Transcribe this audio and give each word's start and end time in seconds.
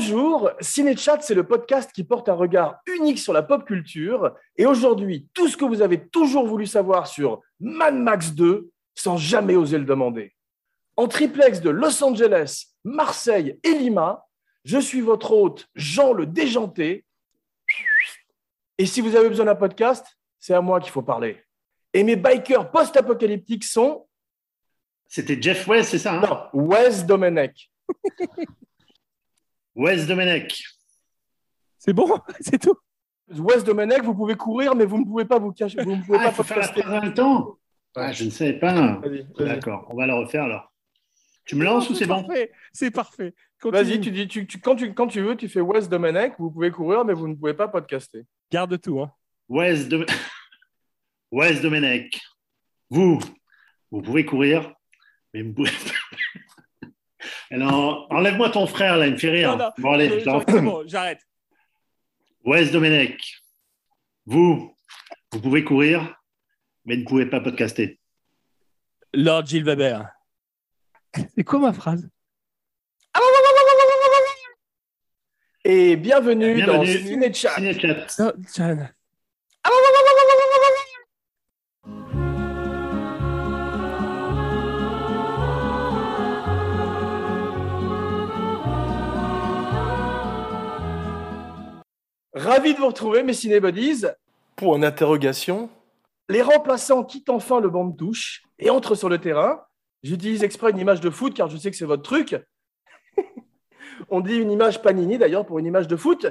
Bonjour, 0.00 0.50
Cinéchat, 0.60 1.20
c'est 1.20 1.34
le 1.34 1.46
podcast 1.46 1.92
qui 1.92 2.04
porte 2.04 2.30
un 2.30 2.34
regard 2.34 2.80
unique 2.86 3.18
sur 3.18 3.34
la 3.34 3.42
pop 3.42 3.66
culture. 3.66 4.34
Et 4.56 4.64
aujourd'hui, 4.64 5.28
tout 5.34 5.46
ce 5.46 5.58
que 5.58 5.66
vous 5.66 5.82
avez 5.82 6.08
toujours 6.08 6.46
voulu 6.46 6.66
savoir 6.66 7.06
sur 7.06 7.42
Mad 7.60 7.94
Max 7.94 8.32
2 8.32 8.70
sans 8.94 9.18
jamais 9.18 9.56
oser 9.56 9.76
le 9.76 9.84
demander. 9.84 10.34
En 10.96 11.06
triplex 11.06 11.60
de 11.60 11.68
Los 11.68 12.02
Angeles, 12.02 12.68
Marseille 12.82 13.60
et 13.62 13.74
Lima, 13.74 14.24
je 14.64 14.78
suis 14.78 15.02
votre 15.02 15.32
hôte, 15.32 15.68
Jean 15.74 16.14
le 16.14 16.24
Déjanté. 16.24 17.04
Et 18.78 18.86
si 18.86 19.02
vous 19.02 19.14
avez 19.14 19.28
besoin 19.28 19.44
d'un 19.44 19.54
podcast, 19.54 20.06
c'est 20.38 20.54
à 20.54 20.62
moi 20.62 20.80
qu'il 20.80 20.92
faut 20.92 21.02
parler. 21.02 21.44
Et 21.92 22.04
mes 22.04 22.16
bikers 22.16 22.70
post-apocalyptiques 22.70 23.64
sont. 23.64 24.08
C'était 25.08 25.40
Jeff 25.42 25.68
West, 25.68 25.90
c'est 25.90 25.98
ça 25.98 26.14
hein? 26.14 26.22
Non, 26.22 26.64
Wes 26.68 27.04
Domenech. 27.04 27.70
Wes 29.80 30.06
Domenech. 30.06 30.62
C'est 31.78 31.94
bon, 31.94 32.18
c'est 32.40 32.58
tout? 32.60 32.76
Wes 33.30 33.64
Domenech, 33.64 34.02
vous 34.02 34.14
pouvez 34.14 34.34
courir, 34.34 34.74
mais 34.74 34.84
vous 34.84 34.98
ne 34.98 35.04
pouvez 35.04 35.24
pas 35.24 35.38
vous 35.38 35.52
cacher. 35.52 35.82
Vous 35.82 35.96
ne 35.96 36.02
pouvez 36.02 36.18
Ah, 36.20 36.30
pas 36.32 36.42
faire 36.44 36.58
la 36.58 36.68
podcaster. 36.68 36.82
phrase 36.82 36.98
en 36.98 37.02
même 37.02 37.14
temps? 37.14 37.58
Ah, 37.96 38.12
Je 38.12 38.24
ne 38.24 38.30
savais 38.30 38.58
pas. 38.58 39.00
D'accord, 39.38 39.86
on 39.90 39.96
va 39.96 40.06
la 40.06 40.16
refaire 40.16 40.44
alors. 40.44 40.70
Tu 41.46 41.56
me 41.56 41.64
lances 41.64 41.88
ou 41.88 41.94
c'est 41.94 42.06
bon? 42.06 42.22
Parfait, 42.24 42.52
C'est 42.72 42.90
parfait. 42.90 43.34
Vas-y, 43.64 44.00
tu 44.00 44.10
dis, 44.10 44.28
tu, 44.28 44.46
tu- 44.46 44.60
quand, 44.60 44.76
tu, 44.76 44.92
quand 44.94 45.06
tu 45.06 45.20
veux, 45.22 45.34
tu 45.36 45.48
fais 45.48 45.60
Wes 45.62 45.88
Domenech, 45.88 46.34
vous 46.38 46.50
pouvez 46.50 46.70
courir, 46.70 47.04
mais 47.06 47.14
vous 47.14 47.26
ne 47.28 47.34
pouvez 47.34 47.54
pas 47.54 47.68
podcaster. 47.68 48.26
Garde 48.52 48.78
tout. 48.80 49.00
Hein. 49.00 49.10
Wes, 49.48 49.88
Wes 51.32 51.60
Domenech. 51.62 52.20
Vous, 52.90 53.18
vous 53.90 54.02
pouvez 54.02 54.24
courir, 54.26 54.72
mais 55.32 55.42
vous 55.42 55.52
pouvez 55.54 55.70
pas. 55.70 55.94
Alors, 57.50 58.06
enlève-moi 58.10 58.50
ton 58.50 58.66
frère 58.66 58.96
là, 58.96 59.06
il 59.06 59.12
me 59.14 59.18
fait 59.18 59.30
rire. 59.30 59.56
Non, 59.56 59.64
non, 59.64 59.70
Bon, 59.78 59.92
allez, 59.92 60.10
Euh, 60.26 60.60
bon, 60.60 60.82
j'arrête. 60.86 61.20
Wes 62.44 62.70
Domenech. 62.72 63.42
Vous, 64.26 64.74
vous 65.32 65.40
pouvez 65.40 65.64
courir, 65.64 66.14
mais 66.84 66.96
ne 66.96 67.04
pouvez 67.04 67.26
pas 67.26 67.40
podcaster. 67.40 67.98
Lord 69.12 69.46
Gilles 69.46 69.64
Weber. 69.64 70.06
C'est 71.36 71.44
quoi 71.44 71.58
ma 71.58 71.72
phrase? 71.72 72.08
Et 75.64 75.96
bienvenue, 75.96 76.62
dans. 76.62 76.84
Cinéchat. 76.84 77.50
Non, 78.18 78.32
Ravi 92.50 92.74
de 92.74 92.80
vous 92.80 92.88
retrouver, 92.88 93.22
mes 93.22 93.32
cinébodies. 93.32 94.06
Pour 94.56 94.74
une 94.74 94.84
interrogation, 94.84 95.70
les 96.28 96.42
remplaçants 96.42 97.04
quittent 97.04 97.30
enfin 97.30 97.60
le 97.60 97.70
banc 97.70 97.84
de 97.84 97.96
touche 97.96 98.42
et 98.58 98.70
entrent 98.70 98.96
sur 98.96 99.08
le 99.08 99.18
terrain. 99.18 99.62
J'utilise 100.02 100.42
exprès 100.42 100.72
une 100.72 100.78
image 100.78 101.00
de 101.00 101.10
foot 101.10 101.32
car 101.32 101.48
je 101.48 101.56
sais 101.56 101.70
que 101.70 101.76
c'est 101.76 101.84
votre 101.84 102.02
truc. 102.02 102.36
On 104.10 104.18
dit 104.20 104.34
une 104.34 104.50
image 104.50 104.82
Panini 104.82 105.16
d'ailleurs 105.16 105.46
pour 105.46 105.60
une 105.60 105.66
image 105.66 105.86
de 105.86 105.94
foot. 105.94 106.26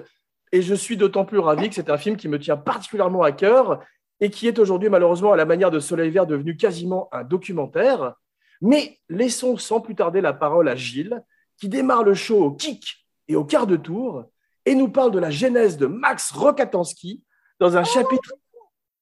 Et 0.52 0.62
je 0.62 0.76
suis 0.76 0.98
d'autant 0.98 1.24
plus 1.24 1.40
ravi 1.40 1.70
que 1.70 1.76
c'est 1.76 1.90
un 1.90 1.98
film 1.98 2.18
qui 2.18 2.28
me 2.28 2.38
tient 2.38 2.58
particulièrement 2.58 3.24
à 3.24 3.32
cœur 3.32 3.82
et 4.20 4.30
qui 4.30 4.46
est 4.50 4.60
aujourd'hui 4.60 4.90
malheureusement 4.90 5.32
à 5.32 5.38
la 5.38 5.46
manière 5.46 5.72
de 5.72 5.80
Soleil 5.80 6.10
Vert 6.10 6.28
devenu 6.28 6.58
quasiment 6.58 7.08
un 7.14 7.24
documentaire. 7.24 8.16
Mais 8.60 9.00
laissons 9.08 9.56
sans 9.56 9.80
plus 9.80 9.96
tarder 9.96 10.20
la 10.20 10.34
parole 10.34 10.68
à 10.68 10.76
Gilles 10.76 11.24
qui 11.58 11.70
démarre 11.70 12.04
le 12.04 12.14
show 12.14 12.44
au 12.44 12.52
kick 12.52 13.08
et 13.30 13.38
au 13.38 13.46
quart 13.46 13.68
de 13.68 13.78
tour 13.78 14.26
et 14.70 14.76
nous 14.76 14.88
parle 14.88 15.10
de 15.10 15.18
la 15.18 15.32
genèse 15.32 15.78
de 15.78 15.88
Max 15.88 16.30
Rokatansky 16.30 17.24
dans 17.60 17.76
un 17.76 17.84
chapitre, 17.84 18.36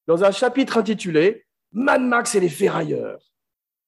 dans 0.06 0.24
un 0.24 0.30
chapitre 0.30 0.78
intitulé 0.78 1.44
Mad 1.72 2.00
Max 2.00 2.34
et 2.34 2.40
les 2.40 2.48
ferrailleurs. 2.48 3.20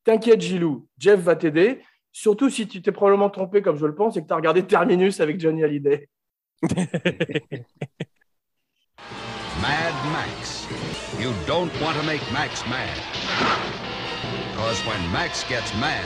T'inquiète, 0.05 0.43
Gilou, 0.43 0.87
Jeff 0.99 1.19
va 1.21 1.37
t'aider, 1.37 1.83
surtout 2.13 2.51
si 2.51 2.69
tu 2.69 2.83
t'es 2.83 2.93
probablement 2.93 3.31
trompé, 3.31 3.63
comme 3.63 3.79
je 3.79 3.87
le 3.87 3.95
pense, 3.95 4.19
et 4.19 4.23
que 4.23 4.27
tu 4.27 4.33
as 4.35 4.37
regardé 4.37 4.67
Terminus 4.67 5.21
avec 5.21 5.41
Johnny 5.41 5.65
Hallyday. 5.65 6.07
Mad 9.63 9.95
Max. 10.13 10.67
You 11.19 11.33
don't 11.47 11.73
want 11.81 11.97
to 11.97 12.03
make 12.03 12.21
Max 12.31 12.63
mad. 12.69 12.95
Because 14.53 14.79
when 14.87 15.01
Max 15.13 15.45
gets 15.49 15.75
mad, 15.77 16.05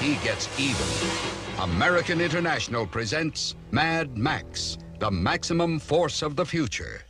he 0.00 0.16
gets 0.24 0.48
even. 0.58 1.47
American 1.60 2.20
International 2.20 2.86
presents 2.86 3.56
Mad 3.72 4.16
Max, 4.16 4.78
the 5.00 5.10
maximum 5.10 5.80
force 5.80 6.22
of 6.22 6.36
the 6.36 6.44
future. 6.44 7.04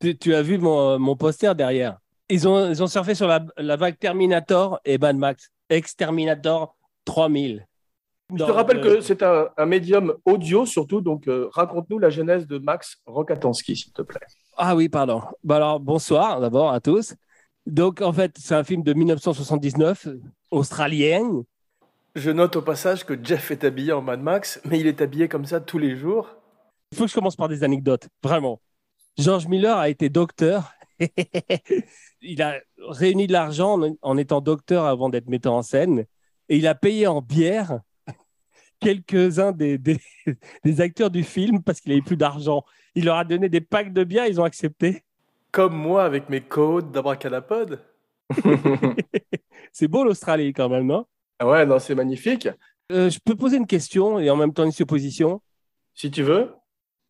Tu, 0.00 0.16
tu 0.16 0.32
as 0.34 0.42
vu 0.42 0.58
mon, 0.58 0.98
mon 0.98 1.16
poster 1.16 1.54
derrière 1.54 1.98
ils 2.30 2.46
ont, 2.46 2.70
ils 2.70 2.82
ont 2.82 2.86
surfé 2.86 3.14
sur 3.14 3.26
la, 3.26 3.44
la 3.58 3.76
vague 3.76 3.98
Terminator 3.98 4.78
et 4.84 4.96
Mad 4.98 5.16
Max. 5.16 5.50
Exterminator 5.68 6.76
3000. 7.04 7.66
Je 8.32 8.36
te 8.36 8.50
rappelle 8.50 8.80
que 8.80 9.00
c'est 9.00 9.24
un, 9.24 9.48
un 9.56 9.66
médium 9.66 10.14
audio 10.24 10.64
surtout, 10.64 11.00
donc 11.00 11.26
euh, 11.26 11.48
raconte-nous 11.52 11.98
la 11.98 12.10
genèse 12.10 12.46
de 12.46 12.58
Max 12.58 12.96
Rokatansky, 13.06 13.74
s'il 13.74 13.92
te 13.92 14.02
plaît. 14.02 14.20
Ah 14.56 14.76
oui, 14.76 14.88
pardon. 14.88 15.22
Bah 15.42 15.56
alors, 15.56 15.80
bonsoir 15.80 16.40
d'abord 16.40 16.70
à 16.70 16.80
tous. 16.80 17.14
Donc, 17.66 18.00
en 18.00 18.12
fait, 18.12 18.36
c'est 18.38 18.54
un 18.54 18.64
film 18.64 18.82
de 18.82 18.92
1979, 18.92 20.08
australien. 20.50 21.42
Je 22.16 22.30
note 22.30 22.56
au 22.56 22.62
passage 22.62 23.04
que 23.04 23.14
Jeff 23.22 23.52
est 23.52 23.62
habillé 23.62 23.92
en 23.92 24.02
Mad 24.02 24.20
Max, 24.20 24.60
mais 24.64 24.80
il 24.80 24.88
est 24.88 25.00
habillé 25.00 25.28
comme 25.28 25.44
ça 25.44 25.60
tous 25.60 25.78
les 25.78 25.96
jours. 25.96 26.28
Il 26.90 26.98
faut 26.98 27.04
que 27.04 27.10
je 27.10 27.14
commence 27.14 27.36
par 27.36 27.48
des 27.48 27.62
anecdotes, 27.62 28.08
vraiment. 28.22 28.60
George 29.16 29.46
Miller 29.46 29.76
a 29.76 29.88
été 29.88 30.08
docteur. 30.08 30.72
il 32.20 32.42
a 32.42 32.58
réuni 32.88 33.28
de 33.28 33.32
l'argent 33.32 33.80
en, 34.02 34.16
étant 34.16 34.40
docteur 34.40 34.86
avant 34.86 35.08
d'être 35.08 35.28
metteur 35.28 35.52
en 35.52 35.62
scène. 35.62 36.04
Et 36.48 36.56
il 36.56 36.66
a 36.66 36.74
payé 36.74 37.06
en 37.06 37.22
bière 37.22 37.78
quelques-uns 38.80 39.52
des, 39.52 39.78
des, 39.78 40.00
des 40.64 40.80
acteurs 40.80 41.10
du 41.10 41.22
film 41.22 41.62
parce 41.62 41.80
qu'il 41.80 41.92
n'avait 41.92 42.02
plus 42.02 42.16
d'argent. 42.16 42.64
Il 42.96 43.04
leur 43.04 43.18
a 43.18 43.24
donné 43.24 43.48
des 43.48 43.60
packs 43.60 43.92
de 43.92 44.02
bière, 44.02 44.26
ils 44.26 44.40
ont 44.40 44.44
accepté. 44.44 45.04
Comme 45.52 45.76
moi 45.76 46.04
avec 46.04 46.28
mes 46.28 46.40
codes 46.40 46.90
d'abracadapod. 46.90 47.84
C'est 49.72 49.88
beau 49.88 50.02
l'Australie 50.02 50.52
quand 50.52 50.68
même, 50.68 50.86
non 50.86 51.06
Ah 51.06 51.19
ouais, 51.46 51.66
non, 51.66 51.78
c'est 51.78 51.94
magnifique. 51.94 52.48
Euh, 52.92 53.10
Je 53.10 53.18
peux 53.24 53.36
poser 53.36 53.56
une 53.56 53.66
question 53.66 54.18
et 54.18 54.30
en 54.30 54.36
même 54.36 54.52
temps 54.52 54.64
une 54.64 54.72
supposition? 54.72 55.40
Si 55.94 56.10
tu 56.10 56.22
veux. 56.22 56.50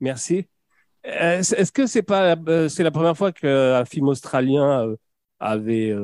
Merci. 0.00 0.46
Est-ce 1.02 1.72
que 1.72 1.86
c'est 1.86 2.02
pas 2.02 2.36
euh, 2.48 2.68
c'est 2.68 2.82
la 2.82 2.90
première 2.90 3.16
fois 3.16 3.32
qu'un 3.32 3.84
film 3.86 4.08
australien 4.08 4.86
euh, 4.86 4.96
avait 5.38 5.94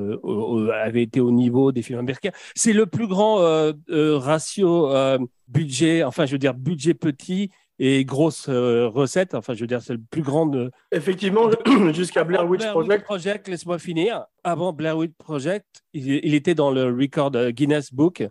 avait 0.73 1.03
été 1.03 1.21
au 1.21 1.31
niveau 1.31 1.73
des 1.73 1.83
films 1.83 1.99
américains? 1.99 2.31
C'est 2.55 2.73
le 2.73 2.87
plus 2.87 3.07
grand 3.07 3.37
ratio 3.89 4.91
budget, 5.49 6.03
enfin 6.03 6.27
je 6.27 6.33
veux 6.33 6.39
dire 6.39 6.55
budget 6.55 6.95
petit 6.95 7.51
et 7.79 8.05
grosse 8.05 8.49
euh, 8.49 8.87
recette. 8.89 9.35
Enfin 9.35 9.55
je 9.55 9.61
veux 9.61 9.67
dire 9.67 9.83
c'est 9.83 9.95
le 9.95 10.03
plus 10.11 10.23
grand 10.23 10.47
de 10.47 10.71
Effectivement, 10.93 11.51
jusqu'à 11.93 12.25
Blair 12.25 12.49
Witch 12.49 12.65
Project. 13.05 13.49
laisse-moi 13.49 13.79
finir. 13.79 14.25
Avant 14.45 14.73
Blair 14.73 14.97
Witch 14.97 15.15
Project, 15.19 15.67
il, 15.93 16.25
il 16.25 16.35
était 16.35 16.55
dans 16.55 16.71
le 16.71 16.85
record 16.87 17.33
euh, 17.35 17.51
Guinness 17.51 17.93
Book 17.93 18.25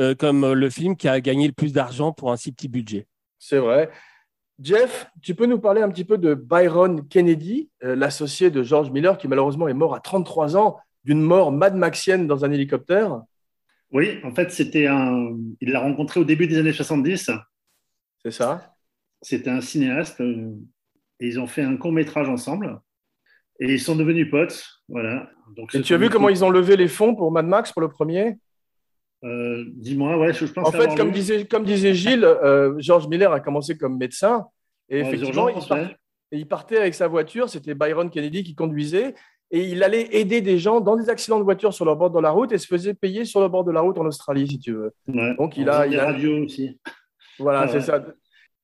euh, 0.00 0.14
comme 0.14 0.52
le 0.52 0.70
film 0.70 0.96
qui 0.96 1.08
a 1.08 1.20
gagné 1.20 1.46
le 1.46 1.52
plus 1.52 1.72
d'argent 1.72 2.12
pour 2.12 2.32
un 2.32 2.36
si 2.36 2.52
petit 2.52 2.68
budget. 2.68 3.06
C'est 3.38 3.58
vrai. 3.58 3.90
Jeff, 4.62 5.10
tu 5.22 5.34
peux 5.34 5.46
nous 5.46 5.58
parler 5.58 5.82
un 5.82 5.90
petit 5.90 6.04
peu 6.04 6.16
de 6.16 6.34
Byron 6.34 7.06
Kennedy, 7.08 7.70
euh, 7.82 7.94
l'associé 7.96 8.50
de 8.50 8.62
George 8.62 8.90
Miller, 8.90 9.18
qui 9.18 9.28
malheureusement 9.28 9.68
est 9.68 9.74
mort 9.74 9.94
à 9.94 10.00
33 10.00 10.56
ans 10.56 10.78
d'une 11.04 11.20
mort 11.20 11.52
mad 11.52 11.74
maxienne 11.74 12.26
dans 12.26 12.44
un 12.44 12.52
hélicoptère? 12.52 13.22
Oui, 13.90 14.18
en 14.22 14.34
fait, 14.34 14.50
c'était 14.52 14.86
un. 14.86 15.36
Il 15.60 15.72
l'a 15.72 15.80
rencontré 15.80 16.20
au 16.20 16.24
début 16.24 16.46
des 16.46 16.58
années 16.58 16.72
70. 16.72 17.30
C'est 18.24 18.30
ça? 18.30 18.74
C'était 19.22 19.50
un 19.50 19.60
cinéaste. 19.60 20.20
euh, 20.20 20.52
Et 21.20 21.26
ils 21.28 21.38
ont 21.40 21.46
fait 21.46 21.62
un 21.62 21.76
court 21.76 21.92
métrage 21.92 22.28
ensemble. 22.28 22.80
Et 23.60 23.74
ils 23.74 23.80
sont 23.80 23.94
devenus 23.96 24.30
potes. 24.30 24.64
Voilà. 24.88 25.30
Donc, 25.56 25.74
Et 25.74 25.82
tu 25.82 25.92
as 25.94 25.98
vu 25.98 26.08
comment 26.08 26.28
ils 26.30 26.44
ont 26.44 26.50
levé 26.50 26.76
les 26.76 26.88
fonds 26.88 27.14
pour 27.14 27.30
Mad 27.30 27.46
Max 27.46 27.72
pour 27.72 27.82
le 27.82 27.88
premier? 27.88 28.36
Euh, 29.22 29.64
Dis-moi, 29.74 30.16
ouais, 30.18 30.32
je 30.32 30.46
pense 30.46 30.68
En 30.68 30.72
fait, 30.72 30.94
comme 30.96 31.10
disait, 31.10 31.44
comme 31.46 31.64
disait 31.64 31.92
Gilles, 31.94 32.24
euh, 32.24 32.74
George 32.78 33.06
Miller 33.08 33.30
a 33.32 33.40
commencé 33.40 33.76
comme 33.76 33.98
médecin. 33.98 34.46
Et 34.88 35.00
effectivement, 35.00 35.48
il, 35.48 35.52
urgences, 35.56 35.68
part- 35.68 35.78
ouais. 35.78 35.96
et 36.32 36.38
il 36.38 36.48
partait 36.48 36.78
avec 36.78 36.94
sa 36.94 37.06
voiture. 37.06 37.50
C'était 37.50 37.74
Byron 37.74 38.08
Kennedy 38.08 38.42
qui 38.44 38.54
conduisait. 38.54 39.14
Et 39.50 39.64
il 39.68 39.82
allait 39.82 40.08
aider 40.16 40.40
des 40.40 40.58
gens 40.58 40.80
dans 40.80 40.96
des 40.96 41.10
accidents 41.10 41.38
de 41.38 41.44
voiture 41.44 41.74
sur 41.74 41.84
leur 41.84 41.96
bord 41.96 42.10
de 42.10 42.20
la 42.20 42.30
route 42.30 42.52
et 42.52 42.58
se 42.58 42.66
faisait 42.68 42.94
payer 42.94 43.24
sur 43.24 43.40
le 43.40 43.48
bord 43.48 43.64
de 43.64 43.72
la 43.72 43.80
route 43.80 43.98
en 43.98 44.06
Australie, 44.06 44.46
si 44.48 44.58
tu 44.60 44.72
veux. 44.72 44.92
Ouais. 45.08 45.34
Donc, 45.36 45.56
il 45.56 45.68
a- 45.68 45.86
il 45.86 45.98
a- 45.98 46.06
radios 46.06 46.44
aussi. 46.44 46.80
Voilà, 47.40 47.60
Ah 47.62 47.68
c'est 47.68 47.80
ça. 47.80 48.04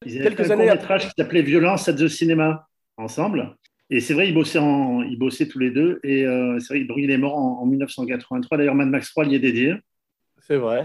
Ils 0.04 0.16
avaient 0.16 0.24
Quelques 0.24 0.44
fait 0.44 0.52
un 0.52 0.60
années 0.60 0.70
métrage 0.70 1.06
qui 1.08 1.12
s'appelait 1.18 1.42
Violence 1.42 1.88
at 1.88 1.94
the 1.94 2.06
Cinéma. 2.08 2.66
ensemble. 2.96 3.56
Et 3.90 4.00
c'est 4.00 4.14
vrai, 4.14 4.28
ils 4.28 4.34
bossaient, 4.34 4.58
en, 4.58 5.02
ils 5.02 5.18
bossaient 5.18 5.46
tous 5.48 5.58
les 5.58 5.70
deux. 5.70 6.00
Et 6.02 6.24
euh, 6.26 6.58
c'est 6.60 6.74
vrai, 6.78 6.86
il 6.96 7.10
est 7.10 7.18
mort 7.18 7.36
en, 7.36 7.60
en 7.62 7.66
1983. 7.66 8.58
D'ailleurs, 8.58 8.74
Mad 8.74 8.88
Max 8.88 9.10
3 9.10 9.26
y 9.26 9.34
est 9.36 9.38
dédié. 9.38 9.74
C'est 10.40 10.56
vrai. 10.56 10.84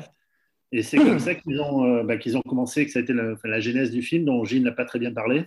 Et 0.71 0.83
c'est 0.83 0.97
comme 0.97 1.19
ça 1.19 1.35
qu'ils 1.35 1.59
ont, 1.59 1.83
euh, 1.85 2.03
bah, 2.03 2.17
qu'ils 2.17 2.37
ont 2.37 2.41
commencé, 2.41 2.85
que 2.85 2.91
ça 2.91 2.99
a 2.99 3.01
été 3.01 3.11
la, 3.13 3.33
enfin, 3.33 3.49
la 3.49 3.59
genèse 3.59 3.91
du 3.91 4.01
film, 4.01 4.23
dont 4.25 4.43
Gilles 4.45 4.63
n'a 4.63 4.71
pas 4.71 4.85
très 4.85 4.99
bien 4.99 5.11
parlé. 5.13 5.45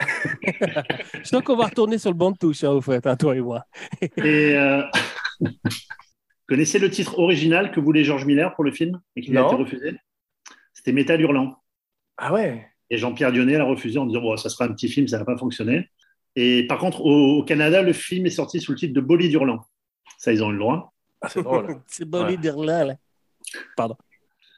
Je 0.00 1.24
sens 1.28 1.42
qu'on 1.42 1.56
va 1.56 1.66
retourner 1.66 1.98
sur 1.98 2.10
le 2.10 2.16
banc 2.16 2.30
de 2.30 2.36
touche, 2.38 2.62
hein, 2.62 2.70
au 2.70 2.80
fait, 2.80 3.06
hein, 3.06 3.16
toi 3.16 3.34
et 3.34 3.40
moi. 3.40 3.64
Et 4.18 4.54
euh, 4.56 4.82
connaissez 6.48 6.78
le 6.78 6.90
titre 6.90 7.18
original 7.18 7.70
que 7.72 7.80
voulait 7.80 8.04
George 8.04 8.24
Miller 8.24 8.54
pour 8.54 8.64
le 8.64 8.70
film 8.72 9.00
et 9.16 9.22
qui 9.22 9.36
a 9.36 9.40
Non. 9.40 9.46
été 9.48 9.56
refusé? 9.56 9.96
C'était 10.86 10.94
Métal 10.94 11.20
Hurlant. 11.20 11.56
Ah 12.16 12.32
ouais. 12.32 12.64
Et 12.90 12.96
Jean-Pierre 12.96 13.32
Dionnet 13.32 13.58
l'a 13.58 13.64
refusé 13.64 13.98
en 13.98 14.06
disant 14.06 14.20
bon, 14.20 14.36
ça 14.36 14.48
sera 14.48 14.66
un 14.66 14.68
petit 14.72 14.88
film, 14.88 15.08
ça 15.08 15.18
va 15.18 15.24
pas 15.24 15.36
fonctionner. 15.36 15.90
Et 16.36 16.64
par 16.68 16.78
contre, 16.78 17.00
au, 17.00 17.38
au 17.38 17.42
Canada, 17.42 17.82
le 17.82 17.92
film 17.92 18.24
est 18.26 18.30
sorti 18.30 18.60
sous 18.60 18.70
le 18.70 18.78
titre 18.78 18.94
de 18.94 19.00
Bolide 19.00 19.32
Hurlant. 19.32 19.66
Ça, 20.16 20.32
ils 20.32 20.44
ont 20.44 20.50
eu 20.50 20.52
le 20.52 20.60
droit. 20.60 20.92
Ah, 21.22 21.28
c'est 21.28 21.42
drôle. 21.42 21.80
C'est 21.88 22.04
bon 22.04 22.24
Ouais. 22.24 22.36
de 22.36 22.40
dire 22.40 22.56
là, 22.56 22.84
là. 22.84 22.94
Pardon. 23.76 23.96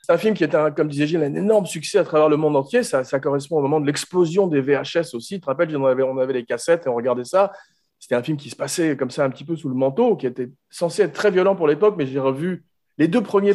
C'est 0.02 0.12
un 0.12 0.18
film 0.18 0.34
qui 0.34 0.44
est, 0.44 0.54
un, 0.54 0.70
comme 0.70 0.88
disait 0.88 1.06
Gilles, 1.06 1.22
un 1.22 1.34
énorme 1.34 1.64
succès 1.64 1.96
à 1.96 2.04
travers 2.04 2.28
le 2.28 2.36
monde 2.36 2.56
entier. 2.56 2.82
Ça, 2.82 3.04
ça 3.04 3.18
correspond 3.20 3.56
au 3.56 3.62
moment 3.62 3.80
de 3.80 3.86
l'explosion 3.86 4.48
des 4.48 4.60
VHS 4.60 5.14
aussi. 5.14 5.36
Tu 5.36 5.40
te 5.40 5.46
rappelles, 5.46 5.74
on 5.78 5.86
avait, 5.86 6.02
on 6.02 6.18
avait 6.18 6.34
les 6.34 6.44
cassettes 6.44 6.84
et 6.84 6.90
on 6.90 6.94
regardait 6.94 7.24
ça. 7.24 7.52
C'était 7.98 8.16
un 8.16 8.22
film 8.22 8.36
qui 8.36 8.50
se 8.50 8.56
passait 8.56 8.98
comme 8.98 9.10
ça 9.10 9.24
un 9.24 9.30
petit 9.30 9.44
peu 9.44 9.56
sous 9.56 9.70
le 9.70 9.74
manteau, 9.74 10.14
qui 10.14 10.26
était 10.26 10.50
censé 10.68 11.00
être 11.04 11.14
très 11.14 11.30
violent 11.30 11.56
pour 11.56 11.68
l'époque, 11.68 11.94
mais 11.96 12.06
j'ai 12.06 12.18
revu 12.20 12.66
les 12.98 13.08
deux 13.08 13.22
premiers. 13.22 13.54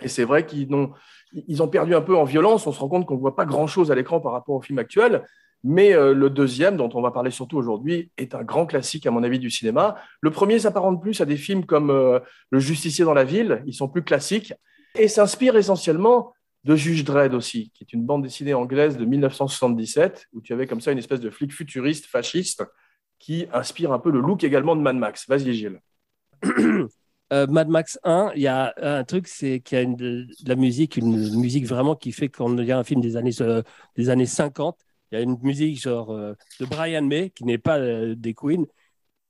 Et 0.00 0.08
c'est 0.08 0.24
vrai 0.24 0.46
qu'ils 0.46 0.72
ont, 0.74 0.92
ils 1.32 1.62
ont 1.62 1.68
perdu 1.68 1.94
un 1.94 2.00
peu 2.00 2.16
en 2.16 2.24
violence. 2.24 2.66
On 2.66 2.72
se 2.72 2.80
rend 2.80 2.88
compte 2.88 3.06
qu'on 3.06 3.14
ne 3.14 3.20
voit 3.20 3.36
pas 3.36 3.44
grand-chose 3.44 3.90
à 3.90 3.94
l'écran 3.94 4.20
par 4.20 4.32
rapport 4.32 4.54
au 4.54 4.62
film 4.62 4.78
actuel. 4.78 5.24
Mais 5.62 5.94
euh, 5.94 6.12
le 6.12 6.28
deuxième, 6.28 6.76
dont 6.76 6.90
on 6.92 7.00
va 7.00 7.10
parler 7.10 7.30
surtout 7.30 7.56
aujourd'hui, 7.56 8.10
est 8.18 8.34
un 8.34 8.42
grand 8.42 8.66
classique, 8.66 9.06
à 9.06 9.10
mon 9.10 9.22
avis, 9.22 9.38
du 9.38 9.50
cinéma. 9.50 9.96
Le 10.20 10.30
premier 10.30 10.58
s'apparente 10.58 11.00
plus 11.00 11.20
à 11.22 11.24
des 11.24 11.38
films 11.38 11.64
comme 11.64 11.90
euh, 11.90 12.20
Le 12.50 12.58
Justicier 12.58 13.04
dans 13.04 13.14
la 13.14 13.24
ville. 13.24 13.62
Ils 13.66 13.72
sont 13.72 13.88
plus 13.88 14.04
classiques 14.04 14.52
et 14.98 15.08
s'inspire 15.08 15.56
essentiellement 15.56 16.34
de 16.64 16.76
Juge 16.76 17.04
Dredd 17.04 17.34
aussi, 17.34 17.70
qui 17.74 17.84
est 17.84 17.92
une 17.92 18.04
bande 18.04 18.22
dessinée 18.22 18.54
anglaise 18.54 18.96
de 18.96 19.04
1977, 19.04 20.26
où 20.34 20.40
tu 20.40 20.52
avais 20.52 20.66
comme 20.66 20.80
ça 20.80 20.92
une 20.92 20.98
espèce 20.98 21.20
de 21.20 21.30
flic 21.30 21.52
futuriste, 21.52 22.06
fasciste, 22.06 22.64
qui 23.18 23.46
inspire 23.52 23.92
un 23.92 23.98
peu 23.98 24.10
le 24.10 24.20
look 24.20 24.44
également 24.44 24.76
de 24.76 24.82
Mad 24.82 24.96
Max. 24.96 25.26
Vas-y, 25.28 25.54
Gilles. 25.54 25.80
Euh, 27.32 27.46
Mad 27.46 27.68
Max 27.68 27.98
1, 28.04 28.32
il 28.36 28.42
y 28.42 28.46
a 28.48 28.74
un 28.76 29.02
truc, 29.04 29.26
c'est 29.28 29.60
qu'il 29.60 29.78
y 29.78 29.80
a 29.80 29.84
une, 29.84 29.96
de 29.96 30.28
la 30.46 30.56
musique, 30.56 30.96
une 30.96 31.36
musique 31.40 31.66
vraiment 31.66 31.96
qui 31.96 32.12
fait 32.12 32.28
qu'on 32.28 32.52
dirait 32.54 32.72
un 32.72 32.84
film 32.84 33.00
des 33.00 33.16
années, 33.16 33.32
euh, 33.40 33.62
des 33.96 34.10
années 34.10 34.26
50. 34.26 34.78
Il 35.10 35.18
y 35.18 35.18
a 35.18 35.22
une 35.22 35.38
musique 35.42 35.80
genre 35.80 36.10
euh, 36.12 36.34
de 36.60 36.66
Brian 36.66 37.02
May, 37.02 37.30
qui 37.30 37.44
n'est 37.44 37.58
pas 37.58 37.78
des 38.14 38.34
Queen, 38.34 38.66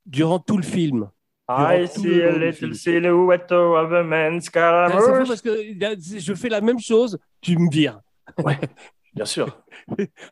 durant 0.06 0.38
tout 0.38 0.56
le 0.56 0.62
film. 0.64 1.08
I 1.48 1.86
see 1.86 2.22
a 2.22 2.36
little 2.38 2.74
silhouette 2.74 3.52
of 3.52 3.92
a 3.92 4.02
man 4.02 4.40
Ah, 4.54 4.88
C'est 4.90 4.98
fou 4.98 5.26
parce 5.28 5.42
que 5.42 5.78
y 5.78 5.84
a- 5.84 5.94
je 6.18 6.34
fais 6.34 6.48
la 6.48 6.62
même 6.62 6.80
chose, 6.80 7.18
tu 7.42 7.56
me 7.58 7.70
vires. 7.70 8.00
Bien 9.14 9.26
sûr. 9.26 9.62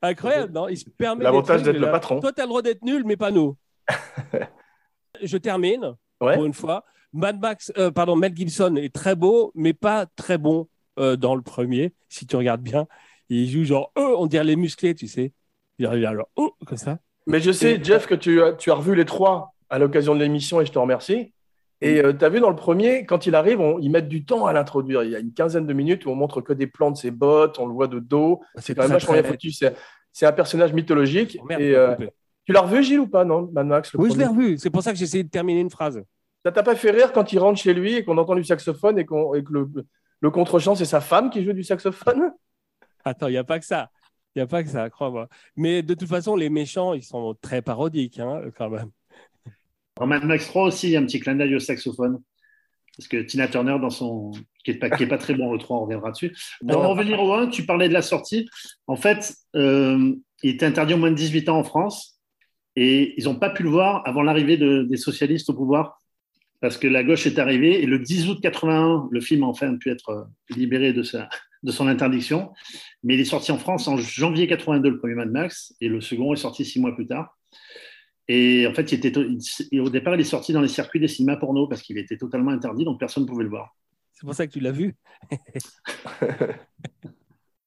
Incroyable, 0.01 0.53
non? 0.53 0.69
Il 0.69 0.77
se 0.77 0.89
permet 0.91 1.23
L'avantage 1.23 1.63
d'être 1.63 1.79
le 1.79 1.91
patron. 1.91 2.19
Toi, 2.21 2.33
tu 2.33 2.41
as 2.41 2.45
le 2.45 2.49
droit 2.49 2.63
d'être 2.63 2.83
nul, 2.83 3.05
mais 3.05 3.17
pas 3.17 3.31
nous. 3.31 3.57
je 5.23 5.37
termine, 5.37 5.95
Ouais. 6.21 6.35
pour 6.35 6.45
une 6.47 6.55
fois. 6.55 6.85
Mad 7.13 7.41
Max, 7.41 7.73
euh, 7.77 7.91
pardon, 7.91 8.17
Mel 8.17 8.35
Gibson 8.35 8.77
est 8.77 8.93
très 8.93 9.15
beau, 9.15 9.53
mais 9.55 9.73
pas 9.73 10.07
très 10.17 10.39
bon 10.39 10.69
euh, 10.99 11.17
dans 11.17 11.35
le 11.35 11.43
premier, 11.43 11.93
si 12.09 12.27
tu 12.27 12.37
regardes 12.37 12.63
bien. 12.63 12.87
Il 13.29 13.49
joue 13.49 13.65
genre, 13.65 13.93
euh, 13.99 14.15
on 14.17 14.27
dirait 14.27 14.45
les 14.45 14.57
musclés, 14.57 14.95
tu 14.95 15.07
sais. 15.07 15.33
Il 15.79 15.87
arrive 15.87 16.03
là, 16.03 16.15
genre, 16.15 16.29
oh, 16.37 16.55
comme 16.67 16.79
ça. 16.79 16.99
Mais 17.27 17.41
je 17.41 17.53
sais, 17.53 17.83
Jeff, 17.83 18.07
que 18.07 18.15
tu 18.15 18.43
as, 18.43 18.53
tu 18.55 18.71
as 18.71 18.75
revu 18.75 18.95
les 18.95 19.05
trois 19.05 19.55
à 19.71 19.79
l'occasion 19.79 20.15
de 20.15 20.21
l'émission 20.21 20.61
et 20.61 20.67
je 20.67 20.73
te 20.73 20.79
remercie. 20.79 21.33
Et 21.81 22.01
tu 22.01 22.25
as 22.25 22.29
vu 22.29 22.39
dans 22.39 22.51
le 22.51 22.57
premier, 22.57 23.07
quand 23.07 23.27
il 23.27 23.35
arrive, 23.35 23.61
on, 23.61 23.79
ils 23.81 23.91
mettent 23.91 24.09
du 24.09 24.25
temps 24.25 24.47
à 24.47 24.53
l'introduire. 24.53 25.03
Il 25.03 25.11
y 25.11 25.17
a 25.17 25.19
une 25.19 25.33
quinzaine 25.33 25.67
de 25.67 25.73
minutes 25.73 26.07
où 26.07 26.11
on 26.11 26.15
montre 26.15 26.41
que 26.41 26.53
des 26.53 26.69
plans 26.69 26.93
de 26.93 26.97
ses 26.97 27.11
bottes, 27.11 27.59
on 27.59 27.67
le 27.67 27.73
voit 27.73 27.89
de 27.89 27.99
dos. 27.99 28.41
C'est 28.59 28.75
quand 28.75 28.83
même 28.83 28.93
vachement 28.93 29.15
bien 29.15 29.25
foutu. 29.25 29.51
C'est 29.51 30.27
un 30.27 30.33
personnage 30.33 30.73
mythologique. 30.73 31.39
Oh, 31.41 31.47
merde, 31.47 31.61
et, 31.61 31.75
euh, 31.75 31.95
coupé. 31.95 32.11
tu 32.45 32.53
l'as 32.53 32.61
revu, 32.61 32.85
Gilles, 32.85 33.01
ou 33.01 33.09
pas, 33.09 33.25
non, 33.25 33.51
Mad 33.53 33.67
Max 33.67 33.93
le 33.93 34.01
Oui, 34.01 34.11
je 34.13 34.19
l'ai 34.19 34.27
revu. 34.27 34.59
C'est 34.59 34.71
pour 34.71 34.83
ça 34.83 34.93
que 34.93 34.99
j'ai 34.99 35.05
essayé 35.05 35.25
de 35.25 35.31
terminer 35.31 35.61
une 35.61 35.71
phrase. 35.71 36.03
Ça 36.45 36.53
t'a 36.53 36.63
pas 36.63 36.75
fait 36.75 36.91
rire 36.91 37.13
quand 37.13 37.33
il 37.33 37.39
rentre 37.39 37.61
chez 37.61 37.73
lui 37.75 37.95
et 37.95 38.05
qu'on 38.05 38.19
entend 38.19 38.35
du 38.35 38.45
saxophone 38.45 38.99
et, 38.99 39.05
que 39.05 39.15
le, 39.51 39.71
le 40.21 40.31
contre-champ, 40.31 40.75
c'est 40.75 40.85
sa 40.85 41.01
femme 41.01 41.31
qui 41.31 41.45
joue 41.45 41.53
du 41.53 41.63
saxophone? 41.63 42.33
Attends, 43.05 43.29
il 43.29 43.33
n'y 43.33 43.37
a 43.37 43.45
pas 43.45 43.59
que 43.59 43.65
ça. 43.65 43.91
Il 44.35 44.39
n'y 44.39 44.43
a 44.43 44.47
pas 44.47 44.63
que 44.63 44.69
ça, 44.71 44.89
crois-moi. 44.91 45.29
Mais 45.57 45.83
de 45.83 45.95
toute 45.95 46.09
façon, 46.09 46.37
les 46.37 46.49
méchants, 46.49 46.95
ils 46.95 47.03
sont 47.03 47.37
très 47.41 47.61
parodiques, 47.63 48.19
hein, 48.19 48.41
quand 48.57 48.71
même. 48.71 48.91
Dans 49.97 50.07
Mad 50.07 50.25
Max 50.25 50.47
3 50.47 50.65
aussi, 50.65 50.89
il 50.89 50.93
y 50.93 50.97
a 50.97 51.01
un 51.01 51.05
petit 51.05 51.21
clin 51.21 51.35
d'œil 51.35 51.55
au 51.55 51.61
saxophone. 51.61 52.21
Parce 52.97 53.09
que 53.09 53.19
Tina 53.19 53.49
Turner, 53.49 53.79
dans 53.81 53.91
son... 53.91 54.33
qui 54.65 54.73
n'est 54.73 54.79
pas, 54.79 54.91
qui 54.91 55.03
est 55.03 55.07
pas 55.07 55.19
très 55.19 55.35
bon 55.35 55.53
le 55.53 55.59
3, 55.59 55.77
on 55.77 55.83
reviendra 55.83 56.11
dessus. 56.11 56.35
Pour 56.67 56.83
en 56.83 56.91
revenir 56.91 57.23
au 57.23 57.33
1, 57.33 57.49
tu 57.49 57.65
parlais 57.65 57.89
de 57.89 57.95
la 57.95 58.03
sortie. 58.03 58.49
En 58.87 58.97
fait, 58.97 59.35
euh, 59.55 60.15
il 60.43 60.51
était 60.51 60.67
interdit 60.67 60.95
au 60.95 60.99
moins 60.99 61.11
de 61.11 61.17
18 61.17 61.49
ans 61.49 61.59
en 61.59 61.65
France. 61.65 62.19
Et 62.75 63.15
ils 63.21 63.25
n'ont 63.25 63.39
pas 63.39 63.51
pu 63.51 63.63
le 63.63 63.71
voir 63.71 64.03
avant 64.07 64.23
l'arrivée 64.23 64.57
de- 64.57 64.83
des 64.89 64.97
socialistes 64.97 65.51
au 65.51 65.55
pouvoir. 65.55 65.99
Parce 66.63 66.79
que 66.79 66.87
la 66.87 67.05
gauche 67.05 67.27
est 67.27 67.39
arrivée. 67.39 67.83
Et 67.83 67.87
le 67.87 67.99
10 67.99 68.29
août 68.31 68.39
81, 68.41 69.09
le 69.11 69.21
film 69.21 69.43
a 69.43 69.47
enfin 69.47 69.77
pu 69.77 69.91
être 69.91 70.09
euh, 70.11 70.23
libéré 70.57 70.95
de, 70.95 71.03
sa, 71.03 71.29
de 71.63 71.73
son 71.73 71.89
interdiction. 71.89 72.53
Mais 73.03 73.15
il 73.15 73.21
est 73.21 73.27
sorti 73.27 73.53
en 73.53 73.59
France 73.59 73.89
en 73.89 73.99
janvier 73.99 74.47
82, 74.47 74.89
le 74.89 74.99
premier 74.99 75.15
Mad 75.15 75.31
Max. 75.31 75.75
Et 75.81 75.89
le 75.89 76.01
second 76.01 76.33
est 76.33 76.37
sorti 76.37 76.65
six 76.65 76.81
mois 76.81 76.95
plus 76.95 77.07
tard. 77.07 77.37
Et 78.29 78.67
en 78.69 78.73
fait, 78.73 78.93
il 78.93 79.05
était, 79.05 79.13
il- 79.73 79.81
au 79.81 79.91
départ, 79.91 80.15
il 80.15 80.21
est 80.21 80.25
sorti 80.25 80.53
dans 80.53 80.63
les 80.63 80.69
circuits 80.69 81.01
des 81.01 81.09
cinémas 81.09 81.37
porno 81.37 81.67
parce 81.67 81.83
qu'il 81.83 81.99
était 81.99 82.17
totalement 82.17 82.53
interdit, 82.53 82.85
donc 82.85 83.01
personne 83.01 83.25
ne 83.25 83.29
pouvait 83.29 83.43
le 83.45 83.51
voir. 83.51 83.75
C'est 84.13 84.25
pour 84.25 84.35
ça 84.35 84.47
que 84.47 84.53
tu 84.53 84.61
l'as 84.61 84.71
vu. 84.71 84.95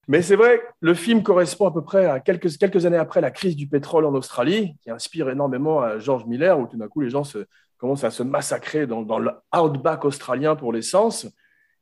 Mais 0.07 0.21
c'est 0.21 0.35
vrai, 0.35 0.61
le 0.79 0.93
film 0.93 1.23
correspond 1.23 1.65
à 1.67 1.73
peu 1.73 1.83
près 1.83 2.05
à 2.05 2.19
quelques, 2.19 2.57
quelques 2.57 2.85
années 2.85 2.95
après 2.95 3.21
la 3.21 3.31
crise 3.31 3.55
du 3.55 3.67
pétrole 3.67 4.05
en 4.05 4.13
Australie, 4.13 4.75
qui 4.81 4.91
inspire 4.91 5.29
énormément 5.29 5.81
à 5.81 5.97
George 5.97 6.25
Miller, 6.25 6.59
où 6.59 6.67
tout 6.67 6.77
d'un 6.77 6.87
coup 6.87 7.01
les 7.01 7.09
gens 7.09 7.23
se, 7.23 7.39
commencent 7.85 8.03
à 8.03 8.09
se 8.11 8.23
massacrer 8.23 8.87
dans, 8.87 9.03
dans 9.03 9.19
le 9.19 9.31
outback 9.55 10.05
australien 10.05 10.55
pour 10.55 10.73
l'essence. 10.73 11.27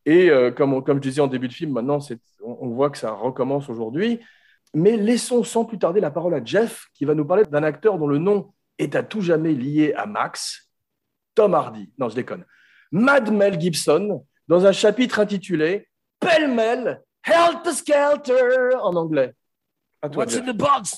Et 0.06 0.30
euh, 0.30 0.52
comme, 0.52 0.74
on- 0.74 0.82
comme 0.82 0.98
je 0.98 1.10
disais 1.10 1.22
en 1.22 1.28
début 1.28 1.48
de 1.48 1.54
film, 1.54 1.72
maintenant 1.72 2.00
on, 2.44 2.58
on 2.62 2.68
voit 2.70 2.90
que 2.90 2.98
ça 2.98 3.12
recommence 3.12 3.70
aujourd'hui. 3.70 4.20
Mais 4.74 4.98
laissons 4.98 5.44
sans 5.44 5.64
plus 5.66 5.80
tarder 5.80 6.02
la 6.02 6.12
parole 6.12 6.34
à 6.34 6.44
Jeff, 6.44 6.88
qui 6.94 7.06
va 7.06 7.14
nous 7.16 7.26
parler 7.26 7.44
d'un 7.46 7.64
acteur 7.64 7.98
dont 7.98 8.08
le 8.08 8.18
nom 8.18 8.54
est 8.80 8.96
à 8.96 9.04
tout 9.04 9.22
jamais 9.22 9.54
lié 9.54 9.94
à 9.96 10.06
Max, 10.06 10.70
Tom 11.36 11.54
Hardy. 11.54 11.92
Non, 11.98 12.10
je 12.10 12.16
déconne. 12.16 12.44
Mad 12.92 13.32
Mel 13.32 13.60
Gibson, 13.62 14.26
dans 14.48 14.66
un 14.66 14.72
chapitre 14.74 15.20
intitulé 15.20 15.88
Pêle-mêle, 16.20 17.02
Helter 17.26 17.72
Skelter 17.72 18.76
en 18.82 18.96
anglais. 18.96 19.34
À 20.02 20.10
toi, 20.10 20.24
What's 20.24 20.36
in 20.36 20.42
the 20.52 20.56
box? 20.58 20.98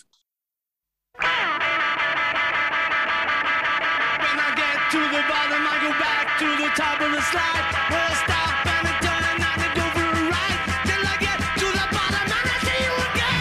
Go 5.85 5.91
back 5.99 6.25
to 6.39 6.45
the 6.61 6.69
top 6.81 6.97
of 7.05 7.11
the 7.15 7.21
slide. 7.31 7.65
Where 7.91 8.07
I 8.11 8.15
stop 8.25 8.53
and 8.73 8.85
I 8.89 8.93
turn 9.05 9.23
and 9.31 9.43
I 9.45 9.67
go 9.77 9.85
for 9.95 10.07
a 10.19 10.23
ride. 10.33 10.61
Till 10.87 11.03
I 11.13 11.15
get 11.25 11.39
to 11.61 11.67
the 11.79 11.85
bottom 11.95 12.27
and 12.37 12.47
I 12.53 12.57
see 12.65 12.79
you 12.87 12.95
again. 13.09 13.37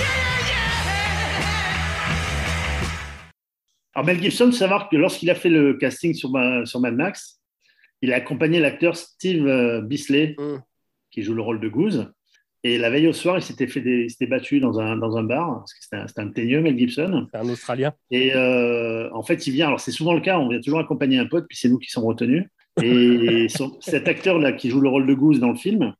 Yeah, 0.00 0.16
yeah, 0.22 0.52
yeah. 0.52 0.74
Alors, 3.94 4.06
Mel 4.06 4.20
Gibson, 4.22 4.46
il 4.46 4.52
faut 4.52 4.58
savoir 4.58 4.88
que 4.88 4.96
lorsqu'il 4.96 5.30
a 5.30 5.34
fait 5.34 5.50
le 5.50 5.74
casting 5.74 6.14
sur, 6.14 6.30
Ma- 6.30 6.64
sur 6.64 6.80
Mad 6.80 6.94
Max, 6.94 7.40
il 8.00 8.12
a 8.12 8.16
accompagné 8.16 8.58
l'acteur 8.60 8.96
Steve 8.96 9.46
euh, 9.46 9.80
Bisley, 9.82 10.34
Mm. 10.38 10.56
qui 11.10 11.22
joue 11.22 11.34
le 11.34 11.42
rôle 11.42 11.60
de 11.60 11.68
Goose. 11.68 12.10
Et 12.64 12.78
la 12.78 12.90
veille 12.90 13.08
au 13.08 13.12
soir, 13.12 13.36
il 13.38 13.42
s'était 13.42 13.66
fait 13.66 13.80
des- 13.80 14.06
il 14.20 14.28
battu 14.28 14.60
dans 14.60 14.78
un, 14.78 14.96
dans 14.96 15.16
un 15.16 15.24
bar, 15.24 15.58
parce 15.60 15.74
que 15.74 15.82
c'était 15.82 15.96
un, 15.96 16.06
c'était 16.06 16.20
un 16.20 16.28
teigneux, 16.28 16.60
Mel 16.60 16.78
Gibson. 16.78 17.26
C'est 17.32 17.38
un 17.38 17.48
Australien. 17.48 17.92
Et 18.12 18.32
euh, 18.36 19.08
en 19.12 19.22
fait, 19.24 19.46
il 19.46 19.52
vient, 19.52 19.66
alors 19.66 19.80
c'est 19.80 19.90
souvent 19.90 20.14
le 20.14 20.20
cas, 20.20 20.38
on 20.38 20.48
vient 20.48 20.60
toujours 20.60 20.78
accompagner 20.78 21.18
un 21.18 21.26
pote, 21.26 21.46
puis 21.48 21.56
c'est 21.58 21.68
nous 21.68 21.78
qui 21.78 21.90
sommes 21.90 22.04
retenus. 22.04 22.44
Et 22.82 23.48
son- 23.48 23.76
cet 23.80 24.06
acteur-là 24.06 24.52
qui 24.52 24.70
joue 24.70 24.80
le 24.80 24.88
rôle 24.88 25.06
de 25.06 25.14
Goose 25.14 25.40
dans 25.40 25.50
le 25.50 25.56
film, 25.56 25.92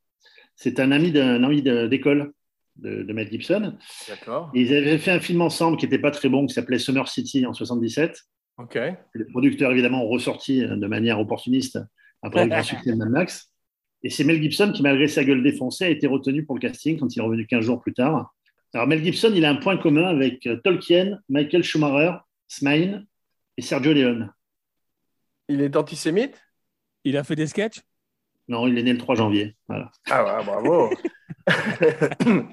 c'est 0.55 0.79
un 0.79 0.91
ami 0.91 1.11
d'un 1.11 1.43
ami 1.43 1.61
de- 1.61 1.87
d'école 1.87 2.31
de, 2.77 3.03
de 3.03 3.13
Mel 3.13 3.29
Gibson. 3.29 3.73
D'accord. 4.07 4.49
Et 4.55 4.61
ils 4.61 4.73
avaient 4.73 4.97
fait 4.97 5.11
un 5.11 5.19
film 5.19 5.41
ensemble 5.41 5.75
qui 5.77 5.85
n'était 5.85 5.99
pas 5.99 6.11
très 6.11 6.29
bon, 6.29 6.45
qui 6.47 6.53
s'appelait 6.53 6.79
Summer 6.79 7.07
City 7.09 7.45
en 7.45 7.53
77. 7.53 8.17
Ok. 8.57 8.79
Les 9.15 9.25
producteurs, 9.25 9.71
évidemment, 9.71 10.05
ont 10.05 10.09
ressorti 10.09 10.61
de 10.61 10.87
manière 10.87 11.19
opportuniste 11.19 11.77
après 12.21 12.43
le 12.45 12.49
grand 12.51 12.63
succès 12.63 12.91
de 12.91 12.95
Mad 12.95 13.09
Max. 13.09 13.52
Et 14.03 14.09
c'est 14.09 14.23
Mel 14.23 14.41
Gibson 14.41 14.71
qui, 14.73 14.81
malgré 14.83 15.07
sa 15.07 15.23
gueule 15.23 15.41
défoncée, 15.43 15.85
a 15.85 15.89
été 15.89 16.07
retenu 16.07 16.43
pour 16.45 16.55
le 16.55 16.61
casting 16.61 16.99
quand 16.99 17.15
il 17.15 17.19
est 17.19 17.23
revenu 17.23 17.45
15 17.45 17.63
jours 17.63 17.81
plus 17.81 17.93
tard. 17.93 18.33
Alors, 18.73 18.87
Mel 18.87 19.03
Gibson, 19.03 19.31
il 19.33 19.45
a 19.45 19.49
un 19.49 19.55
point 19.55 19.77
commun 19.77 20.05
avec 20.05 20.45
euh, 20.47 20.57
Tolkien, 20.57 21.19
Michael 21.29 21.63
Schumacher, 21.63 22.17
Smain 22.47 23.03
et 23.57 23.61
Sergio 23.61 23.93
Leone. 23.93 24.31
Il 25.47 25.61
est 25.61 25.75
antisémite? 25.75 26.41
Il 27.03 27.17
a 27.17 27.23
fait 27.23 27.35
des 27.35 27.47
sketchs? 27.47 27.81
Non, 28.47 28.67
il 28.67 28.77
est 28.77 28.83
né 28.83 28.91
le 28.91 28.97
3 28.97 29.15
janvier. 29.15 29.55
Voilà. 29.67 29.91
Ah 30.09 30.39
ouais, 30.39 30.45
bravo. 30.45 30.89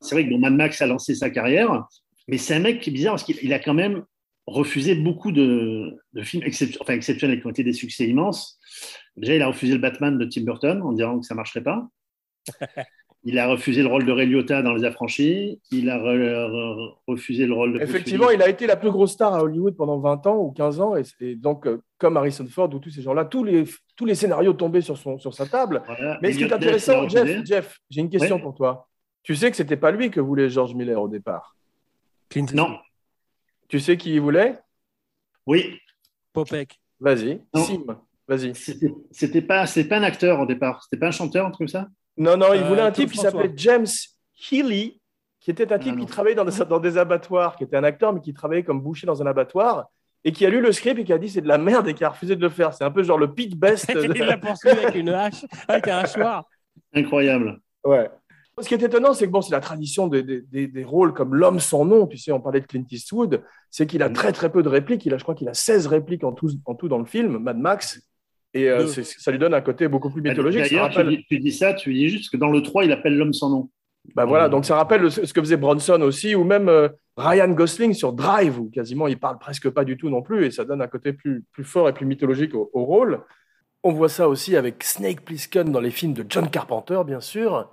C'est 0.00 0.14
vrai 0.14 0.28
que 0.28 0.34
Mad 0.34 0.54
Max 0.54 0.80
a 0.82 0.86
lancé 0.86 1.14
sa 1.14 1.30
carrière. 1.30 1.86
Mais 2.28 2.38
c'est 2.38 2.54
un 2.54 2.60
mec 2.60 2.80
qui 2.80 2.90
est 2.90 2.92
bizarre 2.92 3.14
parce 3.14 3.24
qu'il 3.24 3.38
il 3.42 3.52
a 3.52 3.58
quand 3.58 3.74
même 3.74 4.04
refusé 4.46 4.94
beaucoup 4.94 5.32
de, 5.32 5.96
de 6.12 6.22
films 6.22 6.42
excep- 6.44 6.76
enfin, 6.80 6.94
exceptionnels 6.94 7.40
qui 7.40 7.46
ont 7.46 7.50
été 7.50 7.64
des 7.64 7.72
succès 7.72 8.06
immenses. 8.06 8.58
Déjà, 9.16 9.34
il 9.36 9.42
a 9.42 9.48
refusé 9.48 9.74
le 9.74 9.80
Batman 9.80 10.16
de 10.18 10.24
Tim 10.24 10.42
Burton 10.44 10.82
en 10.82 10.92
disant 10.92 11.20
que 11.20 11.26
ça 11.26 11.34
ne 11.34 11.36
marcherait 11.36 11.62
pas. 11.62 11.88
Il 13.22 13.38
a 13.38 13.48
refusé 13.48 13.82
le 13.82 13.88
rôle 13.88 14.06
de 14.06 14.12
Ray 14.12 14.26
Liotta 14.26 14.62
dans 14.62 14.72
Les 14.72 14.82
Affranchis. 14.86 15.60
Il 15.70 15.90
a 15.90 15.98
re- 15.98 16.48
re- 16.48 16.94
refusé 17.06 17.44
le 17.44 17.52
rôle 17.52 17.74
de. 17.74 17.80
Effectivement, 17.80 18.30
il 18.30 18.40
a 18.40 18.48
été 18.48 18.66
la 18.66 18.76
plus 18.76 18.90
grosse 18.90 19.12
star 19.12 19.34
à 19.34 19.42
Hollywood 19.42 19.76
pendant 19.76 19.98
20 19.98 20.26
ans 20.26 20.38
ou 20.38 20.52
15 20.52 20.80
ans. 20.80 20.96
Et, 20.96 21.02
et 21.20 21.34
donc, 21.34 21.66
euh, 21.66 21.82
comme 21.98 22.16
Harrison 22.16 22.46
Ford 22.46 22.72
ou 22.72 22.78
tous 22.78 22.88
ces 22.88 23.02
gens-là, 23.02 23.26
tous 23.26 23.44
les, 23.44 23.64
tous 23.94 24.06
les 24.06 24.14
scénarios 24.14 24.54
tombaient 24.54 24.80
sur, 24.80 24.96
son, 24.96 25.18
sur 25.18 25.34
sa 25.34 25.44
table. 25.46 25.82
Voilà. 25.84 26.18
Mais 26.22 26.32
ce 26.32 26.38
qui 26.38 26.44
est 26.44 26.52
intéressant. 26.52 27.06
Jeff, 27.10 27.44
Jeff 27.44 27.78
j'ai 27.90 28.00
une 28.00 28.08
question 28.08 28.40
pour 28.40 28.54
toi. 28.54 28.88
Tu 29.22 29.34
sais 29.36 29.50
que 29.50 29.56
c'était 29.58 29.76
pas 29.76 29.90
lui 29.90 30.10
que 30.10 30.20
voulait 30.20 30.48
George 30.48 30.74
Miller 30.74 30.98
au 31.02 31.08
départ? 31.08 31.54
Clint 32.30 32.46
Non, 32.54 32.78
Tu 33.68 33.80
sais 33.80 33.98
qui 33.98 34.14
il 34.14 34.22
voulait? 34.22 34.58
Oui. 35.46 35.76
Popek. 36.32 36.80
Vas-y. 37.00 37.42
Sim, 37.54 37.84
vas-y. 38.30 38.52
C'était 39.10 39.42
pas, 39.42 39.66
c'était 39.66 39.88
pas 39.88 39.98
un 39.98 40.02
acteur 40.04 40.40
au 40.40 40.46
départ. 40.46 40.82
C'était 40.84 40.98
pas 41.00 41.08
un 41.08 41.10
chanteur, 41.10 41.44
un 41.44 41.50
truc 41.50 41.68
comme 41.68 41.80
ça? 41.80 41.88
Non, 42.16 42.36
non, 42.36 42.54
il 42.54 42.62
Euh, 42.62 42.68
voulait 42.68 42.80
un 42.82 42.90
type 42.92 43.10
qui 43.10 43.18
s'appelait 43.18 43.52
James 43.56 43.86
Healy, 44.50 45.00
qui 45.40 45.50
était 45.50 45.72
un 45.72 45.78
type 45.78 45.94
Ah, 45.96 46.00
qui 46.00 46.06
travaillait 46.06 46.34
dans 46.36 46.44
des, 46.44 46.64
dans 46.68 46.80
des 46.80 46.96
abattoirs, 46.98 47.56
qui 47.56 47.64
était 47.64 47.76
un 47.76 47.84
acteur, 47.84 48.12
mais 48.12 48.20
qui 48.20 48.32
travaillait 48.32 48.62
comme 48.62 48.80
boucher 48.80 49.06
dans 49.06 49.20
un 49.22 49.26
abattoir, 49.26 49.86
et 50.24 50.32
qui 50.32 50.44
a 50.46 50.50
lu 50.50 50.60
le 50.60 50.70
script 50.72 50.98
et 51.00 51.04
qui 51.04 51.12
a 51.12 51.18
dit 51.18 51.28
c'est 51.30 51.40
de 51.40 51.48
la 51.48 51.56
merde 51.58 51.88
et 51.88 51.94
qui 51.94 52.04
a 52.04 52.10
refusé 52.10 52.36
de 52.36 52.40
le 52.42 52.50
faire. 52.50 52.74
C'est 52.74 52.84
un 52.84 52.90
peu 52.90 53.02
genre 53.02 53.18
le 53.18 53.32
Pete 53.32 53.54
Best. 53.56 53.86
de- 53.94 54.04
il 54.14 54.22
l'a 54.24 54.36
poursuivi 54.38 54.78
avec 54.78 54.94
une 54.94 55.08
hache, 55.10 55.44
avec 55.66 55.88
un 55.88 55.98
hachoir. 55.98 56.44
Incroyable. 56.94 57.60
Ouais. 57.84 58.10
Ce 58.60 58.68
qui 58.68 58.74
est 58.74 58.82
étonnant, 58.82 59.14
c'est 59.14 59.24
que 59.26 59.30
bon, 59.30 59.40
c'est 59.40 59.52
la 59.52 59.60
tradition 59.60 60.06
des, 60.08 60.22
des- 60.22 60.42
des- 60.42 60.66
des 60.66 60.84
rôles 60.84 61.14
comme 61.14 61.34
l'homme 61.34 61.58
sans 61.60 61.86
nom. 61.86 62.06
Tu 62.06 62.18
sais, 62.18 62.30
on 62.32 62.40
parlait 62.40 62.60
de 62.60 62.66
Clint 62.66 62.84
Eastwood. 62.90 63.42
C'est 63.70 63.86
qu'il 63.86 64.02
a 64.02 64.10
Mm. 64.10 64.12
très 64.12 64.32
très 64.32 64.50
peu 64.52 64.62
de 64.62 64.68
répliques. 64.68 65.06
Il 65.06 65.14
a, 65.14 65.16
je 65.18 65.22
crois 65.22 65.34
qu'il 65.34 65.48
a 65.48 65.54
16 65.54 65.86
répliques 65.86 66.24
en 66.24 66.32
tout, 66.32 66.50
en 66.66 66.74
tout 66.74 66.88
dans 66.88 66.98
le 66.98 67.06
film, 67.06 67.38
Mad 67.38 67.56
Max. 67.58 68.02
Et 68.54 68.68
euh, 68.68 68.86
ça 68.86 69.30
lui 69.30 69.38
donne 69.38 69.54
un 69.54 69.60
côté 69.60 69.86
beaucoup 69.88 70.10
plus 70.10 70.22
mythologique. 70.22 70.62
D'ailleurs, 70.62 70.90
tu, 70.90 70.98
rappelle, 70.98 71.16
dis- 71.16 71.24
tu 71.28 71.38
dis 71.38 71.52
ça, 71.52 71.72
tu 71.74 71.94
dis 71.94 72.08
juste 72.08 72.30
que 72.32 72.36
dans 72.36 72.50
le 72.50 72.62
3, 72.62 72.84
il 72.84 72.92
appelle 72.92 73.16
l'homme 73.16 73.32
sans 73.32 73.48
nom. 73.50 73.70
bah 74.16 74.24
voilà, 74.24 74.48
donc 74.48 74.64
ça 74.64 74.74
rappelle 74.76 75.02
le- 75.02 75.10
ce 75.10 75.32
que 75.32 75.40
faisait 75.40 75.56
Bronson 75.56 76.00
aussi, 76.02 76.34
ou 76.34 76.42
même 76.42 76.68
euh, 76.68 76.88
Ryan 77.16 77.48
Gosling 77.50 77.92
sur 77.94 78.12
Drive, 78.12 78.58
où 78.58 78.68
quasiment 78.70 79.06
il 79.06 79.18
parle 79.18 79.38
presque 79.38 79.68
pas 79.70 79.84
du 79.84 79.96
tout 79.96 80.08
non 80.10 80.20
plus, 80.22 80.46
et 80.46 80.50
ça 80.50 80.64
donne 80.64 80.82
un 80.82 80.88
côté 80.88 81.12
plus, 81.12 81.44
plus 81.52 81.64
fort 81.64 81.88
et 81.88 81.92
plus 81.92 82.06
mythologique 82.06 82.54
au, 82.54 82.70
au 82.72 82.84
rôle. 82.84 83.20
On 83.84 83.92
voit 83.92 84.08
ça 84.08 84.28
aussi 84.28 84.56
avec 84.56 84.82
Snake 84.82 85.20
Plissken 85.24 85.70
dans 85.70 85.80
les 85.80 85.90
films 85.92 86.12
de 86.14 86.24
John 86.28 86.50
Carpenter, 86.50 87.00
bien 87.06 87.20
sûr. 87.20 87.70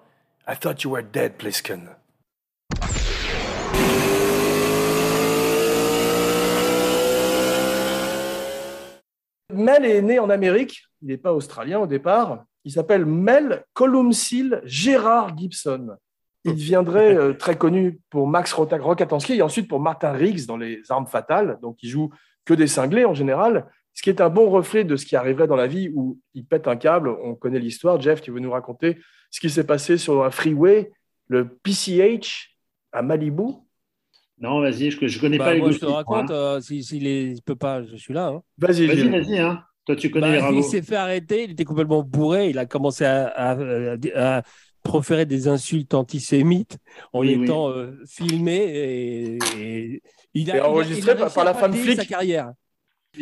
I 0.47 0.55
thought 0.59 0.83
you 0.83 0.91
were 0.91 1.03
dead, 1.03 1.33
Plissken. 1.37 1.89
Mel 9.57 9.85
est 9.85 10.01
né 10.01 10.19
en 10.19 10.29
Amérique, 10.29 10.83
il 11.01 11.09
n'est 11.09 11.17
pas 11.17 11.33
australien 11.33 11.79
au 11.79 11.87
départ. 11.87 12.43
Il 12.63 12.71
s'appelle 12.71 13.05
Mel 13.05 13.63
Columcille 13.73 14.61
Gérard 14.63 15.37
Gibson. 15.37 15.95
Il 16.43 16.53
deviendrait 16.53 17.15
euh, 17.15 17.33
très 17.33 17.57
connu 17.57 17.99
pour 18.09 18.27
Max 18.27 18.53
Rokatansky 18.53 19.35
et 19.35 19.41
ensuite 19.41 19.67
pour 19.67 19.79
Martin 19.79 20.11
Riggs 20.11 20.45
dans 20.45 20.57
Les 20.57 20.81
Armes 20.89 21.07
Fatales. 21.07 21.59
Donc, 21.61 21.77
il 21.83 21.89
joue 21.89 22.09
que 22.45 22.53
des 22.53 22.67
cinglés 22.67 23.05
en 23.05 23.13
général, 23.13 23.67
ce 23.93 24.01
qui 24.01 24.09
est 24.09 24.21
un 24.21 24.29
bon 24.29 24.49
reflet 24.49 24.83
de 24.83 24.95
ce 24.95 25.05
qui 25.05 25.15
arriverait 25.15 25.47
dans 25.47 25.55
la 25.55 25.67
vie 25.67 25.91
où 25.93 26.19
il 26.33 26.45
pète 26.45 26.67
un 26.67 26.77
câble. 26.77 27.09
On 27.09 27.35
connaît 27.35 27.59
l'histoire. 27.59 27.99
Jeff, 27.99 28.21
tu 28.21 28.31
veux 28.31 28.39
nous 28.39 28.51
raconter 28.51 28.97
ce 29.31 29.39
qui 29.39 29.49
s'est 29.49 29.65
passé 29.65 29.97
sur 29.97 30.23
un 30.23 30.31
freeway, 30.31 30.91
le 31.27 31.47
PCH 31.47 32.55
à 32.91 33.01
Malibu? 33.01 33.66
Non, 34.39 34.61
vas-y, 34.61 34.91
je, 34.91 35.07
je 35.07 35.19
connais 35.19 35.37
Bah, 35.37 35.45
pas 35.45 35.53
les 35.53 35.59
moi, 35.61 35.71
je 35.71 35.79
te 35.79 35.85
raconte, 35.85 36.29
hein. 36.31 36.33
euh, 36.35 36.61
s'il 36.61 36.83
si, 36.83 36.99
ne 36.99 37.39
peut 37.41 37.55
pas, 37.55 37.83
je 37.83 37.95
suis 37.95 38.13
là. 38.13 38.27
hein. 38.27 38.41
Vas-y, 38.57 38.85
Vas-y, 38.87 39.09
vas-y, 39.09 39.39
hein. 39.39 39.63
Toi, 39.85 39.95
tu 39.95 40.11
connais 40.11 40.27
Bah, 40.27 40.33
les 40.33 40.37
il 40.37 40.41
ragots. 40.41 40.61
s'est 40.63 40.81
fait 40.81 40.95
arrêter, 40.95 41.43
il 41.45 41.51
était 41.51 41.63
complètement 41.65 42.03
bourré, 42.03 42.49
il 42.49 42.57
a 42.59 42.65
commencé 42.65 43.05
à, 43.05 43.27
à- 43.27 44.37
à 44.39 44.43
proférer 44.83 45.25
des 45.25 45.47
insultes 45.47 45.93
antisémites 45.93 46.77
en 47.13 47.21
Oui, 47.21 47.35
oui. 47.35 47.43
étant 47.43 47.69
euh, 47.69 47.99
filmé 48.07 48.55
et, 48.55 49.37
et 49.95 50.01
il 50.33 50.51
a, 50.51 50.55
Et 50.55 50.57
il 50.57 50.61
a- 50.61 50.65
enregistré 50.67 50.99
il 50.99 51.09
a 51.09 51.15
par- 51.15 51.21
réussi 51.23 51.35
par 51.35 51.43
à 51.43 51.45
la 51.45 51.53
pas 51.53 51.59
femme 51.59 51.71
griller 51.71 51.91
flic. 51.93 52.01
sa 52.01 52.05
carrière. 52.05 52.51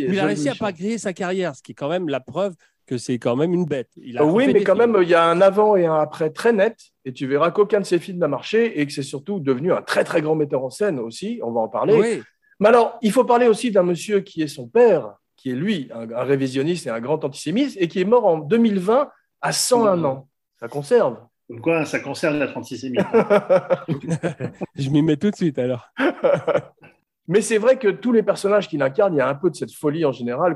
Il 0.08 0.20
a 0.20 0.26
réussi 0.26 0.50
à 0.50 0.56
pas 0.56 0.72
griller 0.72 0.98
sa 0.98 1.14
carrière, 1.14 1.56
ce 1.56 1.62
qui 1.64 1.72
est 1.74 1.76
quand 1.76 1.90
même 1.90 2.10
la 2.10 2.20
preuve 2.20 2.56
que 2.86 2.98
c'est 2.98 3.18
quand 3.20 3.36
même 3.36 3.54
une 3.54 3.66
bête. 3.66 3.90
Il 3.98 4.18
a 4.18 4.26
oui, 4.26 4.48
mais 4.48 4.64
quand 4.64 4.76
films. 4.76 4.92
même, 4.92 5.04
il 5.04 5.10
y 5.10 5.14
a 5.16 5.24
un 5.26 5.42
avant 5.42 5.76
et 5.76 5.86
un 5.86 6.00
après 6.00 6.30
très 6.30 6.54
net, 6.54 6.78
et 7.04 7.14
tu 7.14 7.28
verras 7.28 7.52
qu'aucun 7.52 7.80
de 7.80 7.86
ces 7.86 8.00
films 8.00 8.20
n'a 8.20 8.28
marché 8.28 8.80
et 8.80 8.86
que 8.86 8.92
c'est 8.94 9.04
surtout 9.04 9.40
devenu 9.40 9.72
un 9.74 9.82
très 9.82 10.04
très 10.04 10.22
grand 10.22 10.36
metteur 10.36 10.64
en 10.64 10.70
scène 10.70 11.00
aussi. 11.00 11.40
On 11.44 11.52
va 11.52 11.62
en 11.62 11.68
parler. 11.68 11.96
Oui. 12.00 12.22
Mais 12.60 12.70
alors, 12.70 12.98
il 13.02 13.12
faut 13.12 13.26
parler 13.26 13.48
aussi 13.48 13.72
d'un 13.72 13.84
monsieur 13.84 14.22
qui 14.22 14.42
est 14.42 14.48
son 14.48 14.68
père, 14.68 15.16
qui 15.36 15.50
est 15.52 15.56
lui 15.56 15.90
un, 15.94 16.10
un 16.12 16.24
révisionniste 16.24 16.88
et 16.88 16.90
un 16.90 17.02
grand 17.02 17.24
antisémite, 17.26 17.76
et 17.80 17.88
qui 17.88 18.00
est 18.00 18.06
mort 18.06 18.26
en 18.26 18.38
2020 18.38 19.10
à 19.42 19.52
101 19.52 19.98
Mmh. 19.98 20.06
ans. 20.06 20.28
Ça 20.60 20.68
conserve. 20.68 21.18
Comme 21.48 21.62
quoi, 21.62 21.86
ça 21.86 22.00
concerne 22.00 22.40
l'être 22.40 22.58
antisémite. 22.58 23.02
Je 24.76 24.90
m'y 24.90 25.02
mets 25.02 25.18
tout 25.18 25.30
de 25.30 25.36
suite 25.36 25.60
alors. 25.60 25.90
Mais 27.28 27.42
c'est 27.42 27.58
vrai 27.58 27.78
que 27.78 27.88
tous 27.88 28.12
les 28.12 28.24
personnages 28.24 28.68
qu'il 28.68 28.82
incarne, 28.82 29.14
il 29.14 29.18
y 29.18 29.22
a 29.22 29.28
un 29.28 29.36
peu 29.36 29.50
de 29.50 29.56
cette 29.56 29.72
folie 29.74 30.06
en 30.06 30.12
général. 30.12 30.56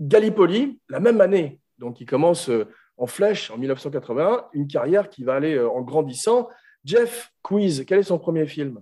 Gallipoli, 0.00 0.78
la 0.88 1.00
même 1.00 1.20
année, 1.20 1.58
donc 1.78 2.00
il 2.00 2.06
commence 2.06 2.48
euh, 2.48 2.66
en 2.96 3.06
flèche 3.06 3.50
en 3.50 3.58
1981, 3.58 4.46
une 4.52 4.66
carrière 4.66 5.08
qui 5.10 5.24
va 5.24 5.34
aller 5.34 5.54
euh, 5.54 5.68
en 5.68 5.82
grandissant. 5.82 6.48
Jeff 6.84 7.30
Quiz, 7.42 7.84
quel 7.86 7.98
est 7.98 8.02
son 8.04 8.18
premier 8.18 8.46
film? 8.46 8.80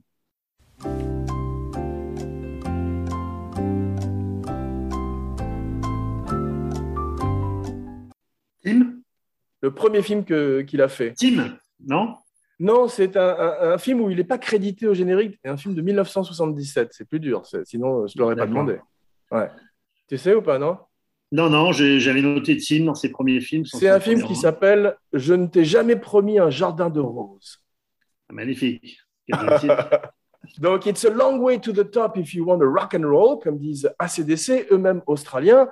Tim? 8.62 9.00
Le 9.60 9.74
premier 9.74 10.02
film 10.02 10.24
qu'il 10.24 10.82
a 10.82 10.88
fait 10.88 11.14
Tim 11.14 11.56
Non? 11.80 12.16
Non, 12.60 12.86
c'est 12.88 13.16
un, 13.16 13.28
un- 13.36 13.72
un 13.72 13.78
film 13.78 14.00
où 14.00 14.10
il 14.10 14.16
n'est 14.16 14.24
pas 14.24 14.38
crédité 14.38 14.86
au 14.86 14.94
générique, 14.94 15.38
c'est 15.42 15.50
un 15.50 15.56
film 15.56 15.74
de 15.74 15.82
1977. 15.82 16.90
C'est 16.92 17.04
plus 17.08 17.18
dur, 17.18 17.42
sinon 17.64 18.02
euh, 18.02 18.06
je 18.06 18.16
ne 18.16 18.22
l'aurais 18.22 18.36
pas 18.36 18.46
demandé. 18.46 18.78
Ouais. 19.30 19.50
Tu 20.08 20.16
sais 20.18 20.34
ou 20.34 20.42
pas, 20.42 20.58
non? 20.58 20.78
Non, 21.34 21.50
non, 21.50 21.72
j'avais 21.72 22.22
noté 22.22 22.56
Tim 22.58 22.84
dans 22.84 22.94
ses 22.94 23.08
premiers 23.08 23.40
films. 23.40 23.64
C'est 23.66 23.88
un 23.88 23.98
film 23.98 24.22
qui 24.22 24.36
s'appelle 24.36 24.96
Je 25.12 25.34
ne 25.34 25.48
t'ai 25.48 25.64
jamais 25.64 25.96
promis 25.96 26.38
un 26.38 26.48
jardin 26.48 26.90
de 26.90 27.00
roses. 27.00 27.60
Magnifique. 28.30 29.00
Bon 29.28 29.58
titre. 29.58 29.88
Donc, 30.58 30.86
it's 30.86 31.04
a 31.04 31.10
long 31.10 31.40
way 31.40 31.58
to 31.58 31.72
the 31.72 31.90
top 31.90 32.18
if 32.18 32.34
you 32.34 32.44
want 32.44 32.60
a 32.60 32.66
rock 32.66 32.94
and 32.94 33.04
roll, 33.04 33.40
comme 33.40 33.58
disent 33.58 33.90
ACDC, 33.98 34.66
eux-mêmes 34.70 35.02
australiens. 35.08 35.66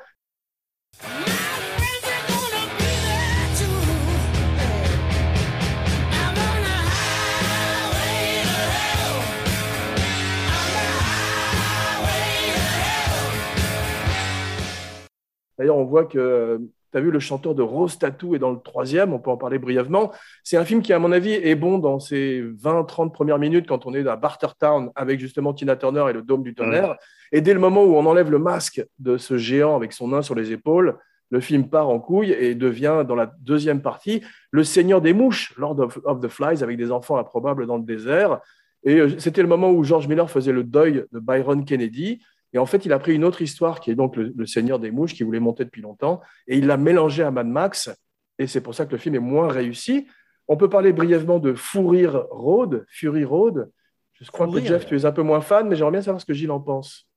D'ailleurs, 15.63 15.77
on 15.77 15.85
voit 15.85 16.07
que 16.07 16.61
tu 16.91 16.99
as 16.99 17.01
vu 17.01 17.13
le 17.13 17.21
chanteur 17.21 17.55
de 17.55 17.63
Rose 17.63 17.97
Tattoo 17.97 18.35
est 18.35 18.41
dans 18.41 18.51
le 18.51 18.59
troisième, 18.59 19.13
on 19.13 19.21
peut 19.21 19.31
en 19.31 19.37
parler 19.37 19.61
brièvement. 19.61 20.11
C'est 20.43 20.57
un 20.57 20.65
film 20.65 20.83
qui, 20.83 20.93
à 20.93 20.99
mon 20.99 21.13
avis, 21.13 21.35
est 21.35 21.55
bon 21.55 21.79
dans 21.79 22.01
ses 22.01 22.43
20-30 22.43 23.13
premières 23.13 23.39
minutes 23.39 23.69
quand 23.69 23.87
on 23.87 23.95
est 23.95 24.05
à 24.09 24.17
Bartertown 24.17 24.91
avec 24.97 25.21
justement 25.21 25.55
Tina 25.55 25.77
Turner 25.77 26.07
et 26.11 26.15
le 26.15 26.23
Dôme 26.23 26.43
du 26.43 26.53
Tonnerre. 26.53 26.97
Et 27.31 27.43
dès 27.43 27.55
le 27.55 27.61
moment 27.61 27.85
où 27.85 27.95
on 27.95 28.05
enlève 28.07 28.29
le 28.29 28.41
masque 28.41 28.85
de 28.99 29.17
ce 29.19 29.39
géant 29.39 29.77
avec 29.77 29.93
son 29.93 30.09
nain 30.09 30.21
sur 30.21 30.35
les 30.35 30.51
épaules, 30.51 30.99
le 31.31 31.39
film 31.39 31.69
part 31.69 31.89
en 31.91 32.01
couille 32.01 32.33
et 32.33 32.57
devient, 32.57 33.05
dans 33.07 33.15
la 33.15 33.33
deuxième 33.39 33.83
partie, 33.83 34.21
le 34.51 34.65
Seigneur 34.65 35.01
des 35.01 35.13
mouches, 35.13 35.55
Lord 35.57 35.79
of, 35.79 36.01
of 36.03 36.19
the 36.19 36.27
Flies, 36.29 36.65
avec 36.65 36.77
des 36.77 36.91
enfants 36.91 37.19
improbables 37.19 37.69
dans 37.69 37.77
le 37.77 37.85
désert. 37.85 38.41
Et 38.83 38.99
euh, 38.99 39.17
c'était 39.21 39.43
le 39.43 39.49
moment 39.49 39.71
où 39.71 39.85
George 39.85 40.09
Miller 40.09 40.29
faisait 40.29 40.51
le 40.51 40.65
deuil 40.65 41.05
de 41.13 41.21
Byron 41.21 41.65
Kennedy. 41.65 42.21
Et 42.53 42.59
en 42.59 42.67
fait, 42.67 42.85
il 42.85 42.93
a 42.93 42.99
pris 42.99 43.15
une 43.15 43.25
autre 43.25 43.41
histoire 43.43 43.81
qui 43.81 43.91
est 43.91 43.95
donc 43.95 44.17
le, 44.17 44.33
le 44.37 44.47
Seigneur 44.47 44.79
des 44.79 44.91
mouches, 44.91 45.15
qui 45.15 45.23
voulait 45.23 45.41
monter 45.41 45.65
depuis 45.65 45.83
longtemps, 45.83 46.21
et 46.47 46.59
il 46.59 46.67
l'a 46.67 46.77
mélangé 46.77 47.23
à 47.23 47.31
Mad 47.31 47.47
Max. 47.47 47.91
Et 48.39 48.47
c'est 48.47 48.61
pour 48.61 48.75
ça 48.75 48.87
que 48.87 48.93
le 48.93 48.99
film 48.99 49.15
est 49.15 49.21
moins 49.21 49.49
réussi. 49.49 50.07
On 50.49 50.57
peut 50.57 50.69
parler 50.69 50.93
brièvement 50.93 51.39
de 51.39 51.55
Fourir 51.55 52.27
Road, 52.31 52.85
Fury 52.89 53.25
Road. 53.25 53.71
Je 54.13 54.31
crois 54.31 54.47
Fourir. 54.47 54.63
que 54.63 54.69
Jeff, 54.69 54.87
tu 54.87 54.97
es 54.97 55.05
un 55.05 55.13
peu 55.13 55.23
moins 55.23 55.41
fan, 55.41 55.69
mais 55.69 55.77
j'aimerais 55.77 55.93
bien 55.93 56.03
savoir 56.03 56.21
ce 56.21 56.27
que 56.27 56.35
Gilles 56.35 56.51
en 56.51 56.61
pense. 56.61 57.09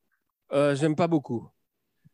Euh, 0.54 0.76
J'aime 0.76 0.96
pas 0.96 1.08
beaucoup. 1.08 1.50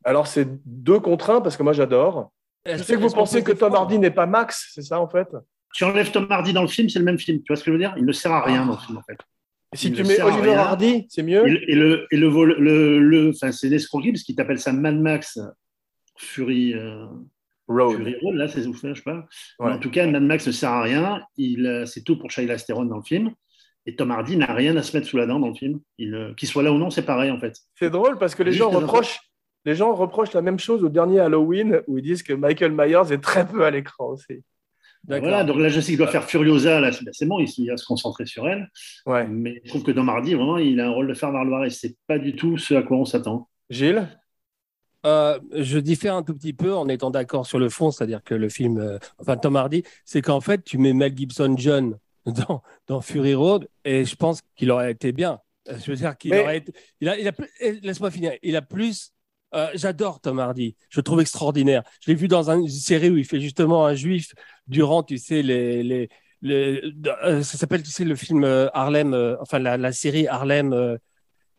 Alors, 0.03 0.25
c'est 0.25 0.47
deux 0.65 0.99
contre 0.99 1.29
un, 1.29 1.41
parce 1.41 1.57
que 1.57 1.63
moi, 1.63 1.73
j'adore. 1.73 2.31
Je 2.65 2.77
sais 2.77 2.95
que 2.95 3.01
vous 3.01 3.09
pensez 3.09 3.43
que 3.43 3.51
Tom 3.51 3.75
Hardy 3.75 3.99
n'est 3.99 4.11
pas 4.11 4.25
Max, 4.25 4.71
c'est 4.73 4.81
ça, 4.81 4.99
en 4.99 5.07
fait? 5.07 5.27
Tu 5.73 5.83
enlèves 5.83 6.11
Tom 6.11 6.27
Hardy 6.29 6.53
dans 6.53 6.61
le 6.61 6.67
film, 6.67 6.89
c'est 6.89 6.99
le 6.99 7.05
même 7.05 7.19
film. 7.19 7.39
Tu 7.39 7.45
vois 7.49 7.55
ce 7.55 7.63
que 7.63 7.71
je 7.71 7.73
veux 7.73 7.79
dire? 7.79 7.93
Il 7.97 8.05
ne 8.05 8.11
sert 8.11 8.31
à 8.31 8.41
rien 8.41 8.65
dans 8.65 8.73
le 8.73 8.77
film, 8.77 8.97
en 8.97 9.03
fait. 9.03 9.17
Si 9.73 9.87
Il 9.87 9.93
tu 9.93 10.03
mets 10.03 10.21
Oliver 10.21 10.49
rien. 10.51 10.57
Hardy, 10.59 11.05
c'est 11.09 11.23
mieux 11.23 11.47
Et, 11.47 11.51
le- 11.51 11.69
et 11.71 11.75
le, 11.75 12.07
et 12.11 12.17
le, 12.17 12.27
vol- 12.27 12.57
le, 12.59 12.99
le- 12.99 13.29
enfin, 13.29 13.51
c'est 13.53 13.69
l'escroquerie 13.69 14.11
parce 14.11 14.23
qu'il 14.23 14.35
t'appelle 14.35 14.59
ça 14.59 14.73
Mad 14.73 14.99
Max 14.99 15.39
Fury, 16.17 16.73
euh, 16.73 17.05
Road. 17.67 17.97
Fury 17.97 18.15
Road, 18.21 18.35
là, 18.35 18.47
c'est 18.47 18.65
ouf, 18.67 18.81
je 18.83 18.93
sais 18.93 19.01
pas. 19.01 19.25
Ouais. 19.59 19.71
En 19.71 19.77
tout 19.79 19.89
cas, 19.89 20.05
Mad 20.07 20.23
Max 20.23 20.45
ne 20.47 20.51
sert 20.51 20.69
à 20.71 20.81
rien. 20.81 21.21
Il, 21.37 21.65
euh, 21.65 21.85
c'est 21.85 22.01
tout 22.03 22.17
pour 22.19 22.29
Shaila 22.31 22.57
Theron 22.57 22.85
dans 22.85 22.97
le 22.97 23.03
film. 23.03 23.31
Et 23.85 23.95
Tom 23.95 24.11
Hardy 24.11 24.37
n'a 24.37 24.53
rien 24.53 24.75
à 24.77 24.83
se 24.83 24.95
mettre 24.95 25.07
sous 25.07 25.17
la 25.17 25.25
dent 25.25 25.39
dans 25.39 25.47
le 25.47 25.55
film. 25.55 25.79
Il, 25.97 26.13
euh, 26.13 26.33
Qu'il 26.35 26.47
soit 26.47 26.61
là 26.63 26.71
ou 26.71 26.77
non, 26.77 26.89
c'est 26.91 27.01
pareil 27.05 27.31
en 27.31 27.39
fait. 27.39 27.57
C'est 27.79 27.89
drôle 27.89 28.17
parce 28.19 28.35
que 28.35 28.43
les 28.43 28.51
Juste 28.51 28.63
gens 28.63 28.69
reprochent. 28.69 29.19
Les 29.65 29.75
gens 29.75 29.93
reprochent 29.95 30.33
la 30.33 30.41
même 30.41 30.59
chose 30.59 30.83
au 30.83 30.89
dernier 30.89 31.19
Halloween 31.19 31.81
où 31.87 31.97
ils 31.97 32.03
disent 32.03 32.23
que 32.23 32.33
Michael 32.33 32.71
Myers 32.73 33.11
est 33.13 33.21
très 33.21 33.47
peu 33.47 33.63
à 33.63 33.71
l'écran 33.71 34.09
aussi. 34.09 34.43
D'accord. 35.03 35.29
Voilà, 35.29 35.43
donc 35.43 35.57
là, 35.57 35.69
je 35.69 35.79
sais 35.79 35.87
qu'il 35.91 35.97
doit 35.97 36.07
faire 36.07 36.25
Furiosa, 36.25 36.79
là, 36.79 36.91
c'est 37.11 37.25
bon, 37.25 37.39
il, 37.39 37.67
va 37.67 37.77
se 37.77 37.85
concentrer 37.85 38.25
sur 38.25 38.47
elle. 38.47 38.69
Ouais. 39.05 39.27
Mais 39.27 39.61
je 39.63 39.69
trouve 39.69 39.83
que 39.83 39.91
Tom 39.91 40.07
Hardy, 40.09 40.35
vraiment, 40.35 40.57
il 40.57 40.79
a 40.79 40.87
un 40.87 40.91
rôle 40.91 41.07
de 41.07 41.13
faire 41.13 41.31
valoir 41.31 41.65
et 41.65 41.69
c'est 41.71 41.95
pas 42.07 42.19
du 42.19 42.35
tout 42.35 42.57
ce 42.57 42.75
à 42.75 42.83
quoi 42.83 42.97
on 42.97 43.05
s'attend. 43.05 43.49
Gilles? 43.69 44.07
Euh, 45.05 45.39
je 45.55 45.79
diffère 45.79 46.15
un 46.15 46.21
tout 46.21 46.35
petit 46.35 46.53
peu 46.53 46.75
en 46.75 46.87
étant 46.87 47.09
d'accord 47.09 47.47
sur 47.47 47.57
le 47.57 47.69
fond, 47.69 47.89
c'est-à-dire 47.89 48.23
que 48.23 48.35
le 48.35 48.49
film, 48.49 48.77
euh, 48.77 48.99
enfin 49.17 49.35
Tom 49.35 49.55
Hardy, 49.55 49.83
c'est 50.05 50.21
qu'en 50.21 50.41
fait, 50.41 50.63
tu 50.63 50.77
mets 50.77 50.93
Mel 50.93 51.17
Gibson 51.17 51.55
jeune 51.57 51.97
dans, 52.25 52.61
dans 52.85 53.01
Fury 53.01 53.33
Road 53.33 53.67
et 53.83 54.05
je 54.05 54.15
pense 54.15 54.41
qu'il 54.55 54.69
aurait 54.69 54.91
été 54.91 55.11
bien. 55.11 55.39
Euh, 55.69 55.77
Je 55.83 55.91
veux 55.91 55.97
dire 55.97 56.15
qu'il 56.17 56.31
Mais- 56.31 56.43
aurait 56.43 56.57
été. 56.57 56.73
Il 56.99 57.09
a, 57.09 57.17
il 57.17 57.27
a 57.27 57.31
Laisse-moi 57.81 58.11
finir. 58.11 58.33
Il 58.43 58.55
a 58.55 58.61
plus. 58.61 59.11
Euh, 59.53 59.69
J'adore 59.75 60.19
Tom 60.21 60.39
Hardy. 60.39 60.75
Je 60.89 60.99
le 60.99 61.03
trouve 61.03 61.21
extraordinaire. 61.21 61.83
Je 62.03 62.11
l'ai 62.11 62.15
vu 62.15 62.27
dans 62.27 62.49
un- 62.51 62.59
une 62.61 62.67
série 62.69 63.09
où 63.09 63.17
il 63.17 63.25
fait 63.25 63.39
justement 63.41 63.85
un 63.85 63.93
juif 63.95 64.33
durant, 64.67 65.03
tu 65.03 65.17
sais, 65.17 65.41
les. 65.41 65.83
les, 65.83 66.09
les- 66.41 66.81
euh, 67.23 67.43
ça 67.43 67.57
s'appelle, 67.57 67.83
tu 67.83 67.91
sais, 67.91 68.03
le 68.05 68.15
film 68.15 68.43
euh, 68.43 68.67
Harlem, 68.73 69.13
euh, 69.13 69.35
enfin 69.41 69.59
la, 69.59 69.77
la 69.77 69.91
série 69.91 70.27
Harlem. 70.27 70.97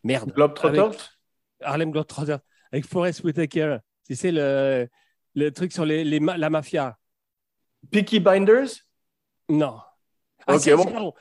merde. 0.04 0.32
Globetrotters 0.34 0.80
Avec- 0.86 1.00
Harlem 1.60 1.90
Globetrotters 1.92 2.38
avec 2.72 2.86
Forrest 2.86 3.22
Whitaker. 3.22 3.78
Tu 4.08 4.16
sais, 4.16 4.32
le, 4.32 4.88
le 5.34 5.50
truc 5.52 5.72
sur 5.72 5.84
les, 5.84 6.02
les 6.04 6.18
ma- 6.20 6.36
la 6.36 6.50
mafia. 6.50 6.98
Peaky 7.90 8.18
Binders 8.20 8.68
Non. 9.48 9.76
Ah, 10.46 10.54
Ok, 10.56 10.60
c'est, 10.62 10.74
bon. 10.74 11.12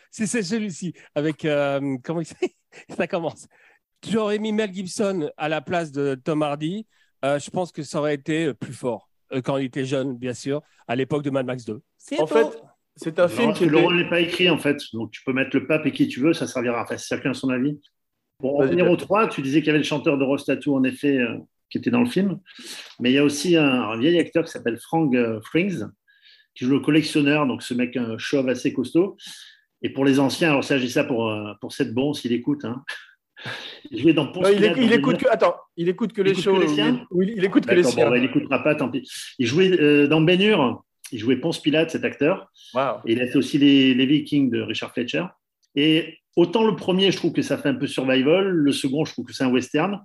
celui-ci. 0.43 0.93
Avec. 1.13 1.45
comment 2.03 2.21
il 2.21 2.25
Ça 2.97 3.05
commence. 3.07 3.47
J'aurais 4.10 4.39
mis 4.39 4.51
Mel 4.51 4.74
Gibson 4.74 5.29
à 5.38 5.50
la 5.50 5.62
place 5.62 5.91
de 5.91 6.15
Tom 6.15 6.41
Hardy. 6.43 6.88
Euh, 7.24 7.39
je 7.39 7.50
pense 7.50 7.72
que 7.72 7.84
ça 7.84 8.00
aurait 8.00 8.15
été 8.15 8.53
plus 8.53 8.74
fort. 8.74 9.10
Euh, 9.34 9.41
quand 9.41 9.58
il 9.58 9.65
était 9.65 9.86
jeune, 9.86 10.17
bien 10.17 10.34
sûr, 10.34 10.62
à 10.88 10.96
l'époque 10.96 11.24
de 11.24 11.29
Mad 11.29 11.46
Max 11.46 11.65
2. 11.65 11.81
C'est 11.98 12.20
En 12.20 12.27
fait, 12.27 12.48
c'est 12.96 13.20
un 13.20 13.27
Non, 13.27 13.29
film 13.29 13.53
qui 13.53 13.65
que 13.65 13.70
le 13.70 13.96
n'est 13.96 14.10
pas 14.10 14.20
écrit 14.20 14.50
en 14.50 14.58
fait, 14.58 14.81
donc 14.93 15.12
tu 15.12 15.22
peux 15.24 15.34
mettre 15.34 15.55
le 15.55 15.67
pape 15.67 15.86
et 15.86 15.91
qui 15.91 16.08
tu 16.08 16.20
veux, 16.20 16.34
ça 16.34 16.48
servira. 16.48 16.81
Enfin, 16.84 16.98
c'est 16.98 17.15
chacun 17.15 17.34
son 17.34 17.50
avis. 17.50 17.79
Pour 18.39 18.55
en 18.55 18.60
Vas-y, 18.60 18.67
revenir 18.70 18.86
Pierre. 18.86 18.93
au 18.93 18.98
3, 18.98 19.27
tu 19.29 19.41
disais 19.41 19.60
qu'il 19.60 19.67
y 19.67 19.70
avait 19.70 19.77
le 19.79 19.84
chanteur 19.86 20.17
de 20.17 20.24
Rostatou 20.24 20.75
en 20.75 20.84
effet 20.84 21.17
euh, 21.20 21.38
qui 21.70 21.77
était 21.77 21.91
dans 21.91 22.01
le 22.01 22.10
film, 22.10 22.39
mais 23.00 23.12
il 23.12 23.13
y 23.13 23.20
a 23.20 23.24
aussi 23.24 23.55
un, 23.55 23.65
un 23.65 23.98
vieil 23.98 24.20
acteur 24.20 24.43
qui 24.43 24.51
s'appelle 24.51 24.77
Frank 24.79 25.13
euh, 25.15 25.39
Frings 25.41 25.84
qui 26.55 26.65
joue 26.65 26.72
le 26.72 26.79
collectionneur, 26.81 27.48
donc 27.48 27.63
ce 27.63 27.74
mec 27.74 27.96
un 27.96 28.17
chauve 28.17 28.50
assez 28.50 28.74
costaud. 28.74 29.15
Et 29.84 29.89
pour 29.89 30.03
les 30.05 30.20
anciens, 30.20 30.50
alors 30.50 30.63
ça, 30.63 30.77
j'ai 30.77 30.89
ça 30.89 31.03
pour, 31.03 31.29
euh, 31.29 31.53
pour 31.62 31.72
cette 31.72 31.93
bon 31.93 32.13
s'il 32.13 32.34
écoute. 32.34 32.65
Hein. 32.65 32.84
Il 33.89 34.00
jouait 34.01 34.13
dans 34.13 34.25
Non, 34.25 34.48
il, 34.50 34.57
il 34.77 34.93
écoute 34.93 35.13
Ben 35.15 35.21
que... 35.27 35.29
Attends, 35.31 35.55
il 35.75 35.89
écoute 35.89 36.13
que 36.13 36.21
Il 36.21 36.25
les 36.25 36.31
écoute 36.31 36.43
shows. 36.43 36.55
que 36.55 36.62
les 36.62 36.67
où 36.71 36.74
siens 36.75 37.05
il- 37.21 37.43
écoute 37.43 37.65
que 37.65 37.74
les 37.75 37.81
bon, 37.83 37.89
siens. 37.89 38.10
bah, 38.10 38.17
il 38.17 38.21
n'écoutera 38.24 38.63
pas, 38.63 38.75
tant 38.75 38.89
pis. 38.89 39.07
Il 39.39 39.48
jouait 39.48 39.71
euh, 39.81 40.07
dans 40.07 40.25
Hur, 40.25 40.83
il 41.12 41.19
jouait 41.19 41.36
Ponce 41.38 41.60
Pilate, 41.62 41.89
cet 41.91 42.03
acteur. 42.05 42.51
Wow. 42.74 42.98
Et 43.05 43.13
il 43.13 43.21
a 43.21 43.27
fait 43.27 43.38
aussi 43.38 43.57
les, 43.57 43.93
les 43.93 44.05
Vikings 44.05 44.50
de 44.50 44.62
Richard 44.62 44.93
Fletcher. 44.93 45.25
Et 45.75 46.17
autant 46.36 46.65
le 46.65 46.75
premier, 46.75 47.12
je 47.12 47.17
trouve 47.17 47.33
que 47.33 47.41
ça 47.41 47.57
fait 47.57 47.69
un 47.69 47.75
peu 47.75 47.88
survival. 47.88 48.48
Le 48.48 48.71
second, 48.71 49.03
je 49.05 49.12
trouve 49.13 49.25
que 49.25 49.33
c'est 49.33 49.43
un 49.43 49.51
western. 49.51 50.01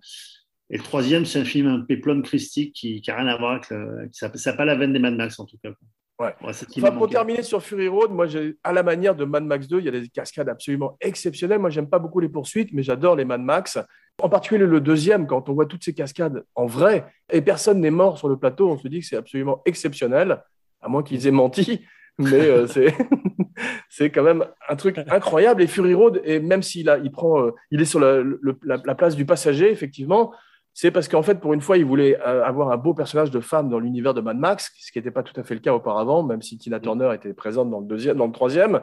Et 0.70 0.78
le 0.78 0.82
troisième, 0.82 1.24
c'est 1.26 1.38
un 1.38 1.44
film 1.44 1.68
un 1.68 1.80
péplum 1.80 2.22
christique 2.22 2.72
qui 2.72 3.00
n'a 3.06 3.16
rien 3.16 3.26
à 3.28 3.36
voir 3.36 3.52
avec 3.52 3.70
le. 3.70 4.08
qui- 4.12 4.18
Ça 4.38 4.50
n'a 4.50 4.56
pas 4.56 4.64
la 4.64 4.74
veine 4.74 4.92
des 4.92 4.98
Mad 4.98 5.14
Max, 5.14 5.38
en 5.38 5.44
tout 5.44 5.58
cas. 5.62 5.70
Ouais. 6.18 6.34
Enfin, 6.78 6.92
pour 6.92 7.08
terminer 7.10 7.42
sur 7.42 7.62
Fury 7.62 7.88
Road, 7.88 8.10
moi, 8.10 8.26
à 8.64 8.72
la 8.72 8.82
manière 8.82 9.14
de 9.14 9.24
Mad 9.26 9.44
Max 9.44 9.68
2, 9.68 9.80
il 9.80 9.84
y 9.84 9.88
a 9.88 9.90
des 9.90 10.08
cascades 10.08 10.48
absolument 10.48 10.96
exceptionnelles. 11.02 11.58
Moi, 11.58 11.68
j'aime 11.68 11.90
pas 11.90 11.98
beaucoup 11.98 12.20
les 12.20 12.30
poursuites, 12.30 12.70
mais 12.72 12.82
j'adore 12.82 13.16
les 13.16 13.26
Mad 13.26 13.42
Max. 13.42 13.78
En 14.22 14.30
particulier 14.30 14.64
le 14.66 14.80
deuxième, 14.80 15.26
quand 15.26 15.50
on 15.50 15.52
voit 15.52 15.66
toutes 15.66 15.84
ces 15.84 15.92
cascades 15.92 16.42
en 16.54 16.64
vrai, 16.64 17.04
et 17.30 17.42
personne 17.42 17.80
n'est 17.80 17.90
mort 17.90 18.16
sur 18.16 18.28
le 18.30 18.38
plateau, 18.38 18.70
on 18.70 18.78
se 18.78 18.88
dit 18.88 19.00
que 19.00 19.06
c'est 19.06 19.16
absolument 19.16 19.60
exceptionnel, 19.66 20.42
à 20.80 20.88
moins 20.88 21.02
qu'ils 21.02 21.26
aient 21.26 21.30
menti. 21.32 21.84
Mais 22.18 22.32
euh, 22.48 22.66
c'est 23.90 24.08
quand 24.10 24.22
même 24.22 24.44
un 24.70 24.76
truc 24.76 24.98
incroyable. 25.10 25.62
Et 25.62 25.66
Fury 25.66 25.92
Road, 25.92 26.22
et 26.24 26.40
même 26.40 26.62
s'il 26.62 26.90
il 27.04 27.10
prend, 27.12 27.42
euh, 27.42 27.50
il 27.70 27.80
est 27.82 27.84
sur 27.86 28.00
la, 28.00 28.22
le- 28.22 28.40
la- 28.62 28.80
la 28.84 28.94
place 28.94 29.16
du 29.16 29.26
passager, 29.26 29.70
effectivement, 29.70 30.32
c'est 30.78 30.90
parce 30.90 31.08
qu'en 31.08 31.22
fait, 31.22 31.36
pour 31.40 31.54
une 31.54 31.62
fois, 31.62 31.78
il 31.78 31.86
voulait 31.86 32.20
euh, 32.20 32.44
avoir 32.44 32.70
un 32.70 32.76
beau 32.76 32.92
personnage 32.92 33.30
de 33.30 33.40
femme 33.40 33.70
dans 33.70 33.78
l'univers 33.78 34.12
de 34.12 34.20
Mad 34.20 34.36
Max, 34.36 34.70
ce 34.78 34.92
qui 34.92 34.98
n'était 34.98 35.10
pas 35.10 35.22
tout 35.22 35.32
à 35.40 35.42
fait 35.42 35.54
le 35.54 35.60
cas 35.60 35.72
auparavant, 35.72 36.22
même 36.22 36.42
si 36.42 36.58
Tina 36.58 36.78
Turner 36.80 37.12
était 37.14 37.32
présente 37.32 37.70
dans 37.70 37.80
le 37.80 37.86
deuxième, 37.86 38.18
dans 38.18 38.26
le 38.26 38.32
troisième. 38.32 38.82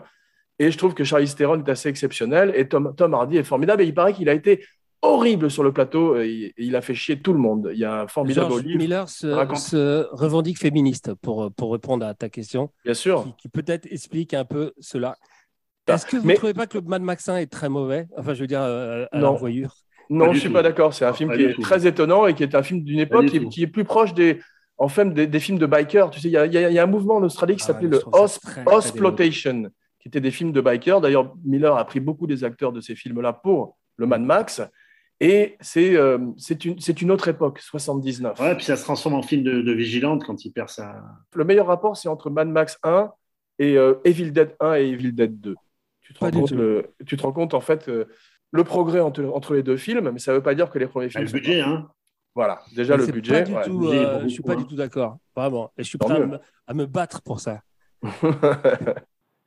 Et 0.57 0.71
je 0.71 0.77
trouve 0.79 0.95
que 0.95 1.03
Charlize 1.03 1.35
Theron 1.35 1.63
est 1.63 1.69
assez 1.69 1.89
exceptionnel 1.89 2.51
et 2.55 2.67
Tom, 2.67 2.95
Tom 2.97 3.13
Hardy 3.13 3.37
est 3.37 3.43
formidable. 3.43 3.83
Et 3.83 3.85
il 3.85 3.93
paraît 3.93 4.13
qu'il 4.13 4.27
a 4.27 4.33
été 4.33 4.65
horrible 5.03 5.51
sur 5.51 5.61
le 5.63 5.71
plateau 5.71 6.17
et 6.19 6.29
il, 6.29 6.43
et 6.45 6.53
il 6.65 6.75
a 6.75 6.81
fait 6.81 6.95
chier 6.95 7.19
tout 7.21 7.31
le 7.33 7.37
monde. 7.39 7.69
Il 7.73 7.77
y 7.79 7.85
a 7.85 8.01
un 8.01 8.07
formidable 8.07 8.49
George 8.49 8.63
livre, 8.63 8.79
Miller 8.79 9.07
se, 9.09 9.27
Raconte. 9.27 9.57
se 9.57 10.07
revendique 10.15 10.57
féministe 10.57 11.13
pour, 11.21 11.51
pour 11.51 11.73
répondre 11.73 12.05
à 12.07 12.13
ta 12.15 12.27
question, 12.29 12.71
bien 12.85 12.93
sûr. 12.95 13.23
qui, 13.23 13.33
qui 13.43 13.49
peut-être 13.49 13.85
explique 13.91 14.33
un 14.33 14.45
peu 14.45 14.73
cela. 14.79 15.15
Ah, 15.87 15.93
Est-ce 15.95 16.05
que 16.07 16.15
vous 16.15 16.23
ne 16.23 16.27
mais- 16.29 16.35
trouvez 16.35 16.53
pas 16.55 16.65
que 16.65 16.77
le 16.79 16.83
Mad 16.85 17.01
Max 17.03 17.27
1 17.29 17.37
est 17.37 17.51
très 17.51 17.67
mauvais? 17.69 18.07
Enfin, 18.17 18.33
je 18.33 18.41
veux 18.41 18.47
dire, 18.47 18.61
euh, 18.61 19.05
à 19.11 19.17
Non. 19.19 19.31
l'envoyure. 19.33 19.75
Non, 20.13 20.25
je 20.27 20.31
du 20.33 20.39
suis 20.39 20.47
tout. 20.49 20.53
pas 20.53 20.63
d'accord. 20.63 20.93
C'est 20.93 21.05
un 21.05 21.13
film 21.13 21.29
pas 21.29 21.37
qui 21.37 21.43
est 21.43 21.53
tout. 21.53 21.61
très 21.61 21.85
étonnant 21.87 22.25
et 22.27 22.33
qui 22.33 22.43
est 22.43 22.55
un 22.55 22.63
film 22.63 22.83
d'une 22.83 22.99
époque 22.99 23.25
qui, 23.27 23.63
est 23.63 23.67
plus 23.67 23.83
proche 23.83 24.13
des, 24.13 24.39
en 24.77 24.87
fait, 24.87 25.05
des, 25.13 25.27
des 25.27 25.39
films 25.39 25.57
de 25.59 25.65
bikers. 25.65 26.09
Tu 26.09 26.19
sais, 26.19 26.27
il 26.27 26.31
y 26.31 26.37
a, 26.37 26.45
y 26.45 26.73
y 26.73 26.79
un 26.79 26.85
mouvement 26.85 27.15
en 27.15 27.23
Australie 27.23 27.55
qui 27.55 27.63
Ah, 27.63 27.67
s'appelait 27.67 27.87
le 27.89 27.99
trouve 27.99 28.13
ça 28.15 28.21
Os- 28.23 28.39
très, 28.39 28.63
très 28.63 28.75
Osploitation, 28.75 29.69
qui 29.99 30.07
étaient 30.07 30.21
des 30.21 30.31
films 30.31 30.51
de 30.51 30.61
bikers. 30.61 31.01
D'ailleurs, 31.01 31.33
Miller 31.45 31.75
a 31.77 31.85
pris 31.85 31.99
beaucoup 31.99 32.27
des 32.27 32.43
acteurs 32.43 32.71
de 32.71 32.81
ces 32.81 32.95
films-là 32.95 33.33
pour 33.33 33.77
le 33.97 34.05
Mad 34.07 34.21
Max. 34.21 34.61
Et 35.19 35.55
c'est 35.61 35.95
euh, 35.95 36.17
c'est 36.37 36.65
une, 36.65 36.79
c'est 36.79 37.01
une 37.01 37.09
autre 37.11 37.27
époque, 37.29 37.59
79. 37.59 38.39
Ouais, 38.39 38.55
puis 38.55 38.65
ça 38.65 38.75
se 38.75 38.83
transforme 38.83 39.15
en 39.15 39.21
film 39.21 39.43
de, 39.43 39.61
de 39.61 39.71
vigilante 39.71 40.25
quand 40.25 40.43
il 40.43 40.51
perd 40.51 40.69
sa. 40.69 41.01
Le 41.33 41.43
meilleur 41.45 41.67
rapport, 41.67 41.95
c'est 41.95 42.09
entre 42.09 42.29
Mad 42.29 42.49
Max 42.49 42.77
1 42.83 43.09
et 43.59 43.77
euh, 43.77 43.93
Evil 44.03 44.31
Dead 44.31 44.55
1 44.59 44.75
et 44.75 44.89
Evil 44.89 45.13
Dead 45.13 45.39
2. 45.39 45.55
Tu 46.01 46.13
te, 46.13 46.19
Pas 46.19 46.25
rends 46.25 46.31
du 46.31 46.39
compte, 46.39 46.49
tout. 46.49 46.55
le- 46.55 46.93
tu 47.05 47.15
te 47.15 47.21
rends 47.21 47.31
compte, 47.31 47.53
en 47.53 47.61
fait, 47.61 47.87
euh, 47.87 48.05
le 48.53 48.63
progrès 48.63 49.01
entre, 49.01 49.23
entre 49.25 49.53
les 49.55 49.63
deux 49.63 49.75
films, 49.77 50.11
mais 50.11 50.19
ça 50.19 50.31
ne 50.31 50.37
veut 50.37 50.43
pas 50.43 50.55
dire 50.55 50.69
que 50.69 50.79
les 50.79 50.87
premiers 50.87 51.07
Ah, 51.07 51.19
films. 51.19 51.25
le 51.25 51.31
budget, 51.31 51.61
pas- 51.61 51.67
hein. 51.69 51.89
Voilà, 52.35 52.61
déjà 52.75 52.95
Mais 52.97 53.05
le 53.05 53.11
budget. 53.11 53.33
Pas 53.33 53.41
du 53.43 53.53
ouais. 53.53 53.63
tout, 53.65 53.79
budget, 53.79 53.97
euh, 54.05 54.13
beaucoup, 54.15 54.23
je 54.23 54.33
suis 54.33 54.43
pas 54.43 54.53
hein. 54.53 54.55
du 54.55 54.65
tout 54.65 54.75
d'accord. 54.75 55.17
Vraiment. 55.35 55.71
Et 55.77 55.83
je 55.83 55.89
suis 55.89 55.99
Tant 55.99 56.05
prêt 56.07 56.21
à 56.21 56.25
me, 56.25 56.39
à 56.67 56.73
me 56.73 56.85
battre 56.87 57.21
pour 57.21 57.39
ça. 57.39 57.61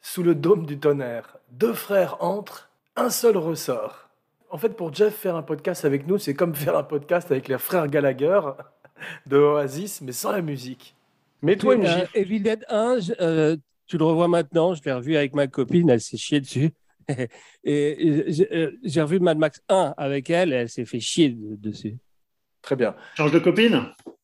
Sous 0.01 0.23
le 0.23 0.35
dôme 0.35 0.66
du 0.66 0.79
tonnerre, 0.79 1.37
deux 1.51 1.73
frères 1.73 2.23
entrent, 2.23 2.71
un 2.95 3.11
seul 3.11 3.37
ressort. 3.37 4.09
En 4.51 4.59
fait, 4.59 4.71
pour 4.71 4.95
Jeff, 4.95 5.14
faire 5.16 5.35
un 5.35 5.42
podcast 5.42 5.85
avec 5.85 6.07
nous, 6.07 6.19
c'est 6.19 6.35
comme 6.35 6.55
faire 6.55 6.77
un 6.77 6.85
podcast 6.85 7.31
avec 7.33 7.49
les 7.49 7.59
frères 7.59 7.88
Gallagher 7.88 8.40
de 9.27 9.37
Oasis, 9.37 10.01
mais 10.03 10.12
sans 10.12 10.31
la 10.33 10.40
musique. 10.42 10.95
Mets-toi 11.42 11.75
une 11.75 11.87
Euh, 11.87 11.99
gifle. 12.01 12.19
Evil 12.19 12.40
Dead 12.40 12.64
1, 12.69 13.01
je- 13.01 13.12
euh, 13.21 13.57
tu 13.87 13.99
le 13.99 14.05
revois 14.05 14.29
maintenant. 14.29 14.75
Je 14.75 14.83
l'ai 14.85 14.92
revu 14.92 15.16
avec 15.16 15.35
ma 15.35 15.49
copine. 15.49 15.90
Elle 15.90 16.01
s'est 16.01 16.16
chiée 16.16 16.40
dessus. 16.40 16.73
et 17.64 18.25
j'ai 18.29 18.49
euh, 18.53 18.73
j'ai 18.83 19.03
revu 19.03 19.21
Mad 19.21 19.38
Max 19.38 19.61
1 19.69 19.95
avec 19.97 20.31
elle. 20.31 20.53
Et 20.53 20.57
elle 20.57 20.69
s'est 20.69 20.85
fait 20.85 21.01
chier 21.01 21.31
de- 21.31 21.57
dessus. 21.57 21.97
Très 22.62 22.77
bien. 22.77 22.95
Change 23.16 23.33
de 23.33 23.38
copine 23.38 23.83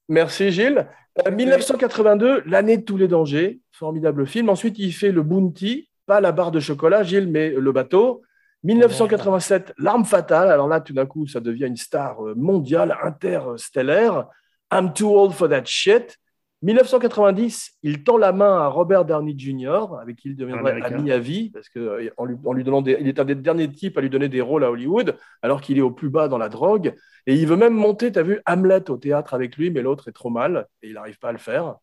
Merci 0.09 0.51
Gilles. 0.51 0.88
Euh, 1.27 1.31
1982, 1.31 2.42
l'année 2.47 2.79
de 2.79 2.83
tous 2.83 2.97
les 2.97 3.09
dangers, 3.09 3.61
formidable 3.71 4.27
film. 4.27 4.49
Ensuite, 4.49 4.79
il 4.79 4.92
fait 4.92 5.12
le 5.12 5.23
Bounty, 5.23 5.88
pas 6.07 6.21
la 6.21 6.33
barre 6.33 6.51
de 6.51 6.61
chocolat, 6.61 7.03
Gilles, 7.03 7.29
mais 7.29 7.51
le 7.51 7.73
bateau. 7.73 8.23
1987, 8.64 9.75
L'arme 9.79 10.05
fatale. 10.05 10.51
Alors 10.51 10.68
là, 10.68 10.81
tout 10.81 10.92
d'un 10.92 11.07
coup, 11.07 11.27
ça 11.27 11.40
devient 11.40 11.66
une 11.66 11.77
star 11.77 12.25
euh, 12.27 12.35
mondiale, 12.37 12.97
interstellaire. 13.03 14.27
I'm 14.73 14.92
too 14.92 15.09
old 15.16 15.33
for 15.33 15.49
that 15.49 15.64
shit. 15.66 16.18
1990, 16.62 17.79
il 17.83 18.05
tend 18.05 18.16
la 18.16 18.33
main 18.33 18.59
à 18.59 18.68
Robert 18.68 19.05
Downey 19.05 19.35
Jr., 19.37 19.94
avec 20.01 20.16
qui 20.16 20.29
il 20.29 20.37
deviendrait 20.37 20.81
ami 20.83 21.11
à 21.11 21.18
vie, 21.18 21.51
parce 21.51 21.68
que 21.68 21.79
euh, 21.81 22.11
en 22.16 22.25
lui, 22.25 22.37
en 22.44 22.53
lui 22.53 22.64
donnant 22.64 22.83
des- 22.83 22.96
il 23.01 23.09
est 23.09 23.18
un 23.18 23.25
des 23.25 23.35
derniers 23.35 23.70
types 23.70 23.98
à 23.98 24.01
lui 24.01 24.11
donner 24.11 24.29
des 24.29 24.40
rôles 24.40 24.64
à 24.64 24.70
Hollywood, 24.70 25.16
alors 25.42 25.61
qu'il 25.61 25.79
est 25.79 25.83
au 25.83 25.90
plus 25.90 26.09
bas 26.11 26.29
dans 26.29 26.38
la 26.38 26.48
drogue. 26.48 26.94
Et 27.27 27.35
il 27.35 27.46
veut 27.46 27.57
même 27.57 27.75
monter, 27.75 28.12
tu 28.12 28.18
as 28.18 28.22
vu, 28.22 28.40
Hamlet 28.46 28.90
au 28.90 28.96
théâtre 28.96 29.35
avec 29.35 29.57
lui, 29.57 29.70
mais 29.70 29.83
l'autre 29.83 30.09
est 30.09 30.12
trop 30.12 30.31
mal 30.31 30.66
et 30.83 30.88
il 30.88 30.94
n'arrive 30.94 31.18
pas 31.18 31.29
à 31.31 31.33
le 31.33 31.38
faire. 31.38 31.77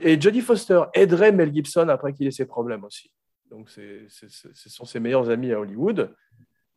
Et 0.00 0.20
Jodie 0.20 0.40
Foster 0.40 0.82
aiderait 0.94 1.32
Mel 1.32 1.52
Gibson 1.54 1.88
après 1.88 2.12
qu'il 2.12 2.26
ait 2.26 2.30
ses 2.32 2.46
problèmes 2.46 2.84
aussi. 2.84 3.10
Donc, 3.50 3.70
c'est- 3.70 4.06
c'est- 4.08 4.30
c'est- 4.30 4.54
ce 4.54 4.68
sont 4.70 4.84
ses 4.84 5.00
meilleurs 5.00 5.30
amis 5.30 5.52
à 5.52 5.60
Hollywood. 5.60 6.14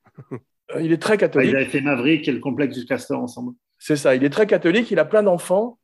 Euh, 0.75 0.81
Il 0.81 0.91
est 0.91 0.97
très 1.01 1.13
Ouais, 1.13 1.17
catholique. 1.19 1.49
Ils 1.51 1.55
avaient 1.55 1.65
fait 1.65 1.79
Maverick 1.79 2.27
et 2.27 2.31
le 2.33 2.39
complexe 2.39 2.77
du 2.77 2.83
Castor 2.85 3.21
ensemble. 3.23 3.53
C'est 3.79 3.95
ça, 3.95 4.15
il 4.15 4.23
est 4.25 4.29
très 4.29 4.45
catholique, 4.45 4.91
il 4.91 4.99
a 4.99 5.05
plein 5.05 5.23
d'enfants. 5.23 5.79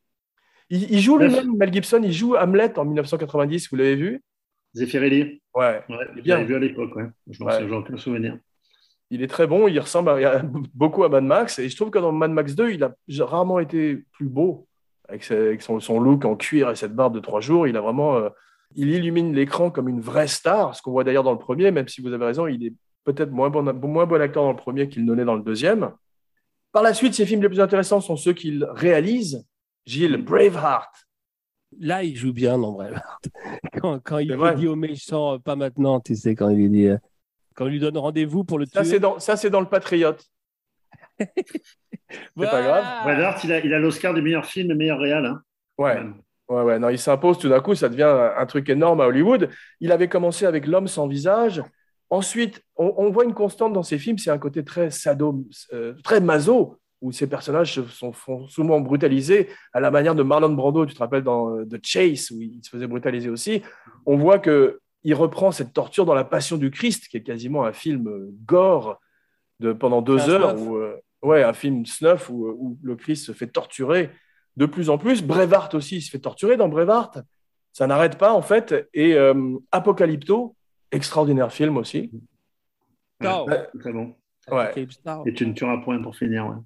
Il, 0.70 0.90
il 0.92 1.00
joue 1.00 1.16
Bref. 1.16 1.28
lui-même, 1.30 1.56
Mel 1.56 1.72
Gibson, 1.72 2.00
il 2.02 2.12
joue 2.12 2.36
Hamlet 2.36 2.78
en 2.78 2.84
1990, 2.84 3.68
vous 3.70 3.76
l'avez 3.76 3.96
vu? 3.96 4.22
Zeffirelli, 4.74 5.40
Ouais, 5.54 5.82
ouais, 5.88 5.96
je 6.16 6.20
bien. 6.22 6.42
vu 6.42 6.54
à 6.54 6.58
l'époque, 6.58 6.96
ouais. 6.96 7.04
Je 7.30 7.42
m'en 7.42 7.50
Ouais. 7.50 7.70
aucun 7.70 7.96
souvenir. 7.96 8.38
il 9.10 9.22
est 9.22 9.28
très 9.28 9.46
bon, 9.46 9.68
il 9.68 9.78
ressemble 9.78 10.08
à- 10.10 10.42
beaucoup 10.74 11.04
à 11.04 11.08
Mad 11.08 11.22
Max. 11.22 11.58
Et 11.60 11.68
je 11.68 11.76
trouve 11.76 11.90
que 11.90 11.98
dans 12.00 12.10
Mad 12.10 12.32
Max 12.32 12.54
2, 12.56 12.70
il 12.72 12.82
a 12.82 12.94
rarement 13.20 13.60
été 13.60 14.02
plus 14.12 14.26
beau, 14.26 14.66
avec, 15.08 15.22
sa- 15.22 15.34
avec 15.34 15.62
son, 15.62 15.78
son 15.78 16.00
look 16.00 16.24
en 16.24 16.34
cuir 16.34 16.70
et 16.70 16.74
cette 16.76 16.94
barbe 16.94 17.14
de 17.14 17.20
trois 17.20 17.40
jours. 17.40 17.68
Il 17.68 17.76
a 17.76 17.80
vraiment, 17.80 18.16
euh, 18.16 18.30
il 18.74 18.88
illumine 18.90 19.32
l'écran 19.32 19.70
comme 19.70 19.88
une 19.88 20.00
vraie 20.00 20.26
star, 20.26 20.74
ce 20.74 20.82
qu'on 20.82 20.90
voit 20.90 21.04
d'ailleurs 21.04 21.22
dans 21.22 21.32
le 21.32 21.38
premier, 21.38 21.70
même 21.70 21.86
si 21.86 22.00
vous 22.00 22.12
avez 22.12 22.24
raison, 22.24 22.48
il 22.48 22.66
est 22.66 22.72
peut-être 23.04 23.30
moins 23.30 23.50
bon, 23.50 23.62
moins 23.86 24.06
bon 24.06 24.20
acteur 24.20 24.42
dans 24.42 24.50
le 24.50 24.56
premier 24.56 24.88
qu'il 24.88 25.04
ne 25.04 25.12
l'est 25.12 25.26
dans 25.26 25.36
le 25.36 25.42
deuxième. 25.42 25.92
Par 26.72 26.82
la 26.82 26.92
suite, 26.94 27.14
ses 27.14 27.26
films 27.26 27.42
les 27.42 27.48
plus 27.48 27.60
intéressants 27.60 28.00
sont 28.00 28.16
ceux 28.16 28.32
qu'il 28.32 28.66
réalise. 28.72 29.46
Gilles, 29.86 30.16
Braveheart. 30.18 31.06
Là, 31.80 32.02
il 32.04 32.16
joue 32.16 32.32
bien 32.32 32.58
dans 32.58 32.72
Braveheart. 32.72 33.28
Quand, 33.80 33.98
quand 34.02 34.18
il 34.18 34.28
C'est 34.30 34.36
vrai. 34.36 34.54
dit 34.54 34.66
au 34.68 34.76
méchant, 34.76 35.34
euh, 35.34 35.38
pas 35.38 35.56
maintenant, 35.56 36.00
tu 36.00 36.14
sais, 36.14 36.34
quand 36.34 36.48
il 36.48 36.56
lui 36.56 36.68
dit, 36.70 36.86
euh, 36.86 36.96
quand 37.54 37.66
il 37.66 37.72
lui 37.72 37.80
donne 37.80 37.98
rendez-vous 37.98 38.44
pour 38.44 38.58
le 38.58 38.66
Ça, 38.66 38.80
tuer. 38.82 38.90
c'est 38.90 39.00
dans, 39.00 39.18
ça, 39.18 39.36
c'est 39.36 39.50
dans 39.50 39.60
le 39.60 39.68
Patriote. 39.68 40.24
Voilà. 42.36 42.50
pas 42.52 42.62
grave. 42.62 42.84
Braveheart, 43.04 43.44
il 43.44 43.52
a 43.52 43.60
il 43.60 43.74
a 43.74 43.78
l'Oscar 43.78 44.14
du 44.14 44.22
meilleur 44.22 44.44
film 44.46 44.70
et 44.70 44.74
meilleur 44.74 44.98
réal. 44.98 45.26
Hein. 45.26 45.42
Ouais. 45.78 46.00
Ouais, 46.48 46.62
ouais, 46.62 46.78
non, 46.78 46.90
il 46.90 46.98
s'impose 46.98 47.38
tout 47.38 47.48
d'un 47.48 47.60
coup, 47.60 47.74
ça 47.74 47.88
devient 47.88 48.02
un, 48.02 48.34
un 48.36 48.46
truc 48.46 48.68
énorme 48.68 49.00
à 49.00 49.06
Hollywood. 49.06 49.48
Il 49.80 49.90
avait 49.92 50.08
commencé 50.08 50.44
avec 50.44 50.66
L'homme 50.66 50.88
sans 50.88 51.06
visage. 51.08 51.62
Ensuite, 52.10 52.62
on, 52.76 52.92
on 52.98 53.10
voit 53.10 53.24
une 53.24 53.32
constante 53.34 53.72
dans 53.72 53.82
ses 53.82 53.98
films, 53.98 54.18
c'est 54.18 54.30
un 54.30 54.38
côté 54.38 54.62
très 54.62 54.90
sado, 54.90 55.44
euh, 55.72 55.94
très 56.04 56.20
maso, 56.20 56.78
où 57.04 57.12
ces 57.12 57.26
personnages 57.28 57.74
se 57.74 57.84
sont 57.84 58.12
font 58.12 58.48
souvent 58.48 58.80
brutalisés 58.80 59.50
à 59.74 59.80
la 59.80 59.90
manière 59.90 60.14
de 60.14 60.22
Marlon 60.22 60.54
Brando. 60.54 60.86
Tu 60.86 60.94
te 60.94 60.98
rappelles 60.98 61.22
dans 61.22 61.54
euh, 61.54 61.66
The 61.66 61.78
Chase, 61.84 62.30
où 62.30 62.40
il 62.40 62.60
se 62.62 62.70
faisait 62.70 62.86
brutaliser 62.86 63.28
aussi. 63.28 63.62
On 64.06 64.16
voit 64.16 64.38
que 64.38 64.80
il 65.02 65.14
reprend 65.14 65.52
cette 65.52 65.74
torture 65.74 66.06
dans 66.06 66.14
La 66.14 66.24
Passion 66.24 66.56
du 66.56 66.70
Christ, 66.70 67.08
qui 67.08 67.18
est 67.18 67.22
quasiment 67.22 67.64
un 67.64 67.74
film 67.74 68.08
euh, 68.08 68.30
gore 68.46 68.98
de, 69.60 69.74
pendant 69.74 70.00
deux 70.00 70.18
Un 70.18 70.28
heures, 70.30 70.60
où, 70.60 70.76
euh, 70.76 70.96
ouais, 71.22 71.42
un 71.42 71.52
film 71.52 71.84
snuff 71.84 72.30
où, 72.30 72.46
où 72.58 72.78
le 72.82 72.96
Christ 72.96 73.26
se 73.26 73.32
fait 73.32 73.48
torturer 73.48 74.10
de 74.56 74.64
plus 74.64 74.88
en 74.88 74.96
plus. 74.96 75.22
Braveheart 75.22 75.74
aussi, 75.74 75.96
il 75.96 76.00
se 76.00 76.10
fait 76.10 76.20
torturer 76.20 76.56
dans 76.56 76.68
Braveheart. 76.68 77.18
Ça 77.74 77.86
n'arrête 77.86 78.16
pas, 78.16 78.32
en 78.32 78.40
fait. 78.40 78.88
Et 78.94 79.14
euh, 79.14 79.58
Apocalypto, 79.72 80.56
extraordinaire 80.90 81.52
film 81.52 81.76
aussi. 81.76 82.10
Ouais, 83.20 83.68
Très 83.78 83.92
bon. 83.92 84.14
Ouais. 84.50 84.72
Cape 84.74 84.92
Star. 84.92 85.22
Et 85.26 85.34
tu 85.34 85.46
ne 85.46 85.52
tueras 85.52 85.78
point 85.78 86.00
pour 86.00 86.16
finir. 86.16 86.46
Ouais. 86.46 86.56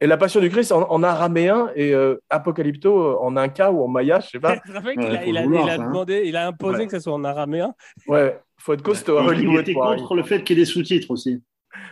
Et 0.00 0.06
La 0.06 0.16
Passion 0.16 0.40
du 0.40 0.50
Christ 0.50 0.72
en, 0.72 0.90
en 0.90 1.02
araméen 1.02 1.70
et 1.76 1.94
euh, 1.94 2.16
Apocalypto 2.28 2.98
euh, 3.00 3.16
en 3.20 3.36
inca 3.36 3.70
ou 3.70 3.82
en 3.84 3.88
maya, 3.88 4.20
je 4.20 4.28
sais 4.30 4.40
pas. 4.40 4.56
Ouais, 4.84 4.98
a, 4.98 5.24
il 5.24 5.36
a- 5.38 5.42
vouloir, 5.44 5.64
il 5.66 5.70
a 5.70 5.76
ça, 5.76 5.82
hein. 5.82 5.86
demandé, 5.86 6.22
il 6.26 6.36
a 6.36 6.46
imposé 6.48 6.78
Ouais. 6.80 6.84
que 6.86 6.90
ça 6.92 7.00
soit 7.00 7.12
en 7.14 7.24
araméen. 7.24 7.74
Ouais, 8.08 8.38
faut 8.58 8.72
être 8.74 8.82
costaud 8.82 9.18
à 9.18 9.34
Il 9.34 9.56
était 9.58 9.72
contre 9.74 10.14
le 10.14 10.22
fait 10.24 10.42
qu'il 10.42 10.58
y 10.58 10.60
ait 10.60 10.64
des 10.64 10.70
sous-titres 10.70 11.10
aussi. 11.10 11.42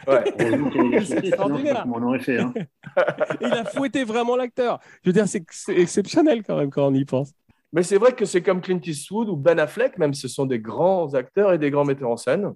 Ouais. 0.07 0.23
Comment 0.39 1.97
on 1.97 2.03
aurait 2.09 2.19
fait. 2.21 2.39
Hein. 2.39 2.53
Il 3.41 3.47
a 3.53 3.65
fouetté 3.65 4.05
vraiment 4.05 4.37
l'acteur. 4.37 4.79
Je 5.03 5.11
veux 5.11 5.13
dire, 5.15 5.27
c'est 5.27 5.45
exceptionnel 5.69 6.43
quand 6.43 6.57
même 6.57 6.71
quand 6.71 6.87
on 6.87 6.95
y 6.95 7.05
pense. 7.05 7.33
Mais 7.73 7.83
c'est 7.83 7.97
vrai 7.97 8.13
que 8.13 8.25
c'est 8.25 8.43
comme 8.43 8.61
Clint 8.61 8.81
Eastwood 8.85 9.29
ou 9.29 9.37
Ben 9.37 9.59
Affleck, 9.59 9.99
même 9.99 10.15
ce 10.15 10.29
sont 10.29 10.45
des 10.47 10.59
grands 10.61 11.15
acteurs 11.15 11.53
et 11.53 11.59
des 11.59 11.71
grands 11.71 11.85
metteurs 11.85 12.11
en 12.11 12.17
scène. 12.17 12.53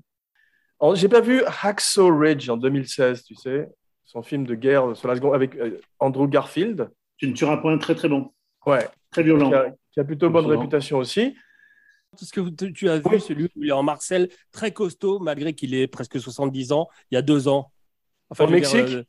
J'ai 0.94 1.08
pas 1.08 1.20
vu 1.20 1.42
Hacksaw 1.62 2.16
Ridge 2.16 2.48
en 2.50 2.56
2016, 2.58 3.24
tu 3.24 3.34
sais, 3.34 3.68
son 4.06 4.22
film 4.22 4.46
de 4.46 4.54
guerre 4.54 4.96
sur 4.96 5.08
la 5.08 5.16
seconde 5.16 5.34
avec 5.34 5.54
euh, 5.56 5.78
Andrew 5.98 6.26
Garfield. 6.28 6.90
Tu 7.18 7.26
ne 7.28 7.32
tueras 7.34 7.58
point 7.58 7.76
très 7.78 7.94
très 7.94 8.08
bon. 8.08 8.32
Ouais, 8.64 8.86
Très 9.10 9.22
violent. 9.22 9.48
qui 9.50 9.54
a, 9.54 9.70
qui 9.92 10.00
a 10.00 10.04
plutôt 10.04 10.30
bonne 10.30 10.46
réputation 10.46 10.98
aussi. 10.98 11.36
Tout 12.18 12.24
ce 12.24 12.32
que 12.32 12.48
tu- 12.70 12.88
as 12.88 12.96
vu, 12.98 13.02
Oui. 13.10 13.20
celui 13.20 13.44
où 13.44 13.48
il 13.56 13.68
est 13.68 13.72
en 13.72 13.82
Marcel, 13.82 14.28
très 14.50 14.70
costaud, 14.72 15.18
malgré 15.18 15.52
qu'il 15.54 15.74
ait 15.74 15.86
presque 15.86 16.18
70 16.18 16.72
ans, 16.72 16.88
il 17.10 17.14
y 17.16 17.18
a 17.18 17.22
deux 17.22 17.46
ans. 17.48 17.70
Au 18.30 18.34
je 18.34 18.42
veux 18.42 18.46
dire, 18.46 18.54
Mexique 18.56 18.96
euh, 18.96 19.04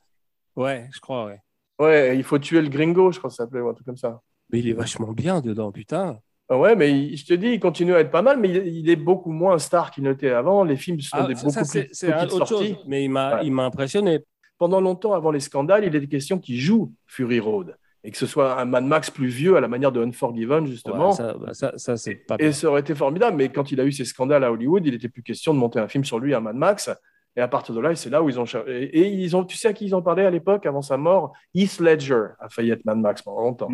Ouais, 0.56 0.90
je 0.94 1.00
crois, 1.00 1.26
ouais. 1.26 1.40
Ouais, 1.80 2.18
il 2.18 2.24
faut 2.24 2.40
tuer 2.40 2.62
le 2.62 2.70
gringo, 2.70 3.12
je 3.12 3.20
crois 3.20 3.30
que 3.30 3.36
ça 3.36 3.44
s'appelait, 3.44 3.62
ou 3.62 3.70
un 3.70 3.74
truc 3.74 3.86
comme 3.86 3.98
ça. 3.98 4.22
Mais 4.52 4.60
il 4.60 4.68
est 4.68 4.74
vachement 4.74 5.12
bien 5.14 5.42
dedans, 5.42 5.72
putain. 5.72 6.20
Ah 6.50 6.58
Ouais, 6.58 6.76
mais 6.76 6.92
il- 6.92 7.18
je 7.18 7.26
te 7.26 7.34
dis, 7.34 7.48
il 7.50 7.60
continue 7.60 7.94
à 7.94 8.00
être 8.00 8.12
pas 8.12 8.22
mal, 8.22 8.40
mais 8.40 8.50
il, 8.50 8.68
il 8.68 8.90
est 8.90 8.96
beaucoup 8.96 9.32
moins 9.32 9.58
star 9.60 9.92
qu'il 9.92 10.04
n'était 10.04 10.30
avant. 10.32 10.64
Les 10.64 10.76
films 10.78 11.00
sont 11.00 11.18
Ah, 11.20 11.28
des 11.28 11.36
ça, 11.36 11.42
beaucoup 11.44 11.54
ça, 11.54 11.64
c'est 11.66 11.84
plus 11.86 11.94
c'est 11.94 12.14
autre 12.14 12.46
sorties. 12.48 12.74
chose, 12.76 12.84
mais 12.88 13.04
il 13.04 13.10
m'a 13.10 13.36
Ouais. 13.38 13.46
il 13.46 13.52
m'a 13.52 13.66
impressionné. 13.66 14.20
Pendant 14.58 14.82
longtemps, 14.82 15.14
avant 15.14 15.32
les 15.32 15.40
scandales, 15.40 15.86
il 15.86 15.96
était 15.96 16.08
question 16.08 16.40
qu'il 16.40 16.60
joue 16.60 16.94
Fury 17.06 17.40
Road 17.40 17.78
et 18.04 18.12
que 18.12 18.18
ce 18.18 18.26
soit 18.26 18.60
un 18.60 18.66
Mad 18.66 18.86
Max 18.86 19.12
plus 19.12 19.28
vieux 19.28 19.58
à 19.58 19.62
la 19.62 19.68
manière 19.68 19.92
de 19.92 20.04
Unforgiven, 20.04 20.66
justement. 20.66 21.10
Ouais, 21.10 21.16
ça, 21.16 21.34
bah, 21.34 21.54
ça, 21.54 21.74
ça, 21.78 21.98
c'est 21.98 22.16
pas 22.16 22.36
Et 22.36 22.44
bien. 22.44 22.52
ça 22.54 22.70
aurait 22.70 22.80
été 22.82 22.96
formidable, 22.96 23.36
mais 23.38 23.50
quand 23.50 23.72
il 23.72 23.82
a 23.82 23.84
eu 23.84 23.92
ces 23.92 24.06
scandales 24.06 24.44
à 24.44 24.52
Hollywood, 24.52 24.86
il 24.86 24.94
n'était 24.94 25.10
plus 25.10 25.24
question 25.24 25.54
de 25.54 25.60
monter 25.60 25.80
un 25.80 25.88
film 25.88 26.06
sur 26.06 26.18
lui, 26.20 26.34
un 26.34 26.40
Mad 26.40 26.56
Max. 26.56 26.90
Et 27.36 27.42
à 27.42 27.48
partir 27.48 27.76
de 27.76 27.82
là, 27.82 27.94
c'est 27.96 28.10
là 28.10 28.24
où 28.24 28.30
ils 28.30 28.40
ont. 28.40 28.46
et 28.68 29.08
ils 29.10 29.36
ont, 29.36 29.44
tu 29.44 29.58
sais 29.58 29.68
à 29.68 29.74
qui 29.74 29.86
ils 29.86 29.96
ont 29.96 30.02
parlé 30.02 30.24
à 30.24 30.30
l'époque, 30.32 30.66
avant 30.66 30.82
sa 30.82 30.98
mort? 30.98 31.34
Heath 31.54 31.80
Ledger 31.80 32.28
a 32.40 32.50
failli 32.50 32.72
être 32.72 32.86
Mad 32.86 32.98
Max 32.98 33.22
pendant 33.22 33.42
longtemps. 33.42 33.70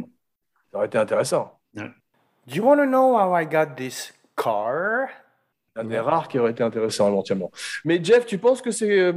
Ça 0.72 0.78
aurait 0.78 0.88
été 0.88 0.98
intéressant. 0.98 1.60
Do 1.76 1.84
you 2.48 2.64
want 2.64 2.78
to 2.78 2.86
know 2.86 3.16
how 3.18 3.38
I 3.38 3.46
got 3.46 3.76
this 3.78 4.14
car? 4.36 5.08
Un 5.76 5.86
des 5.86 6.00
rares 6.00 6.28
qui 6.28 6.38
aurait 6.40 6.52
été 6.52 6.62
intéressant 6.62 7.08
éventuellement. 7.08 7.52
Mais 7.86 8.04
Jeff, 8.04 8.26
tu 8.26 8.38
penses 8.38 8.62
que 8.62 8.70
c'est 8.72 9.00
euh, 9.00 9.14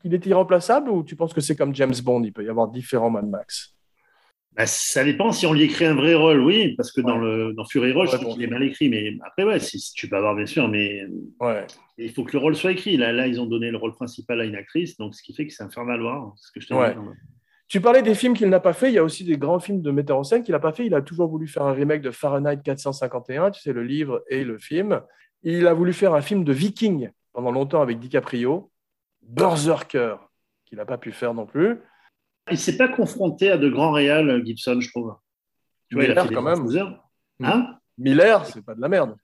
qu'il 0.00 0.14
est 0.14 0.24
irremplaçable 0.26 0.90
ou 0.90 1.02
tu 1.02 1.16
penses 1.16 1.34
que 1.34 1.40
c'est 1.40 1.56
comme 1.56 1.74
James 1.74 1.94
Bond 2.04 2.22
Il 2.24 2.32
peut 2.32 2.44
y 2.44 2.48
avoir 2.48 2.68
différents 2.68 3.10
Mad 3.10 3.28
Max? 3.28 3.72
Bah, 4.56 4.64
ça 4.66 5.04
dépend 5.04 5.32
si 5.32 5.44
on 5.46 5.52
lui 5.52 5.64
écrit 5.64 5.84
un 5.84 5.94
vrai 5.94 6.14
rôle, 6.14 6.40
oui, 6.40 6.74
parce 6.76 6.90
que 6.90 7.02
dans, 7.02 7.18
le, 7.18 7.52
dans 7.52 7.66
Fury 7.66 7.92
je 7.92 7.96
Ouais, 7.98 8.06
trouve 8.06 8.20
bon. 8.24 8.34
qu'il 8.34 8.42
est 8.42 8.46
mal 8.46 8.62
écrit. 8.62 8.88
Mais 8.88 9.12
après, 9.26 9.44
ouais, 9.44 9.60
si, 9.60 9.78
si 9.78 9.92
tu 9.92 10.08
peux 10.08 10.16
avoir, 10.16 10.34
bien 10.34 10.46
sûr, 10.46 10.66
mais 10.68 11.02
Ouais. 11.40 11.66
il 11.98 12.10
faut 12.10 12.24
que 12.24 12.32
le 12.32 12.38
rôle 12.38 12.56
soit 12.56 12.72
écrit. 12.72 12.96
Là, 12.96 13.12
là, 13.12 13.26
ils 13.26 13.38
ont 13.38 13.44
donné 13.44 13.70
le 13.70 13.76
rôle 13.76 13.92
principal 13.92 14.40
à 14.40 14.44
une 14.44 14.54
actrice, 14.56 14.96
donc 14.96 15.14
ce 15.14 15.22
qui 15.22 15.34
fait 15.34 15.46
que 15.46 15.52
c'est 15.52 15.62
à 15.62 15.66
voir. 15.66 16.32
C'est 16.36 16.46
ce 16.48 16.52
que 16.52 16.60
je 16.60 16.68
te 16.68 16.72
dis. 16.74 17.08
Tu 17.68 17.80
parlais 17.82 18.00
des 18.00 18.14
films 18.14 18.32
qu'il 18.34 18.48
n'a 18.48 18.60
pas 18.60 18.72
fait. 18.72 18.88
Il 18.88 18.94
y 18.94 18.98
a 18.98 19.04
aussi 19.04 19.24
des 19.24 19.36
grands 19.36 19.58
films 19.60 19.82
de 19.82 19.90
metteur 19.90 20.16
en 20.16 20.22
scène 20.24 20.42
qu'il 20.42 20.52
n'a 20.52 20.60
pas 20.60 20.72
fait. 20.72 20.86
Il 20.86 20.94
a 20.94 21.02
toujours 21.02 21.28
voulu 21.28 21.48
faire 21.48 21.64
un 21.64 21.72
remake 21.72 22.00
de 22.00 22.10
Fahrenheit 22.12 22.58
451, 22.64 23.50
tu 23.50 23.60
sais, 23.60 23.72
le 23.74 23.82
livre 23.82 24.22
et 24.30 24.42
le 24.44 24.56
film. 24.56 25.02
Il 25.42 25.66
a 25.66 25.74
voulu 25.74 25.92
faire 25.92 26.14
un 26.14 26.22
film 26.22 26.44
de 26.44 26.52
Viking 26.52 27.10
pendant 27.34 27.50
longtemps 27.50 27.82
avec 27.82 27.98
DiCaprio. 27.98 28.70
Berserker, 29.28 30.16
qu'il 30.64 30.78
n'a 30.78 30.86
pas 30.86 30.98
pu 30.98 31.12
faire 31.12 31.34
non 31.34 31.46
plus. 31.46 31.78
Il 32.48 32.52
ne 32.54 32.56
s'est 32.58 32.76
pas 32.76 32.88
confronté 32.88 33.50
à 33.50 33.58
de 33.58 33.68
grands 33.68 33.92
réals, 33.92 34.44
Gibson, 34.44 34.80
je 34.80 34.88
trouve. 34.90 35.16
Tu 35.88 35.94
vois, 35.96 36.04
il 36.04 36.06
a 36.06 36.08
Miller, 36.10 36.22
fait 36.24 36.28
des 36.28 36.34
quand 36.34 36.42
même. 36.42 36.54
Transposers. 36.54 37.02
Hein 37.42 37.78
Miller, 37.98 38.46
c'est 38.46 38.64
pas 38.64 38.74
de 38.74 38.80
la 38.80 38.88
merde. 38.88 39.16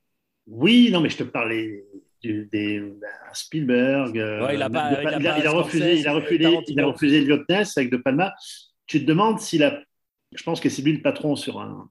Oui, 0.46 0.90
non, 0.90 1.00
mais 1.00 1.08
je 1.08 1.18
te 1.18 1.22
parlais 1.22 1.84
du- 2.20 2.46
des 2.50 2.92
Spielberg. 3.32 4.18
euh, 4.18 4.52
il 4.52 4.62
a 4.62 4.68
il 4.68 4.76
a 5.26 5.38
il 5.38 5.46
a 5.46 5.50
refusé, 5.52 5.98
il 6.00 6.08
a 6.08 6.12
refusé, 6.14 6.58
il 6.68 6.80
a 6.80 6.86
refusé 6.86 7.18
Elliot 7.18 7.44
Ness 7.48 7.76
avec 7.78 7.90
De 7.90 7.96
Palma. 7.96 8.34
Tu 8.86 9.00
te 9.00 9.04
demandes 9.04 9.38
s'il 9.40 9.62
a. 9.62 9.80
Je 10.32 10.42
pense 10.42 10.60
que 10.60 10.68
c'est 10.68 10.82
lui 10.82 10.94
le 10.94 11.02
patron 11.02 11.36
sur 11.36 11.60
un. 11.60 11.88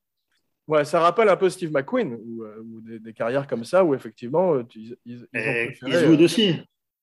Ouais, 0.68 0.84
ça 0.86 1.00
rappelle 1.00 1.30
un 1.30 1.38
peu 1.38 1.50
Steve 1.50 1.72
McQueen 1.72 2.14
ou, 2.14 2.44
euh, 2.44 2.62
ou 2.64 2.82
des, 2.82 3.00
des 3.00 3.14
carrières 3.14 3.48
comme 3.48 3.64
ça 3.64 3.84
où 3.84 3.94
effectivement 3.96 4.54
euh, 4.56 4.64
tu- 4.64 4.80
ils, 4.80 4.98
ils 5.06 5.22
ont 5.24 5.28
Et 5.34 5.66
préféré, 5.76 5.92
Eastwood 5.92 6.22
euh, 6.22 6.26
aussi. 6.26 6.56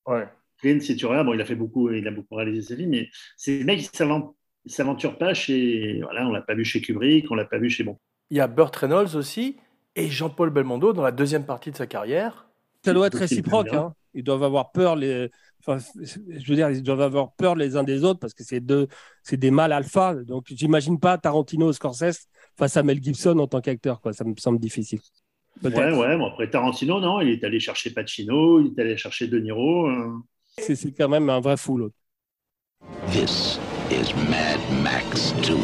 ouais. 0.07 0.29
Clint, 0.61 0.81
si 0.81 0.97
tu 0.97 1.07
regardes, 1.07 1.27
bon, 1.27 1.35
il 1.35 1.41
a 1.41 1.45
fait 1.45 1.55
beaucoup, 1.55 1.91
il 1.91 2.07
a 2.07 2.11
beaucoup 2.11 2.35
réalisé 2.35 2.63
sa 2.69 2.75
vie, 2.75 2.87
mais 2.87 3.09
c'est 3.37 3.61
le 3.61 3.65
mec 3.65 3.79
qui 3.81 3.87
s'aven- 3.87 4.33
il 4.65 4.73
s'aventure 4.73 5.17
pas 5.19 5.35
chez. 5.35 6.01
Voilà, 6.03 6.27
on 6.27 6.33
l'a 6.33 6.43
pas 6.43 6.55
vu 6.55 6.65
chez 6.65 6.81
Kubrick, 6.81 7.31
on 7.31 7.35
l'a 7.35 7.45
pas 7.45 7.59
vu 7.59 7.71
chez 7.71 7.85
bon. 7.85 7.97
Il 8.31 8.37
y 8.37 8.41
a 8.41 8.47
Burt 8.49 8.75
Reynolds 8.77 9.17
aussi 9.17 9.57
et 9.97 10.09
Jean-Paul 10.09 10.51
Belmondo 10.51 10.93
dans 10.93 11.03
la 11.03 11.13
deuxième 11.13 11.47
partie 11.47 11.71
de 11.71 11.77
sa 11.77 11.87
carrière. 11.87 12.49
Ça 12.85 12.93
doit 12.93 13.07
être 13.09 13.19
réciproque. 13.19 13.73
Hein. 13.73 13.95
Ils 14.15 14.23
doivent 14.25 14.43
avoir 14.43 14.73
peur 14.73 14.97
les. 14.97 15.31
Enfin, 15.61 15.79
je 16.03 16.49
veux 16.49 16.55
dire, 16.55 16.71
ils 16.71 16.83
doivent 16.83 17.01
avoir 17.03 17.33
peur 17.35 17.57
les 17.57 17.77
uns 17.77 17.83
des 17.83 18.05
autres 18.05 18.21
parce 18.21 18.33
que 18.35 18.45
c'est 18.45 18.61
deux, 18.61 18.87
c'est 19.23 19.37
des 19.37 19.51
mâles 19.51 19.73
alpha. 19.73 20.15
Donc, 20.15 20.47
j'imagine 20.49 20.99
pas 21.01 21.19
Tarantino, 21.19 21.73
Scorsese 21.73 22.27
face 22.57 22.77
à 22.77 22.83
Mel 22.83 23.03
Gibson 23.03 23.39
en 23.39 23.47
tant 23.47 23.61
qu'acteur. 23.61 24.01
Quoi, 24.01 24.13
ça 24.13 24.25
me 24.25 24.35
semble 24.39 24.61
difficile. 24.61 25.01
Ouais, 25.63 25.93
ouais, 25.93 26.17
bon, 26.17 26.27
après 26.27 26.49
Tarantino, 26.49 27.01
non, 27.01 27.21
il 27.21 27.31
est 27.31 27.45
allé 27.45 27.59
chercher 27.59 27.91
Pacino, 27.91 28.61
il 28.61 28.73
est 28.77 28.81
allé 28.81 28.97
chercher 28.97 29.27
De 29.27 29.39
Niro. 29.41 29.89
euh. 29.89 30.13
C'est, 30.61 30.93
quand 30.93 31.09
même 31.09 31.31
un 31.31 31.41
vrai 31.41 31.57
fou 31.57 31.79
l'autre. 31.79 31.95
This 33.09 33.59
is 33.91 34.15
Mad 34.29 34.61
Max 34.83 35.33
2. 35.43 35.57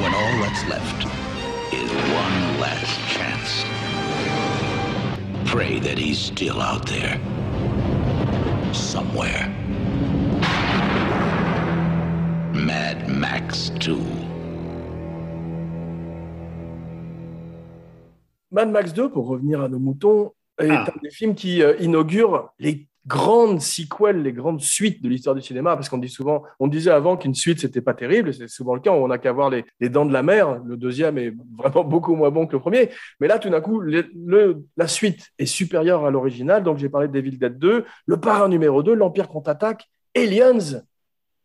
When 0.00 0.14
all 0.14 0.40
that's 0.42 0.66
left 0.68 1.06
is 1.72 1.90
one 2.14 2.60
last 2.60 2.98
chance. 3.08 3.64
Pray 5.50 5.78
that 5.80 5.98
he's 5.98 6.18
still 6.18 6.60
out 6.60 6.86
there. 6.86 7.18
Somewhere. 8.72 9.48
Mad 12.52 13.08
Max 13.08 13.70
2. 13.80 13.98
Mad 18.50 18.70
Max 18.70 18.92
2, 18.92 19.10
pour 19.10 19.26
revenir 19.28 19.60
à 19.60 19.68
nos 19.68 19.78
moutons, 19.78 20.32
est 20.58 20.70
Ah. 20.70 20.84
un 20.88 21.00
des 21.02 21.10
films 21.10 21.34
qui 21.34 21.62
euh, 21.62 21.74
inaugure 21.80 22.50
les 22.58 22.86
grandes 23.06 23.62
sequels, 23.62 24.22
les 24.22 24.34
grandes 24.34 24.60
suites 24.60 25.02
de 25.02 25.08
l'histoire 25.08 25.34
du 25.34 25.40
cinéma, 25.40 25.74
parce 25.76 25.88
qu'on 25.88 25.96
dit 25.96 26.10
souvent, 26.10 26.42
on 26.60 26.66
disait 26.66 26.90
avant 26.90 27.16
qu'une 27.16 27.34
suite 27.34 27.58
c'était 27.60 27.80
pas 27.80 27.94
terrible, 27.94 28.28
et 28.28 28.32
c'est 28.34 28.48
souvent 28.48 28.74
le 28.74 28.80
cas, 28.82 28.90
on 28.92 29.08
n'a 29.08 29.16
qu'à 29.16 29.32
voir 29.32 29.48
les, 29.48 29.64
les 29.80 29.88
Dents 29.88 30.04
de 30.04 30.12
la 30.12 30.22
Mer, 30.22 30.60
le 30.62 30.76
deuxième 30.76 31.16
est 31.16 31.32
vraiment 31.56 31.84
beaucoup 31.84 32.14
moins 32.14 32.30
bon 32.30 32.46
que 32.46 32.52
le 32.52 32.58
premier, 32.60 32.90
mais 33.18 33.26
là 33.26 33.38
tout 33.38 33.48
d'un 33.48 33.62
coup, 33.62 33.80
le- 33.80 34.10
le- 34.14 34.62
la 34.76 34.88
suite 34.88 35.28
est 35.38 35.46
supérieure 35.46 36.04
à 36.04 36.10
l'original, 36.10 36.62
donc 36.62 36.76
j'ai 36.76 36.90
parlé 36.90 37.08
de 37.08 37.12
Devil 37.14 37.38
Dead 37.38 37.58
2, 37.58 37.86
Le 38.04 38.16
Parrain 38.20 38.48
numéro 38.48 38.82
2, 38.82 38.92
L'Empire 38.92 39.28
contre-attaque, 39.28 39.88
Aliens, 40.14 40.82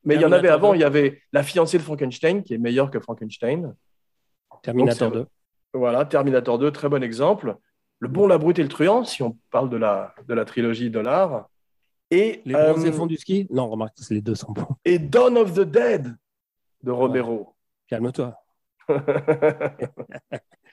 mais 0.03 0.15
il 0.15 0.21
y 0.21 0.25
en 0.25 0.33
avait 0.33 0.49
avant, 0.49 0.71
2. 0.71 0.77
il 0.77 0.81
y 0.81 0.83
avait 0.83 1.21
La 1.31 1.43
fiancée 1.43 1.77
de 1.77 1.83
Frankenstein, 1.83 2.43
qui 2.43 2.53
est 2.55 2.57
meilleure 2.57 2.91
que 2.91 2.99
Frankenstein, 2.99 3.73
Terminator 4.63 5.11
Donc, 5.11 5.15
c'est- 5.15 5.21
2. 5.21 5.79
voilà, 5.79 6.03
Terminator 6.03 6.59
2, 6.59 6.71
très 6.71 6.89
bon 6.89 7.01
exemple. 7.03 7.55
Le 7.99 8.07
Bon, 8.09 8.27
la 8.27 8.37
Brute 8.37 8.59
et 8.59 8.63
le 8.63 8.69
Truand, 8.69 9.05
si 9.05 9.23
on 9.23 9.37
parle 9.49 9.69
de 9.69 9.77
la, 9.77 10.13
de 10.27 10.33
la 10.33 10.45
trilogie 10.45 10.89
Dollar. 10.89 11.47
Et, 12.11 12.41
Les 12.45 12.53
euh, 12.53 12.73
bons 12.73 12.91
fonds 12.91 13.05
du 13.07 13.17
ski? 13.17 13.47
Non, 13.49 13.69
remarque, 13.69 13.93
c'est 13.97 14.13
les 14.13 14.21
deux 14.21 14.35
sans 14.35 14.51
bon. 14.51 14.67
et 14.85 14.99
Dawn 14.99 15.37
of 15.37 15.53
the 15.53 15.61
Dead 15.61 16.15
de 16.83 16.91
Romero. 16.91 17.55
Calme-toi. 17.87 18.35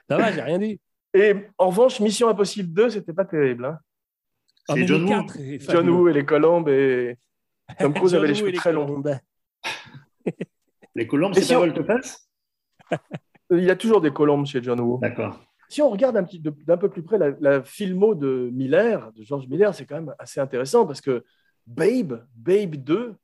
Ça 0.08 0.16
va, 0.16 0.32
j'ai 0.32 0.42
rien 0.42 0.58
dit. 0.58 0.80
et 1.14 1.34
en 1.56 1.68
revanche, 1.68 2.00
Mission 2.00 2.28
Impossible 2.28 2.72
2, 2.72 2.90
c'était 2.90 3.12
pas 3.12 3.24
terrible. 3.24 3.64
hein. 3.64 3.78
Ah, 4.68 4.74
C'est 4.74 4.86
John 4.86 5.04
Woo. 5.04 5.26
John. 5.60 5.88
Woo 5.88 6.08
et 6.08 6.12
les 6.12 6.24
colombes 6.24 6.68
et 6.68 7.16
Tom 7.78 7.94
Cruise 7.94 8.14
avait 8.16 8.28
les 8.28 8.34
cheveux 8.34 8.52
très 8.52 8.72
longs. 8.72 8.86
colombes. 8.86 9.16
Les 10.94 11.06
colombes, 11.06 11.34
c'est 11.34 11.42
si 11.42 11.52
pas 11.52 11.58
on- 11.58 11.60
volte-face? 11.60 12.28
Il 13.52 13.64
y 13.64 13.70
a 13.70 13.76
toujours 13.76 14.00
des 14.00 14.10
colombes 14.12 14.46
chez 14.46 14.62
John 14.62 14.80
Woo. 14.80 14.98
D'accord. 15.00 15.40
Si 15.70 15.80
on 15.80 15.88
regarde 15.88 16.16
d'un 16.66 16.76
peu 16.76 16.88
plus 16.90 17.02
près 17.02 17.16
la, 17.16 17.30
la 17.40 17.62
filmo 17.62 18.14
de 18.14 18.50
Miller, 18.52 19.10
de 19.16 19.22
George 19.22 19.46
Miller, 19.48 19.74
c'est 19.74 19.86
quand 19.86 19.94
même 19.94 20.14
assez 20.18 20.40
intéressant 20.40 20.84
parce 20.86 21.00
que 21.00 21.24
Babe, 21.66 22.24
Babe 22.36 22.74
2, 22.74 23.14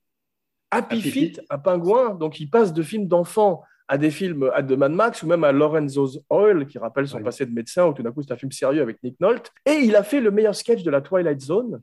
Happy, 0.71 0.97
Happy 0.97 1.01
Feet, 1.03 1.11
Feet. 1.37 1.41
un 1.51 1.59
pingouin, 1.59 2.15
donc 2.15 2.41
il 2.41 2.49
passe 2.49 2.73
de 2.73 2.83
films 2.83 3.07
d'enfants 3.09 3.63
à 3.89 3.99
des 3.99 4.11
films 4.11 4.51
à 4.55 4.63
de 4.63 4.75
Mad 4.77 4.93
Max 4.93 5.23
ou 5.23 5.27
même 5.29 5.45
à 5.45 5.53
Lorenzo's 5.53 6.21
Oil, 6.31 6.67
qui 6.67 6.79
rappelle 6.79 7.07
son 7.07 7.19
Oui. 7.19 7.25
passé 7.25 7.47
de 7.47 7.53
médecin, 7.53 7.87
où 7.87 7.93
tout 7.93 8.03
d'un 8.03 8.11
coup 8.13 8.23
c'est 8.23 8.33
un 8.33 8.37
film 8.37 8.51
sérieux 8.53 8.83
avec 8.83 9.03
Nick 9.03 9.21
Nolte. 9.21 9.53
Et 9.65 9.75
il 9.83 9.95
a 9.97 10.03
fait 10.03 10.21
le 10.21 10.31
meilleur 10.31 10.55
sketch 10.55 10.83
de 10.83 10.91
la 10.91 11.01
Twilight 11.01 11.41
Zone, 11.41 11.83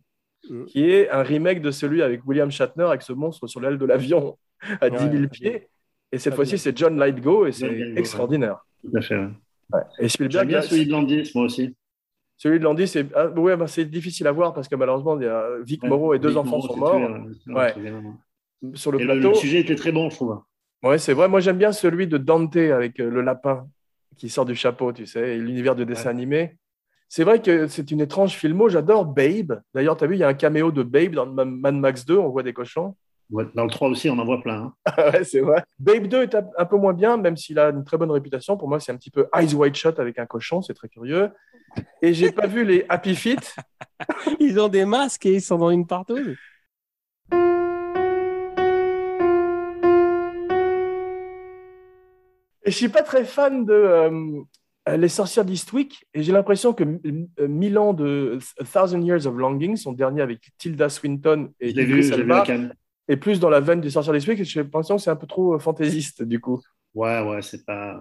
Mm. 0.50 0.66
qui 0.66 0.90
est 0.90 1.10
un 1.10 1.24
remake 1.24 1.62
de 1.62 1.72
celui 1.72 2.02
avec 2.02 2.26
William 2.26 2.52
Shatner, 2.52 2.84
avec 2.84 3.02
ce 3.02 3.14
monstre 3.14 3.48
sur 3.48 3.62
l'aile 3.62 3.78
de 3.78 3.86
l'avion 3.86 4.38
à 4.82 4.90
10 4.90 4.98
000 4.98 5.10
Ouais. 5.14 5.28
pieds. 5.30 5.68
Et 6.12 6.18
cette 6.20 6.36
fois-ci, 6.36 6.58
c'est 6.58 6.78
John 6.78 6.98
Lightgo 6.98 7.46
et 7.46 7.54
c'est 7.54 7.94
extraordinaire. 7.96 8.58
Tout 8.84 8.98
à 8.98 9.02
fait. 9.02 9.22
Ouais. 9.72 9.82
Et 10.00 10.02
J'aime 10.02 10.10
Spielberg, 10.10 10.48
bien 10.48 10.62
celui 10.62 10.86
de 10.86 10.92
Landis, 10.92 11.32
moi 11.36 11.46
aussi. 11.46 11.76
celui 12.38 12.60
de 12.60 12.64
Landy, 12.64 12.88
c'est 12.88 13.06
ah, 13.16 13.28
ouais, 13.28 13.56
bah, 13.56 13.68
c'est 13.68 13.86
difficile 13.86 14.28
à 14.28 14.32
voir 14.32 14.54
parce 14.54 14.68
que 14.68 14.76
malheureusement, 14.76 15.20
il 15.20 15.24
y 15.26 15.28
a 15.28 15.46
Vic 15.64 15.84
Ouais. 15.84 15.90
Moreau 15.90 16.14
et 16.14 16.20
deux 16.20 16.30
Vic 16.30 16.38
enfants 16.38 16.62
sont 16.62 16.76
morts 16.78 16.96
tué, 17.46 17.54
ouais, 17.54 17.74
sur 18.76 18.92
le 18.92 19.00
Et 19.00 19.04
le, 19.04 19.14
plateau. 19.14 19.30
le 19.30 19.36
sujet 19.36 19.60
était 19.60 19.76
très 19.76 19.92
bon, 19.92 20.10
je 20.10 20.16
trouve. 20.16 20.42
Ouais, 20.84 20.98
c'est 20.98 21.14
vrai. 21.14 21.28
Moi, 21.30 21.40
j'aime 21.40 21.58
bien 21.58 21.72
celui 21.72 22.08
de 22.08 22.18
Dante 22.18 22.56
avec 22.58 23.00
euh, 23.00 23.10
le 23.10 23.22
lapin 23.22 23.68
qui 24.18 24.30
sort 24.30 24.46
du 24.46 24.56
chapeau, 24.56 24.92
tu 24.94 25.06
sais, 25.06 25.36
et 25.36 25.38
l'univers 25.40 25.76
de 25.76 25.84
dessin 25.86 26.10
Ouais. 26.10 26.16
animé. 26.16 26.58
C'est 27.10 27.24
vrai 27.24 27.42
que 27.42 27.68
c'est 27.68 27.92
une 27.92 28.02
étrange 28.02 28.34
filmo. 28.34 28.70
J'adore 28.70 29.06
Babe. 29.06 29.62
D'ailleurs, 29.74 29.96
tu 29.98 30.04
as 30.04 30.08
vu, 30.08 30.16
il 30.16 30.20
y 30.20 30.24
a 30.24 30.28
un 30.28 30.34
caméo 30.34 30.72
de 30.72 30.82
Babe 30.84 31.12
dans 31.14 31.26
Ma- 31.28 31.46
Mad 31.46 31.76
Max 31.76 32.06
2. 32.06 32.18
On 32.18 32.30
voit 32.30 32.42
des 32.44 32.54
cochons. 32.54 32.96
Ouais, 33.30 33.46
Dans 33.56 33.64
le 33.64 33.70
3 33.70 33.90
aussi, 33.90 34.10
on 34.10 34.18
en 34.20 34.26
voit 34.26 34.42
plein. 34.42 34.74
hein. 34.86 34.94
ouais, 35.14 35.24
c'est 35.24 35.42
vrai. 35.42 35.64
Babe 35.80 36.08
2 36.08 36.24
est 36.24 36.36
un 36.36 36.66
peu 36.66 36.78
moins 36.78 36.94
bien, 36.94 37.18
même 37.18 37.38
s'il 37.38 37.58
a 37.60 37.70
une 37.70 37.84
très 37.84 37.98
bonne 37.98 38.12
réputation. 38.12 38.58
Pour 38.58 38.68
moi, 38.70 38.80
c'est 38.80 38.92
un 38.92 38.98
petit 38.98 39.12
peu 39.12 39.28
Eyes 39.36 39.54
Wide 39.54 39.76
Shut 39.76 40.00
avec 40.00 40.20
un 40.20 40.26
cochon. 40.26 40.62
C'est 40.62 40.74
très 40.74 40.90
curieux. 40.90 41.30
Et 42.02 42.14
j'ai 42.14 42.32
pas 42.32 42.46
vu 42.48 42.64
les 42.64 42.86
Happy 42.90 43.16
Feet. 43.16 43.56
Ils 44.40 44.60
ont 44.60 44.68
des 44.68 44.86
masques 44.86 45.26
et 45.26 45.34
ils 45.34 45.42
sont 45.42 45.58
dans 45.58 45.72
une 45.72 45.88
partouze. 45.88 46.36
Et 52.66 52.72
je 52.72 52.76
suis 52.78 52.90
pas 52.90 53.02
très 53.02 53.26
fan 53.26 53.66
de 53.66 53.74
euh, 53.74 54.98
Les 54.98 55.08
Sorcières 55.10 55.46
d'Eastwick. 55.46 56.06
Et 56.14 56.24
j'ai 56.24 56.32
l'impression 56.32 56.74
que 56.74 56.84
euh, 56.84 57.48
Mille 57.48 57.78
ans 57.78 57.94
de 57.94 58.40
A 58.60 58.64
Thousand 58.64 59.02
Years 59.02 59.28
of 59.28 59.36
Longing, 59.36 59.76
son 59.76 59.92
dernier 59.92 60.22
avec 60.22 60.52
Tilda 60.58 60.90
Swinton 60.90 61.52
et 61.60 61.70
Idris 61.70 62.12
Elba. 62.12 62.46
Est 63.08 63.18
plus 63.18 63.40
dans 63.40 63.50
la 63.50 63.60
veine 63.60 63.82
des 63.82 63.90
Sorcières 63.90 64.14
d'Eastwick. 64.14 64.40
Et 64.40 64.44
j'ai 64.46 64.62
l'impression 64.64 64.96
que 64.98 65.02
c'est 65.02 65.10
un 65.12 65.16
peu 65.16 65.28
trop 65.28 65.56
euh, 65.56 65.60
fantaisiste, 65.60 66.24
du 66.24 66.40
coup. 66.40 66.62
Ouais, 66.96 67.22
ouais, 67.22 67.42
c'est 67.42 67.66
pas. 67.66 67.96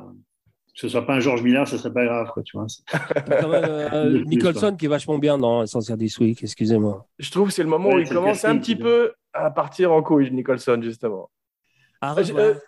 Que 0.75 0.81
ce 0.81 0.89
soit 0.89 1.05
pas 1.07 1.15
un 1.17 1.21
George 1.21 1.43
Miller, 1.43 1.69
ça 1.69 1.77
serait 1.77 1.93
pas 1.93 2.05
grave, 2.07 2.31
quoi, 2.33 2.43
tu 2.43 2.57
vois. 2.57 2.67
Quand 3.41 3.49
même, 3.49 3.65
euh, 3.65 4.25
Nicholson 4.25 4.75
qui 4.75 4.87
est 4.87 4.89
vachement 4.89 5.19
bien 5.19 5.37
dans 5.37 5.63
Essentiel 5.63 5.99
this 5.99 6.19
Week, 6.19 6.43
excusez-moi. 6.43 7.07
Je 7.19 7.31
trouve 7.31 7.49
que 7.49 7.55
c'est 7.55 7.63
le 7.63 7.69
moment 7.69 7.91
Ouais, 7.91 7.97
où 7.97 7.99
il 7.99 8.09
commence 8.09 8.45
un 8.47 8.57
petit 8.59 8.77
peu 8.77 9.13
à 9.35 9.51
partir 9.51 9.93
en 9.93 10.03
couille, 10.03 10.31
Nicholson, 10.31 10.81
justement. 10.83 11.31
Ah, 12.01 12.15
Euh, 12.19 12.25
je- 12.25 12.59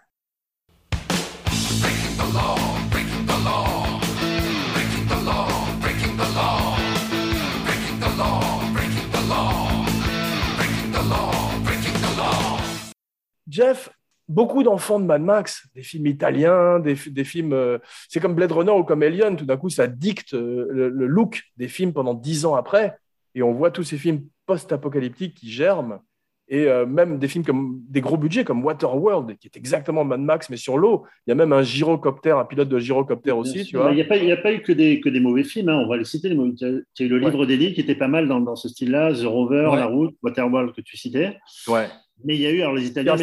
Jeff, 13.49 13.91
beaucoup 14.29 14.63
d'enfants 14.63 14.99
de 15.01 15.05
Mad 15.05 15.23
Max, 15.23 15.67
des 15.75 15.83
films 15.83 16.07
italiens, 16.07 16.79
des, 16.81 16.95
fi- 16.97 17.11
des 17.11 17.25
films. 17.25 17.53
euh, 17.53 17.79
c'est 18.09 18.21
comme 18.21 18.35
Blade 18.35 18.53
Runner 18.53 18.71
ou 18.73 18.85
comme 18.85 19.03
Alien, 19.03 19.37
tout 19.37 19.45
d'un 19.47 19.57
coup, 19.57 19.69
ça 19.71 19.87
dicte 19.87 20.35
euh, 20.35 20.67
le, 20.71 20.89
le 20.89 21.07
look 21.07 21.43
des 21.57 21.69
films 21.69 21.93
pendant 21.93 22.15
dix 22.15 22.47
ans 22.47 22.55
après. 22.55 22.97
Et 23.35 23.43
on 23.43 23.53
voit 23.53 23.71
tous 23.71 23.83
ces 23.83 23.99
films 23.99 24.23
post-apocalyptiques 24.47 25.35
qui 25.35 25.51
germent. 25.51 25.99
Et 26.47 26.67
euh, 26.67 26.85
même 26.85 27.19
des 27.19 27.27
films 27.27 27.43
comme 27.45 27.81
des 27.89 28.03
gros 28.03 28.19
budgets 28.19 28.45
comme 28.45 28.63
Waterworld, 28.63 29.39
qui 29.39 29.47
est 29.47 29.57
exactement 29.57 30.05
Mad 30.05 30.21
Max, 30.21 30.51
mais 30.51 30.59
sur 30.59 30.77
l'eau. 30.77 31.05
Il 31.27 31.31
y 31.31 31.33
a 31.33 31.35
même 31.35 31.55
un 31.55 31.63
gyrocoptère, 31.63 32.37
un 32.39 32.45
pilote 32.45 32.69
de 32.69 32.79
gyrocoptère 32.79 33.39
aussi, 33.39 33.65
tu 33.65 33.79
vois. 33.79 33.91
Il 33.93 33.95
n'y 33.95 34.03
a, 34.03 34.05
pas- 34.05 34.17
a 34.17 34.53
eu 34.53 34.61
que 34.61 34.73
des, 34.73 35.01
que 35.01 35.09
des 35.09 35.21
mauvais 35.21 35.43
films, 35.43 35.71
hein, 35.71 35.83
on 35.85 35.89
va 35.89 35.97
les 35.97 36.05
citer. 36.05 36.29
Les 36.29 36.35
mauvais. 36.35 36.53
Tu 36.55 36.65
as, 36.67 37.07
eu 37.07 37.09
le 37.09 37.17
Ouais. 37.19 37.31
livre 37.31 37.47
d'Eli 37.47 37.73
qui 37.73 37.81
était 37.81 37.95
pas 37.95 38.09
mal 38.09 38.29
dans, 38.29 38.41
dans 38.41 38.57
ce 38.57 38.69
style-là, 38.69 39.15
The 39.15 39.25
Rover, 39.25 39.69
Ouais. 39.73 39.77
La 39.79 39.87
Route, 39.87 40.15
Waterworld 40.23 40.75
que 40.75 40.83
tu 40.83 40.99
citais. 40.99 41.39
Ouais. 41.67 41.89
Mais 42.23 42.37
il 42.37 42.41
y 42.41 42.47
a 42.47 42.51
eu, 42.51 42.61
alors 42.61 42.75
les 42.75 42.87
Italiens, 42.87 43.17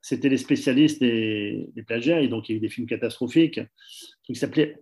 c'était 0.00 0.28
les, 0.28 0.36
spécialistes- 0.38 1.00
des, 1.00 1.68
des 1.74 1.82
plagiats, 1.82 2.20
et 2.20 2.28
donc 2.28 2.48
il 2.48 2.52
y 2.52 2.54
a 2.54 2.58
eu 2.58 2.60
des 2.60 2.68
films 2.68 2.86
catastrophiques. 2.86 3.60
Qui 4.22 4.34
s'appelait 4.34 4.76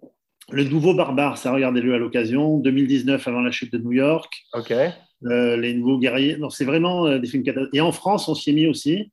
Le 0.51 0.65
Nouveau 0.65 0.95
Barbare, 0.95 1.39
ça 1.39 1.53
regardez-le 1.53 1.95
à 1.95 1.99
l'occasion, 1.99 2.59
2019 2.59 3.27
avant 3.27 3.41
la 3.41 3.51
chute 3.51 3.73
de 3.73 3.79
New 3.79 3.93
York. 3.93 4.45
Ok. 4.53 4.73
Euh, 5.25 5.57
les 5.57 5.73
nouveaux 5.73 5.99
guerriers. 5.99 6.37
Non, 6.37 6.51
c'est 6.51 6.67
vraiment 6.67 7.07
euh, 7.07 7.19
des 7.19 7.27
films 7.27 7.43
catastrophiques. 7.43 7.75
Et 7.75 7.81
en 7.81 7.93
France, 7.93 8.29
on 8.29 8.35
s'y 8.35 8.51
est 8.51 8.53
mis 8.53 8.67
aussi. 8.67 9.11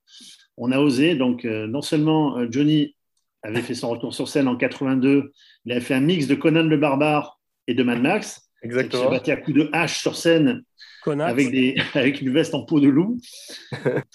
On 0.57 0.71
a 0.73 0.79
osé. 0.79 1.15
Donc, 1.15 1.45
euh, 1.45 1.65
non 1.65 1.81
seulement 1.81 2.39
Johnny 2.51 2.95
avait 3.41 3.61
fait 3.61 3.73
son 3.73 3.89
retour 3.89 4.13
sur 4.13 4.27
scène 4.27 4.47
en 4.47 4.55
82, 4.55 5.33
il 5.65 5.71
avait 5.73 5.81
fait 5.81 5.93
un 5.93 5.99
mix 5.99 6.27
de 6.27 6.35
Conan 6.35 6.63
le 6.63 6.77
Barbare 6.77 7.39
et 7.67 7.73
de 7.73 7.83
Mad 7.83 8.01
Max. 8.01 8.49
Il 8.63 8.71
se 8.71 8.77
Exactement. 8.77 9.09
battait 9.09 9.31
à 9.33 9.37
coups 9.37 9.57
de 9.57 9.69
hache 9.73 9.99
sur 9.99 10.15
scène 10.15 10.63
Connasse. 11.03 11.29
avec, 11.29 11.51
des, 11.51 11.75
avec 11.93 12.21
une 12.21 12.31
veste 12.31 12.53
en 12.55 12.63
peau 12.63 12.79
de 12.79 12.87
loup. 12.87 13.17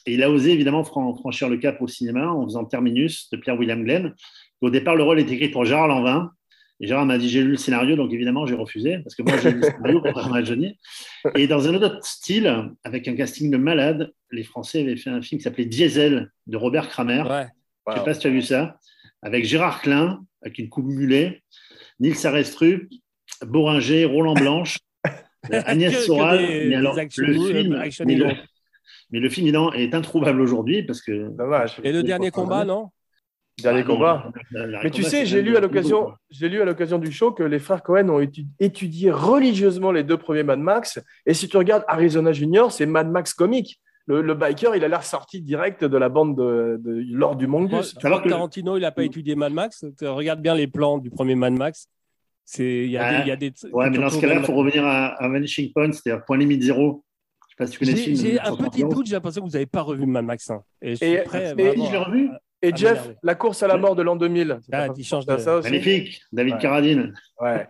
Et 0.07 0.15
il 0.15 0.23
a 0.23 0.31
osé 0.31 0.53
évidemment 0.53 0.85
fran- 0.85 1.15
franchir 1.17 1.49
le 1.49 1.57
cap 1.59 1.81
au 1.83 1.87
cinéma 1.89 2.29
en 2.31 2.45
faisant 2.45 2.65
Terminus 2.65 3.29
de 3.31 3.37
Pierre-William 3.37 3.83
Glenn. 3.85 4.15
Au 4.61 4.71
départ, 4.71 4.97
le 4.97 5.03
rôle 5.05 5.21
était 5.21 5.35
écrit 5.35 5.49
pour 5.51 5.65
Gérard 5.65 5.89
Lanvin. 5.89 6.33
Et 6.81 6.87
Gérard 6.87 7.07
m'a 7.07 7.19
dit 7.19 7.29
j'ai 7.29 7.43
lu 7.43 7.51
le 7.51 7.57
scénario, 7.57 7.97
donc 7.97 8.13
évidemment 8.13 8.47
j'ai 8.47 8.55
refusé, 8.55 8.99
parce 9.01 9.17
que 9.17 9.23
moi 9.23 9.37
j'ai 9.43 9.51
lu 9.51 9.57
le 9.59 9.63
scénario 9.65 10.01
contrairement 10.01 10.37
à 10.37 10.45
Johnny. 10.45 10.79
Et 11.35 11.49
dans 11.49 11.67
un 11.69 11.75
autre 11.75 11.99
style, 12.05 12.71
avec 12.85 13.09
un 13.09 13.17
casting 13.17 13.51
de 13.51 13.57
malade, 13.57 14.13
les 14.31 14.45
Français 14.45 14.83
avaient 14.83 14.97
fait 14.97 15.11
un 15.11 15.21
film 15.21 15.39
qui 15.41 15.43
s'appelait 15.43 15.65
Diesel 15.65 16.31
de 16.47 16.57
Robert 16.57 16.89
Kramer. 16.89 17.23
Ouais. 17.29 17.47
Je 17.89 17.93
ne 17.95 17.99
sais 17.99 18.05
pas 18.05 18.15
si 18.15 18.21
tu 18.21 18.27
as 18.29 18.31
vu 18.31 18.43
ça. 18.43 18.79
Avec 19.23 19.45
Gérard 19.45 19.83
Klein, 19.83 20.21
avec 20.43 20.59
une 20.59 20.69
coupe 20.69 20.87
mulet, 20.87 21.43
Nils 21.99 22.25
Arestrup, 22.25 22.89
Boringer, 23.45 24.05
Roland 24.05 24.35
Blanche, 24.35 24.79
Agnès 25.67 25.93
Que- 25.93 25.99
que 25.99 26.05
Soral. 26.05 26.39
des- 26.39 26.69
mais 26.69 26.75
alors, 26.77 26.97
le 26.97 27.09
film, 27.33 27.73
euh, 27.75 27.81
action 27.81 28.05
mais 28.07 28.15
le, 28.17 28.25
heroes. 28.27 28.37
mais 29.11 29.21
le 29.21 29.29
film 29.29 29.47
évidemment, 29.47 29.73
est 29.73 29.95
introuvable 29.95 30.41
aujourd'hui 30.41 30.83
parce 30.83 31.01
que. 31.03 31.29
Dommage. 31.37 31.77
Et 31.85 31.93
le 31.93 32.03
dernier 32.03 32.31
combat, 32.31 32.65
non? 32.65 32.91
Dernier 33.63 33.81
Ah, 33.81 33.87
combat. 33.87 34.33
Mais 34.53 34.91
tu 34.91 35.03
combat, 35.03 35.11
sais, 35.11 35.27
j'ai 35.27 35.43
lu 35.43 35.57
à 35.57 35.61
l'occasion, 35.61 36.13
j'ai 36.31 36.49
lu 36.49 36.61
à 36.63 36.65
l'occasion 36.65 36.99
du 36.99 37.11
show 37.11 37.33
que 37.33 37.43
les 37.43 37.59
frères 37.59 37.83
Cohen 37.83 38.09
ont 38.09 38.21
étu- 38.21 38.47
étudié 38.61 39.11
religieusement 39.11 39.91
les 39.91 40.05
deux 40.05 40.17
premiers 40.17 40.45
Mad 40.45 40.61
Max. 40.61 41.01
Et 41.27 41.35
si 41.35 41.49
tu 41.49 41.57
regardes 41.57 41.85
Arizona 41.89 42.31
Junior, 42.33 42.71
c'est 42.71 42.87
Mad 42.87 43.11
Max 43.11 43.35
comique. 43.35 43.81
Le, 44.07 44.23
le 44.23 44.35
biker, 44.35 44.75
il 44.77 44.85
a 44.85 44.89
l'air 44.89 45.03
sorti 45.03 45.43
direct 45.43 45.85
de 45.85 45.97
la 45.99 46.09
bande 46.09 46.37
de, 46.37 46.81
de 46.83 47.05
Lord 47.11 47.35
du 47.37 47.47
Mongus. 47.49 47.95
vois 48.01 48.21
que 48.21 48.29
Tarantino, 48.29 48.77
il 48.77 48.81
n'a 48.83 48.93
pas 48.93 49.03
étudié 49.03 49.35
Mad 49.35 49.53
Max. 49.53 49.85
Regarde 50.01 50.41
bien 50.41 50.55
les 50.55 50.69
plans 50.69 50.99
du 50.99 51.11
premier 51.11 51.35
Mad 51.35 51.53
Max. 51.53 51.89
C'est, 52.51 52.65
il 52.87 52.91
y 52.91 52.97
a 52.97 53.03
Ouais. 53.03 53.17
des, 53.19 53.23
il 53.25 53.29
y 53.29 53.31
a 53.31 53.37
des. 53.37 53.53
Ouais, 53.73 53.91
mais 53.91 53.99
dans 53.99 54.09
ce 54.09 54.19
cas-là, 54.19 54.37
il 54.37 54.43
faut 54.43 54.55
revenir 54.55 54.87
à, 54.87 55.09
à 55.23 55.29
Vanishing 55.29 55.71
Point, 55.71 55.93
c'est-à-dire 55.93 56.25
Point 56.25 56.39
Limite 56.39 56.63
Zéro. 56.63 57.05
Je 57.47 57.51
sais 57.51 57.57
pas 57.59 57.67
si 57.67 57.73
tu 57.73 57.79
connais 57.81 57.95
J'ai, 57.95 58.05
un 58.41 58.53
1931. 58.55 58.71
petit 58.71 58.85
doute. 58.95 59.07
J'ai 59.07 59.13
l'impression 59.17 59.43
que 59.43 59.47
vous 59.49 59.53
n'avez 59.53 59.67
pas 59.67 59.83
revu 59.83 60.07
Mad 60.07 60.25
Max 60.25 60.49
1. 60.49 60.63
Et 60.81 60.91
je 60.93 60.95
suis 60.95 61.07
Et- 61.07 61.19
prêt. 61.19 61.51
et- 61.51 61.63
vraiment 61.63 61.85
je 61.87 61.93
l'ai 61.93 61.99
revu. 61.99 62.31
Et 62.63 62.71
Ah, 62.73 62.77
Jeff, 62.77 62.93
m'énerver. 63.01 63.15
la 63.23 63.35
course 63.35 63.63
à 63.63 63.67
la 63.69 63.77
mort 63.77 63.95
de 63.97 64.03
l'an 64.03 64.17
2000. 64.17 64.59
Ça 64.63 64.85
Ah, 64.85 64.87
il 64.97 65.05
change 65.05 65.27
de- 65.27 65.37
ça 65.37 65.57
aussi 65.57 65.69
Magnifique, 65.71 66.23
David 66.33 66.55
Ouais. 66.55 66.59
Carradine. 66.61 67.15
Ouais. 67.39 67.67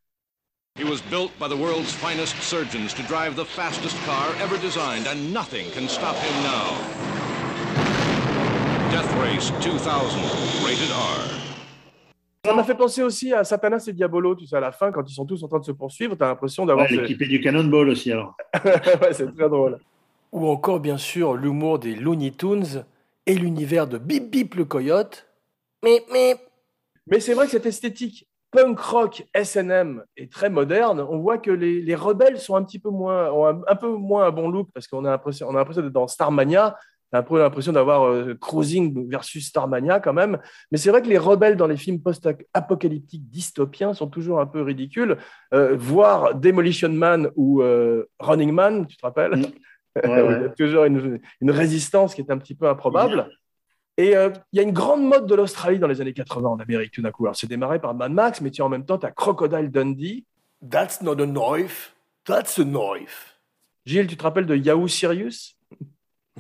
He 0.79 0.85
was 0.85 1.01
built 1.11 1.33
by 1.41 1.49
the 1.49 1.59
world's 1.59 1.91
finest 1.93 2.41
surgeons 2.41 2.95
to 2.95 3.03
drive 3.09 3.35
the 3.35 3.45
fastest 3.45 3.97
car 4.07 4.29
ever 4.41 4.57
designed, 4.63 5.09
and 5.09 5.33
nothing 5.35 5.67
can 5.75 5.89
stop 5.89 6.15
him 6.23 6.45
now. 6.45 6.79
Death 8.93 9.13
Race 9.21 9.51
2000, 9.61 10.23
rated 10.65 10.91
R. 10.93 11.38
Ça 12.45 12.55
m'a 12.55 12.65
fait 12.65 12.75
penser 12.75 13.03
aussi 13.03 13.33
à 13.33 13.45
Satanas 13.45 13.85
et 13.89 13.93
Diabolo, 13.93 14.35
tu 14.35 14.47
sais, 14.47 14.57
à 14.57 14.61
la 14.61 14.73
fin, 14.73 14.93
quand 14.93 15.03
ils 15.09 15.15
sont 15.15 15.27
tous 15.27 15.43
en 15.43 15.49
train 15.49 15.59
de 15.59 15.65
se 15.65 15.73
poursuivre, 15.73 16.17
tu 16.17 16.23
as 16.23 16.29
l'impression 16.29 16.65
d'avoir. 16.65 16.89
Ouais, 16.89 16.97
L'équipé 16.97 17.27
du 17.27 17.41
Cannonball 17.41 17.89
aussi, 17.89 18.13
alors. 18.13 18.37
ouais, 18.65 19.13
c'est 19.13 19.35
très 19.35 19.49
drôle. 19.49 19.79
Ou 20.33 20.47
encore, 20.47 20.81
bien 20.81 20.99
sûr, 20.99 21.35
l'humour 21.35 21.79
des 21.79 21.95
Looney 21.95 22.31
Tunes 22.31 22.85
et 23.27 23.35
l'univers 23.35 23.87
de 23.87 23.99
Bip 23.99 24.31
Bip 24.31 24.55
le 24.55 24.65
coyote. 24.65 25.27
Mip, 25.83 26.05
mip. 26.13 26.39
Mais 27.07 27.21
c'est 27.21 27.35
vrai 27.35 27.47
que 27.47 27.53
cette 27.53 27.67
esthétique 27.67 28.29
punk 28.51 28.79
rock 28.79 29.27
SNM 29.35 30.05
est 30.17 30.33
très 30.33 30.51
moderne, 30.51 31.01
on 31.01 31.19
voit 31.19 31.39
que 31.39 31.51
les, 31.51 31.83
les 31.83 31.95
rebelles 31.95 32.39
sont 32.39 32.57
un 32.57 32.65
petit 32.65 32.79
peu 32.79 32.91
moins, 32.91 33.31
ont 33.31 33.47
un, 33.47 33.61
un 33.67 33.77
peu 33.77 33.89
moins 33.89 34.27
un 34.27 34.31
bon 34.31 34.49
look 34.49 34.69
parce 34.73 34.87
qu'on 34.87 35.05
a 35.05 35.11
l'impression, 35.11 35.49
on 35.49 35.55
a 35.55 35.59
l'impression 35.59 35.83
d'être 35.83 35.93
dans 35.93 36.09
Starmania. 36.09 36.77
Un 37.13 37.23
peu 37.23 37.39
l'impression 37.39 37.73
d'avoir 37.73 38.07
euh, 38.07 38.35
Cruising 38.35 39.09
versus 39.09 39.47
Starmania 39.47 39.99
quand 39.99 40.13
même. 40.13 40.39
Mais 40.71 40.79
c'est 40.79 40.91
vrai 40.91 41.01
que 41.01 41.09
les 41.09 41.17
rebelles 41.19 41.57
dans 41.57 41.67
les 41.67 41.77
films 41.77 42.01
post-apocalyptiques 42.01 43.29
dystopiens 43.31 43.95
sont 43.95 44.09
toujours 44.09 44.41
un 44.41 44.47
peu 44.47 44.63
ridicules. 44.63 45.17
Euh, 45.55 45.75
voir 45.77 46.35
Demolition 46.35 46.91
Man 46.91 47.31
ou 47.35 47.63
euh, 47.63 48.05
Running 48.19 48.53
Man, 48.53 48.87
tu 48.87 48.97
te 48.97 49.07
rappelles? 49.07 49.37
Mm. 49.37 49.45
Il 50.05 50.11
y 50.11 50.45
a 50.45 50.49
toujours 50.51 50.85
une, 50.85 51.19
une 51.41 51.51
résistance 51.51 52.15
qui 52.15 52.21
est 52.21 52.31
un 52.31 52.39
petit 52.39 52.55
peu 52.55 52.69
improbable. 52.69 53.29
Et 53.99 54.17
euh, 54.17 54.31
il 54.53 54.59
y 54.59 54.61
a 54.61 54.63
une 54.63 54.73
grande 54.73 55.03
mode 55.03 55.27
de 55.27 55.35
l'Australie 55.35 55.81
dans 55.81 55.89
les 55.89 56.01
années 56.01 56.13
80 56.13 56.49
en 56.49 56.59
Amérique 56.61 56.93
tout 56.93 57.03
d'un 57.03 57.11
coup. 57.11 57.27
Alors 57.27 57.35
c'est 57.35 57.49
démarré 57.49 57.81
par 57.81 57.95
Mad 57.95 58.13
Max, 58.13 58.41
mais 58.41 58.53
tu 58.53 58.63
as 58.63 58.65
en 58.65 58.69
même 58.69 58.87
temps, 58.87 58.97
tu 58.97 59.05
as 59.05 59.11
Crocodile 59.11 59.71
Dundee. 59.71 60.25
That's 60.71 61.03
not 61.03 61.21
a 61.21 61.27
knife, 61.27 61.95
that's 62.25 62.61
a 62.61 62.65
knife. 62.65 63.41
Gilles, 63.85 64.07
tu 64.07 64.17
te 64.17 64.23
rappelles 64.23 64.47
de 64.47 64.55
Yahoo 64.55 64.87
Sirius? 64.87 65.58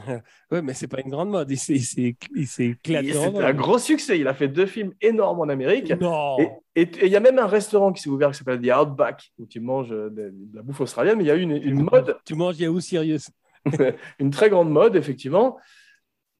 Ouais, 0.50 0.62
mais 0.62 0.74
c'est 0.74 0.88
pas 0.88 1.00
une 1.00 1.10
grande 1.10 1.30
mode. 1.30 1.50
Il 1.50 1.58
s'est- 1.58 2.16
éclaté 2.58 3.12
C'était 3.12 3.38
un 3.42 3.52
gros 3.52 3.78
succès. 3.78 4.18
Il 4.18 4.26
a 4.28 4.34
fait 4.34 4.48
deux 4.48 4.66
films 4.66 4.92
énormes 5.00 5.40
en 5.40 5.48
Amérique. 5.48 5.92
Non. 6.00 6.36
Et 6.74 6.88
il 7.02 7.08
y 7.08 7.16
a 7.16 7.20
même 7.20 7.38
un 7.38 7.46
restaurant 7.46 7.92
qui 7.92 8.02
s'est 8.02 8.08
ouvert 8.10 8.30
qui 8.30 8.38
s'appelle 8.38 8.60
The 8.60 8.72
Outback, 8.74 9.32
où 9.38 9.46
tu 9.46 9.60
manges 9.60 9.92
euh, 9.92 10.10
de, 10.10 10.30
de 10.32 10.56
la 10.56 10.62
bouffe 10.62 10.80
australienne, 10.80 11.18
mais 11.18 11.24
il 11.24 11.28
y 11.28 11.30
a 11.30 11.36
eu 11.36 11.40
une, 11.42 11.56
une 11.56 11.82
mode 11.82 12.16
Tu 12.24 12.34
manges 12.34 12.58
Yahoo 12.58 12.80
Sirius. 12.80 13.30
une 14.18 14.30
très 14.30 14.48
grande 14.48 14.70
mode, 14.70 14.96
effectivement. 14.96 15.58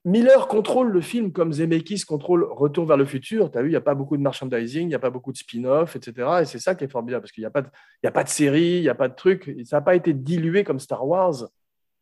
Miller 0.04 0.46
contrôle 0.48 0.90
le 0.90 1.00
film 1.00 1.32
comme 1.32 1.52
Zemeckis 1.52 2.02
contrôle 2.06 2.44
Retour 2.44 2.86
vers 2.86 2.96
le 2.96 3.04
futur. 3.04 3.50
Tu 3.50 3.58
as 3.58 3.62
vu, 3.62 3.68
il 3.68 3.72
n'y 3.72 3.76
a 3.76 3.80
pas 3.82 3.94
beaucoup 3.96 4.16
de 4.16 4.22
merchandising, 4.22 4.82
il 4.82 4.88
n'y 4.88 4.94
a 4.94 4.98
pas 5.00 5.10
beaucoup 5.10 5.32
de 5.32 5.36
spin-off, 5.36 5.96
etc. 5.96 6.28
Et 6.42 6.44
c'est 6.46 6.60
ça 6.60 6.74
qui 6.74 6.84
est 6.84 6.88
formidable, 6.88 7.22
parce 7.22 7.32
qu'il 7.32 7.42
n'y 7.42 7.46
a, 7.46 7.50
pas 7.50 7.62
de- 7.62 7.68
y 8.02 8.06
a 8.06 8.10
pas 8.12 8.24
de 8.24 8.28
série, 8.28 8.76
il 8.76 8.82
n'y 8.82 8.88
a 8.88 8.94
pas 8.94 9.08
de 9.08 9.14
truc. 9.14 9.52
Ça 9.64 9.76
n'a 9.78 9.80
pas 9.82 9.96
été 9.96 10.14
dilué 10.14 10.62
comme 10.64 10.78
Star 10.78 11.06
Wars 11.06 11.48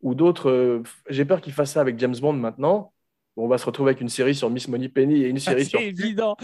ou 0.03 0.15
d'autres. 0.15 0.51
euh, 0.51 0.83
J'ai 1.11 1.25
peur 1.25 1.41
qu'ils 1.41 1.53
fassent 1.53 1.73
ça 1.73 1.81
avec 1.81 1.99
James 1.99 2.17
Bond 2.21 2.35
maintenant. 2.35 2.93
On 3.39 3.49
va 3.49 3.59
se 3.59 3.67
retrouver 3.67 3.91
avec 3.91 4.01
une 4.01 4.09
série 4.09 4.35
sur 4.35 4.49
Miss 4.49 4.67
Money 4.67 4.89
Penny 4.89 5.23
et 5.23 5.29
une 5.29 5.37
Ah, 5.37 5.41
série 5.41 5.67
sur. 5.67 5.79
c'est 5.79 5.87
évident. 5.89 6.37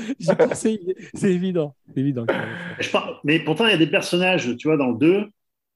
C'est 0.52 1.30
évident. 1.30 1.74
C'est 1.94 2.00
évident. 2.00 2.26
Je 2.80 2.90
pense- 2.90 3.04
Mais 3.24 3.40
pourtant, 3.40 3.66
il 3.66 3.70
y 3.70 3.74
a 3.74 3.78
des 3.78 3.86
personnages, 3.86 4.54
tu 4.58 4.68
vois, 4.68 4.76
dans 4.76 4.90
le 4.90 4.98
2, 4.98 5.26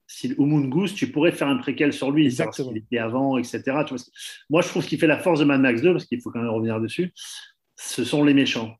si 0.05 0.29
Goose, 0.37 0.93
tu 0.93 1.11
pourrais 1.11 1.31
faire 1.31 1.47
un 1.47 1.57
préquel 1.57 1.91
sur 1.91 2.11
lui, 2.11 2.29
savoir 2.31 2.53
ce 2.53 2.61
Exactement. 2.61 2.73
qu'il 2.73 2.83
était 2.83 2.97
avant, 2.99 3.37
etc. 3.37 3.61
Tu 3.87 3.95
vois, 3.95 4.03
moi, 4.49 4.61
je 4.61 4.67
trouve 4.67 4.83
ce 4.83 4.87
qui 4.89 4.97
fait 4.97 5.07
la 5.07 5.17
force 5.17 5.39
de 5.39 5.45
Mad 5.45 5.59
Max 5.59 5.81
2, 5.81 5.91
parce 5.93 6.05
qu'il 6.05 6.21
faut 6.21 6.29
quand 6.29 6.39
même 6.39 6.49
revenir 6.51 6.79
dessus, 6.79 7.11
ce 7.75 8.03
sont 8.03 8.23
les 8.23 8.33
méchants. 8.35 8.75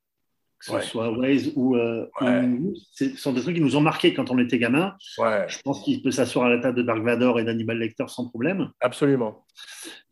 Que 0.59 0.65
ce 0.65 0.71
Ouais. 0.71 0.81
soit 0.81 1.11
Waze 1.11 1.51
ou, 1.55 1.75
euh, 1.75 2.07
Ouais. 2.19 2.49
Ce 2.93 3.15
sont 3.15 3.31
des 3.31 3.41
trucs 3.41 3.55
qui 3.55 3.61
nous 3.61 3.75
ont 3.75 3.81
marqués 3.81 4.13
quand 4.15 4.31
on 4.31 4.39
était 4.39 4.57
gamin. 4.57 4.95
Ouais, 5.19 5.45
Je 5.47 5.59
pense 5.63 5.83
qu'il 5.83 6.01
peut 6.01 6.09
s'asseoir 6.09 6.47
à 6.47 6.49
la 6.49 6.57
table 6.59 6.77
de 6.77 6.81
Dark 6.81 7.03
Vador 7.03 7.39
et 7.39 7.43
d'Hannibal 7.43 7.77
Lecter 7.77 8.05
sans 8.07 8.27
problème. 8.27 8.69
absolument. 8.81 9.45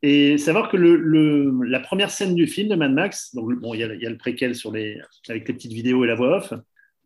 Et 0.03 0.38
savoir 0.38 0.69
que 0.69 0.77
le, 0.77 0.95
le- 0.97 1.63
la 1.63 1.79
première 1.79 2.12
scène 2.12 2.36
du 2.36 2.45
film 2.45 2.69
de 2.69 2.75
Mad 2.75 2.93
Max, 2.93 3.34
donc 3.34 3.53
bon, 3.60 3.73
il 3.73 3.79
y, 3.79 3.84
a, 3.84 3.93
il 3.95 4.01
y 4.01 4.05
a 4.05 4.10
le 4.10 4.17
préquel 4.17 4.53
sur 4.53 4.71
les, 4.71 4.99
avec 5.29 5.47
les 5.47 5.53
petites 5.55 5.73
vidéos 5.73 6.03
et 6.03 6.08
la 6.08 6.13
voix 6.15 6.38
off 6.38 6.53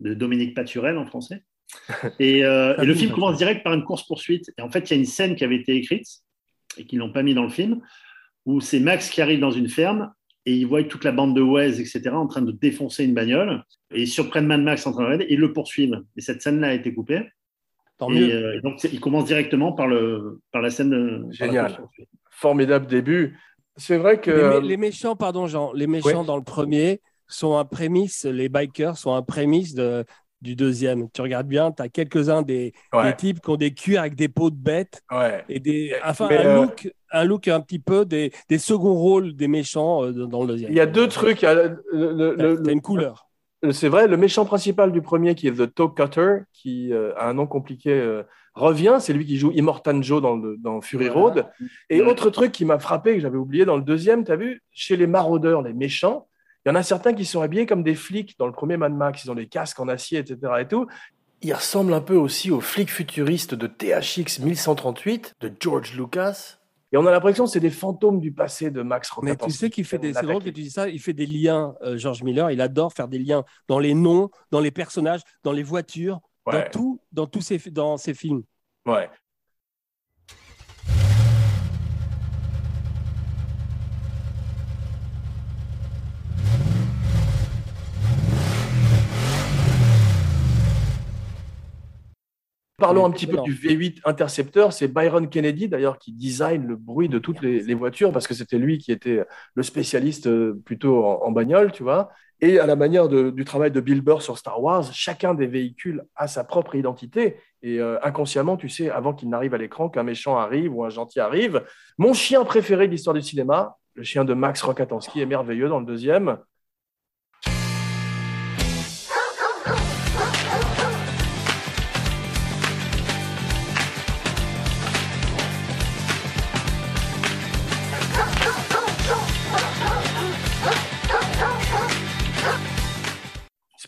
de 0.02 0.14
Dominique 0.14 0.54
Paturel 0.54 0.98
en 0.98 1.06
français. 1.06 1.44
Et, 2.20 2.44
euh, 2.44 2.76
et 2.82 2.86
le 2.86 2.96
film 2.96 3.12
commence 3.12 3.38
direct 3.38 3.64
par 3.64 3.74
une 3.74 3.84
course-poursuite. 3.84 4.52
Et 4.58 4.62
en 4.64 4.70
fait, 4.72 4.90
il 4.90 4.94
y 4.96 4.98
a 4.98 5.00
une 5.00 5.06
scène 5.06 5.36
qui 5.36 5.44
avait 5.44 5.58
été 5.58 5.76
écrite 5.76 6.08
et 6.78 6.84
qu'ils 6.86 6.98
n'ont 7.00 7.12
pas 7.14 7.22
mis 7.24 7.36
dans 7.36 7.44
le 7.44 7.50
film, 7.50 7.80
où 8.46 8.60
c'est 8.60 8.80
Max 8.80 9.10
qui 9.12 9.22
arrive 9.22 9.40
dans 9.40 9.52
une 9.52 9.70
ferme 9.70 10.12
et 10.46 10.54
il 10.56 10.66
voit 10.66 10.84
toute 10.84 11.04
la 11.04 11.12
bande 11.12 11.36
de 11.36 11.42
Wes, 11.42 11.80
etc., 11.80 12.10
en 12.10 12.28
train 12.28 12.42
de 12.42 12.52
défoncer 12.52 13.04
une 13.06 13.14
bagnole. 13.14 13.64
Et 13.94 14.02
ils 14.04 14.08
surprennent 14.08 14.46
Mad 14.48 14.62
Max 14.62 14.86
en 14.88 14.92
train 14.94 15.04
de 15.04 15.10
raider 15.10 15.26
et 15.30 15.36
le 15.36 15.52
poursuivent. 15.54 16.02
Et 16.18 16.22
cette 16.22 16.42
scène-là 16.42 16.70
a 16.70 16.74
été 16.74 16.94
coupée. 16.94 17.24
Tant 17.98 18.10
et, 18.12 18.16
mieux. 18.20 18.34
euh, 18.34 18.58
et 18.58 18.62
donc, 18.62 18.84
il 18.84 19.00
commence 19.00 19.26
directement 19.26 19.74
par, 19.74 19.88
le, 19.88 20.40
par 20.52 20.62
la 20.62 20.70
scène. 20.70 20.90
de- 20.92 21.26
Génial. 21.32 21.78
Formidable 22.30 22.88
début. 22.88 23.38
C'est 23.76 23.98
vrai 23.98 24.20
que. 24.22 24.32
Les, 24.32 24.44
mé- 24.44 24.68
les 24.68 24.78
méchants, 24.78 25.16
pardon, 25.16 25.48
Jean, 25.48 25.74
les 25.74 25.88
méchants 25.88 26.22
Ouais. 26.22 26.26
dans 26.26 26.38
le 26.38 26.44
premier 26.44 27.02
sont 27.28 27.58
un 27.58 27.66
prémisse, 27.66 28.26
les 28.26 28.50
bikers 28.50 28.98
sont 28.98 29.14
un 29.14 29.22
prémisse 29.22 29.74
de, 29.76 30.04
du 30.42 30.56
deuxième. 30.56 31.10
Tu 31.12 31.22
regardes 31.22 31.48
bien, 31.48 31.72
tu 31.72 31.82
as 31.82 31.90
quelques-uns 31.90 32.42
des, 32.42 32.74
ouais, 32.94 33.12
des 33.12 33.16
types 33.16 33.42
qui 33.42 33.50
ont 33.50 33.56
des 33.58 33.74
cuirs 33.74 34.02
avec 34.02 34.16
des 34.16 34.30
peaux 34.30 34.50
de 34.50 34.56
bêtes 34.56 35.02
ouais. 35.12 35.44
et 35.50 35.60
des, 35.60 35.94
enfin, 36.06 36.28
Mais, 36.30 36.38
un, 36.38 36.46
euh, 36.58 36.62
look, 36.62 36.92
un 37.12 37.24
look 37.26 37.48
un 37.48 37.60
petit 37.60 37.80
peu 37.80 38.06
des, 38.06 38.32
des 38.48 38.58
seconds 38.58 38.94
rôles 38.96 39.34
des 39.36 39.48
méchants 39.48 40.04
euh, 40.06 40.12
dans 40.12 40.42
le 40.42 40.48
deuxième. 40.48 40.72
Il 40.72 40.78
y 40.78 40.80
a 40.82 40.86
deux 40.86 41.08
trucs. 41.08 41.44
a 41.44 41.54
le- 41.54 41.84
le- 41.92 42.36
le- 42.36 42.72
une 42.72 42.82
couleur. 42.82 43.26
Euh, 43.66 43.72
C'est 43.74 43.90
vrai, 43.90 44.08
le 44.08 44.16
méchant 44.16 44.46
principal 44.46 44.94
du 44.94 45.02
premier, 45.02 45.36
qui 45.36 45.50
est 45.50 45.52
The 45.52 45.74
Toe 45.76 45.94
Cutter, 45.94 46.38
qui 46.54 46.94
euh, 46.94 47.14
a 47.18 47.28
un 47.28 47.34
nom 47.34 47.46
compliqué, 47.46 47.92
euh, 47.92 48.24
revient. 48.54 49.00
C'est 49.02 49.12
lui 49.12 49.26
qui 49.26 49.36
joue 49.38 49.52
Immortan 49.52 50.02
Joe 50.02 50.22
dans, 50.22 50.38
le- 50.38 50.56
dans 50.58 50.80
Fury 50.80 51.10
Road. 51.10 51.46
Et 51.90 52.02
autre 52.02 52.30
truc 52.30 52.54
qui 52.54 52.64
m'a 52.64 52.80
frappé, 52.80 53.16
que 53.16 53.20
j'avais 53.20 53.38
oublié 53.38 53.66
dans 53.66 53.76
le 53.76 53.84
deuxième, 53.84 54.24
tu 54.24 54.32
as 54.32 54.38
vu, 54.38 54.62
chez 54.72 54.96
les 54.96 55.08
maraudeurs, 55.08 55.62
les 55.62 55.74
méchants, 55.74 56.29
il 56.70 56.74
y 56.74 56.78
en 56.78 56.80
a 56.80 56.84
certains 56.84 57.14
qui 57.14 57.26
sont 57.26 57.42
habillés 57.42 57.66
comme 57.66 57.82
des 57.82 57.96
flics 57.96 58.38
dans 58.38 58.46
le 58.46 58.52
premier 58.52 58.78
Mad 58.78 58.94
Max. 58.94 59.24
Ils 59.24 59.32
ont 59.32 59.36
des 59.36 59.48
casques 59.48 59.80
en 59.80 59.88
acier, 59.88 60.20
etc. 60.20 60.38
Et 60.60 60.68
tout. 60.68 60.86
Ils 61.42 61.54
ressemblent 61.54 61.96
un 61.96 62.02
peu 62.02 62.16
aussi 62.16 62.52
aux 62.52 62.62
flics 62.62 62.92
futuristes 62.92 63.56
de 63.56 63.66
THX 63.66 64.40
1138 64.40 65.38
de 65.40 65.52
George 65.60 65.98
Lucas. 65.98 66.60
Et 66.92 66.98
on 66.98 67.08
a 67.08 67.12
l'impression 67.12 67.46
que 67.46 67.50
c'est 67.50 67.60
des 67.60 67.72
fantômes 67.72 68.20
du 68.20 68.32
passé 68.34 68.70
de 68.70 68.84
Max 68.84 69.10
Mais 69.24 69.32
Rokatansky. 69.32 69.52
tu 69.52 69.58
sais 69.58 69.70
qu'il 69.72 69.86
fait 69.86 69.98
des. 69.98 70.14
C'est 70.14 70.22
drôle 70.22 70.44
que 70.44 70.50
tu 70.50 70.62
dis 70.62 70.70
ça. 70.70 70.90
Il 70.90 71.00
fait 71.00 71.14
des 71.14 71.26
liens, 71.26 71.74
euh, 71.82 71.98
George 71.98 72.22
Miller. 72.22 72.52
Il 72.52 72.62
adore 72.62 72.94
faire 72.94 73.08
des 73.08 73.18
liens 73.18 73.44
dans 73.68 73.80
les 73.80 73.96
noms, 73.96 74.30
dans 74.52 74.60
les 74.60 74.72
personnages, 74.72 75.22
dans 75.44 75.52
les 75.52 75.64
voitures, 75.64 76.20
dans 76.46 76.70
tout, 76.72 77.02
dans 77.12 77.26
tous 77.26 77.42
ses, 77.42 77.58
dans 77.72 77.98
ses 77.98 78.14
films. 78.14 78.44
ouais. 78.86 79.10
Parlons 92.80 93.06
un 93.06 93.12
petit 93.12 93.28
peu 93.28 93.38
du 93.44 93.54
V8 93.54 94.02
Interceptor. 94.06 94.74
C'est 94.74 94.88
Byron 94.88 95.30
Kennedy, 95.30 95.68
d'ailleurs, 95.68 95.98
qui 96.00 96.12
design 96.14 96.66
le 96.66 96.76
bruit 96.76 97.10
de 97.10 97.20
toutes 97.20 97.42
les, 97.42 97.62
les 97.62 97.74
voitures, 97.74 98.12
parce 98.12 98.28
que 98.28 98.34
c'était 98.34 98.58
lui 98.58 98.78
qui 98.78 98.92
était 98.92 99.24
le 99.56 99.64
spécialiste 99.64 100.28
euh, 100.28 100.60
plutôt 100.66 101.04
en, 101.06 101.22
en 101.24 101.32
bagnole, 101.32 101.72
tu 101.72 101.84
vois. 101.84 102.10
Et 102.42 102.58
à 102.58 102.66
la 102.66 102.78
manière 102.78 103.10
de- 103.10 103.32
du 103.32 103.44
travail 103.44 103.70
de 103.72 103.82
Bill 103.82 104.02
Burr 104.02 104.22
sur 104.22 104.38
Star 104.38 104.62
Wars, 104.64 104.94
chacun 104.94 105.34
des 105.34 105.48
véhicules 105.48 106.04
a 106.16 106.28
sa 106.28 106.44
propre 106.46 106.76
identité. 106.76 107.36
Et 107.62 107.80
euh, 107.80 107.98
inconsciemment, 108.02 108.56
tu 108.56 108.70
sais, 108.70 108.90
avant 108.90 109.14
qu'il 109.14 109.30
n'arrive 109.30 109.54
à 109.54 109.58
l'écran, 109.58 109.90
qu'un 109.90 110.04
méchant 110.04 110.38
arrive 110.38 110.74
ou 110.74 110.86
un 110.86 110.90
gentil 110.90 111.20
arrive. 111.20 111.64
Mon 111.98 112.14
chien 112.14 112.46
préféré 112.46 112.88
de 112.88 112.92
l'histoire 112.92 113.14
du 113.14 113.22
cinéma, 113.22 113.76
le 113.96 114.04
chien 114.04 114.24
de 114.24 114.34
Max 114.34 114.62
Rokatansky, 114.62 115.20
est 115.20 115.26
merveilleux 115.26 115.68
dans 115.68 115.82
le 115.82 115.86
deuxième. 115.86 116.38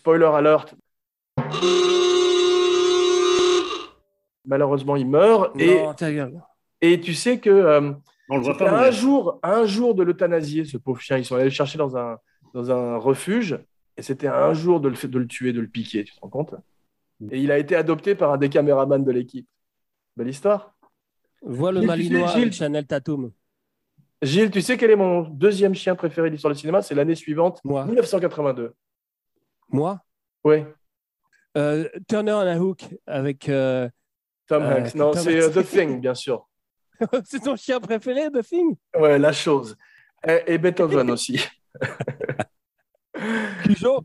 Spoiler 0.02 0.26
alert. 0.26 0.74
Malheureusement, 4.46 4.96
il 4.96 5.08
meurt. 5.08 5.52
Et, 5.62 5.75
Non, 5.84 5.94
tu 7.04 7.13
sais 7.13 7.40
que 7.40 7.52
euh, 7.52 7.92
On 8.32 8.38
le 8.38 8.42
voit 8.42 8.54
c'était 8.54 8.65
pas. 8.65 8.88
un 8.88 8.90
jour, 8.90 9.40
un 9.44 9.65
jour 9.67 9.94
de 9.94 10.02
l'euthanasier, 10.02 10.65
ce 10.65 10.78
pauvre 10.78 11.00
chien. 11.00 11.19
Ils 11.19 11.25
sont 11.25 11.36
allés 11.36 11.44
le 11.44 11.50
chercher 11.52 11.78
dans 11.78 11.96
un, 11.96 12.17
dans 12.56 12.71
un 12.71 12.98
refuge. 12.98 13.60
Et 13.96 14.02
c'était 14.02 14.25
à 14.25 14.44
un 14.48 14.56
jour 14.56 14.82
de 14.82 14.90
le, 14.90 15.08
de 15.08 15.19
le 15.19 15.28
tuer, 15.28 15.54
de 15.54 15.62
le 15.62 15.67
piquer, 15.67 16.04
tu 16.04 16.15
te 16.15 16.19
rends 16.19 16.30
compte? 16.30 16.56
Et 17.30 17.40
il 17.40 17.52
a 17.52 17.60
été 17.60 17.75
adopté 17.75 18.15
par 18.15 18.34
un 18.34 18.38
des 18.38 18.50
caméramans 18.50 19.04
de 19.06 19.12
l'équipe. 19.12 19.48
Belle 20.17 20.30
histoire. 20.30 20.73
Vois 21.44 21.71
le 21.71 21.82
tu 21.82 21.86
Malinois 21.86 22.28
sais, 22.30 22.40
Gilles- 22.40 22.54
Chanel 22.54 22.88
Tatum. 22.88 23.30
Gilles, 24.23 24.50
tu 24.50 24.62
sais 24.63 24.78
quel 24.78 24.90
est 24.90 24.96
mon 24.96 25.21
deuxième 25.21 25.75
chien 25.75 25.94
préféré 25.96 26.30
de 26.30 26.34
l'histoire 26.34 26.52
du 26.56 26.60
cinéma? 26.60 26.82
C'est 26.82 26.96
l'année 26.96 27.13
suivante, 27.13 27.62
Moi. 27.63 27.86
1982. 27.86 28.73
Moi? 29.72 30.00
Oui, 30.44 30.63
Euh, 31.58 31.88
Turner 32.08 32.32
and 32.32 32.48
a 32.48 32.58
Hook 32.58 32.86
avec. 33.06 33.50
euh, 33.50 33.90
Tom 34.48 34.63
Euh, 34.63 34.80
Hanks. 34.80 34.96
Non, 34.96 35.13
c'est. 35.13 35.50
The 35.52 35.65
Thing, 35.67 36.00
bien 36.02 36.15
sûr. 36.15 36.48
c'est 37.26 37.40
ton 37.42 37.56
chien 37.56 37.80
préféré 37.80 38.30
de 38.30 38.42
film 38.42 38.76
Ouais, 38.98 39.17
la 39.19 39.32
chose. 39.34 39.76
Et, 40.28 40.44
et 40.54 40.58
Beethoven 40.58 41.10
aussi. 41.12 41.40
Cujo? 43.63 44.04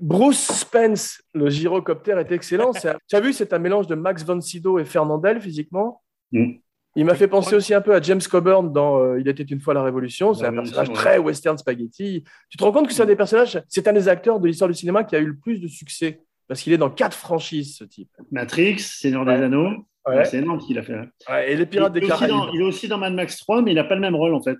Bruce 0.00 0.50
Spence, 0.52 1.22
le 1.34 1.48
gyrocoptère 1.50 2.18
est 2.18 2.32
excellent. 2.32 2.72
C'est 2.72 2.88
un- 2.90 2.98
Tu 3.08 3.14
as 3.14 3.20
vu, 3.20 3.32
c'est 3.32 3.52
un 3.52 3.58
mélange 3.58 3.86
de 3.86 3.94
Max 3.94 4.24
von 4.24 4.40
Sydow 4.40 4.78
et 4.78 4.84
Fernandel 4.84 5.40
physiquement? 5.40 6.02
Mm. 6.32 6.54
Il 6.96 7.04
m'a 7.04 7.14
fait 7.14 7.26
penser 7.28 7.56
aussi 7.56 7.74
un 7.74 7.80
peu 7.80 7.94
à 7.94 8.00
James 8.00 8.20
Coburn 8.30 8.72
dans 8.72 9.00
euh, 9.00 9.20
Il 9.20 9.26
était 9.28 9.42
une 9.42 9.60
fois 9.60 9.74
la 9.74 9.82
Révolution. 9.82 10.32
C'est 10.34 10.44
La 10.44 10.50
un 10.50 10.52
personnage 10.54 10.88
ouais. 10.88 10.94
très 10.94 11.18
western 11.18 11.58
spaghetti. 11.58 12.22
Tu 12.48 12.56
te 12.56 12.62
rends 12.62 12.70
compte 12.72 12.86
que 12.86 12.92
c'est 12.94 13.02
un 13.02 13.06
des 13.06 13.16
personnages, 13.16 13.60
c'est 13.68 13.88
un 13.88 13.92
des 13.92 14.08
acteurs 14.08 14.38
de 14.38 14.46
l'histoire 14.46 14.68
du 14.68 14.74
cinéma 14.74 15.02
qui 15.04 15.16
a 15.16 15.18
eu 15.18 15.26
le 15.26 15.36
plus 15.36 15.60
de 15.60 15.66
succès. 15.68 16.20
Parce 16.46 16.60
qu'il 16.60 16.72
est 16.72 16.78
dans 16.78 16.90
quatre 16.90 17.16
franchises, 17.16 17.76
ce 17.78 17.84
type. 17.84 18.10
Matrix, 18.30 18.78
Seigneur 18.78 19.26
Ouais. 19.26 19.36
des 19.38 19.44
Anneaux. 19.44 19.70
Ouais. 20.06 20.24
C'est 20.26 20.36
énorme 20.38 20.60
ce 20.60 20.66
qu'il 20.66 20.78
a 20.78 20.82
fait. 20.82 20.98
Ouais, 21.30 21.50
et 21.50 21.56
les 21.56 21.64
Pirates 21.66 21.92
il, 21.96 22.00
des 22.00 22.06
est 22.06 22.12
aussi 22.12 22.26
dans, 22.26 22.36
Caraïbes. 22.40 22.50
il 22.54 22.60
est 22.60 22.64
aussi 22.64 22.88
dans 22.88 22.98
Mad 22.98 23.14
Max 23.14 23.38
3, 23.38 23.62
mais 23.62 23.72
il 23.72 23.74
n'a 23.76 23.84
pas 23.84 23.94
le 23.94 24.02
même 24.02 24.14
rôle 24.14 24.34
en 24.34 24.42
fait. 24.42 24.58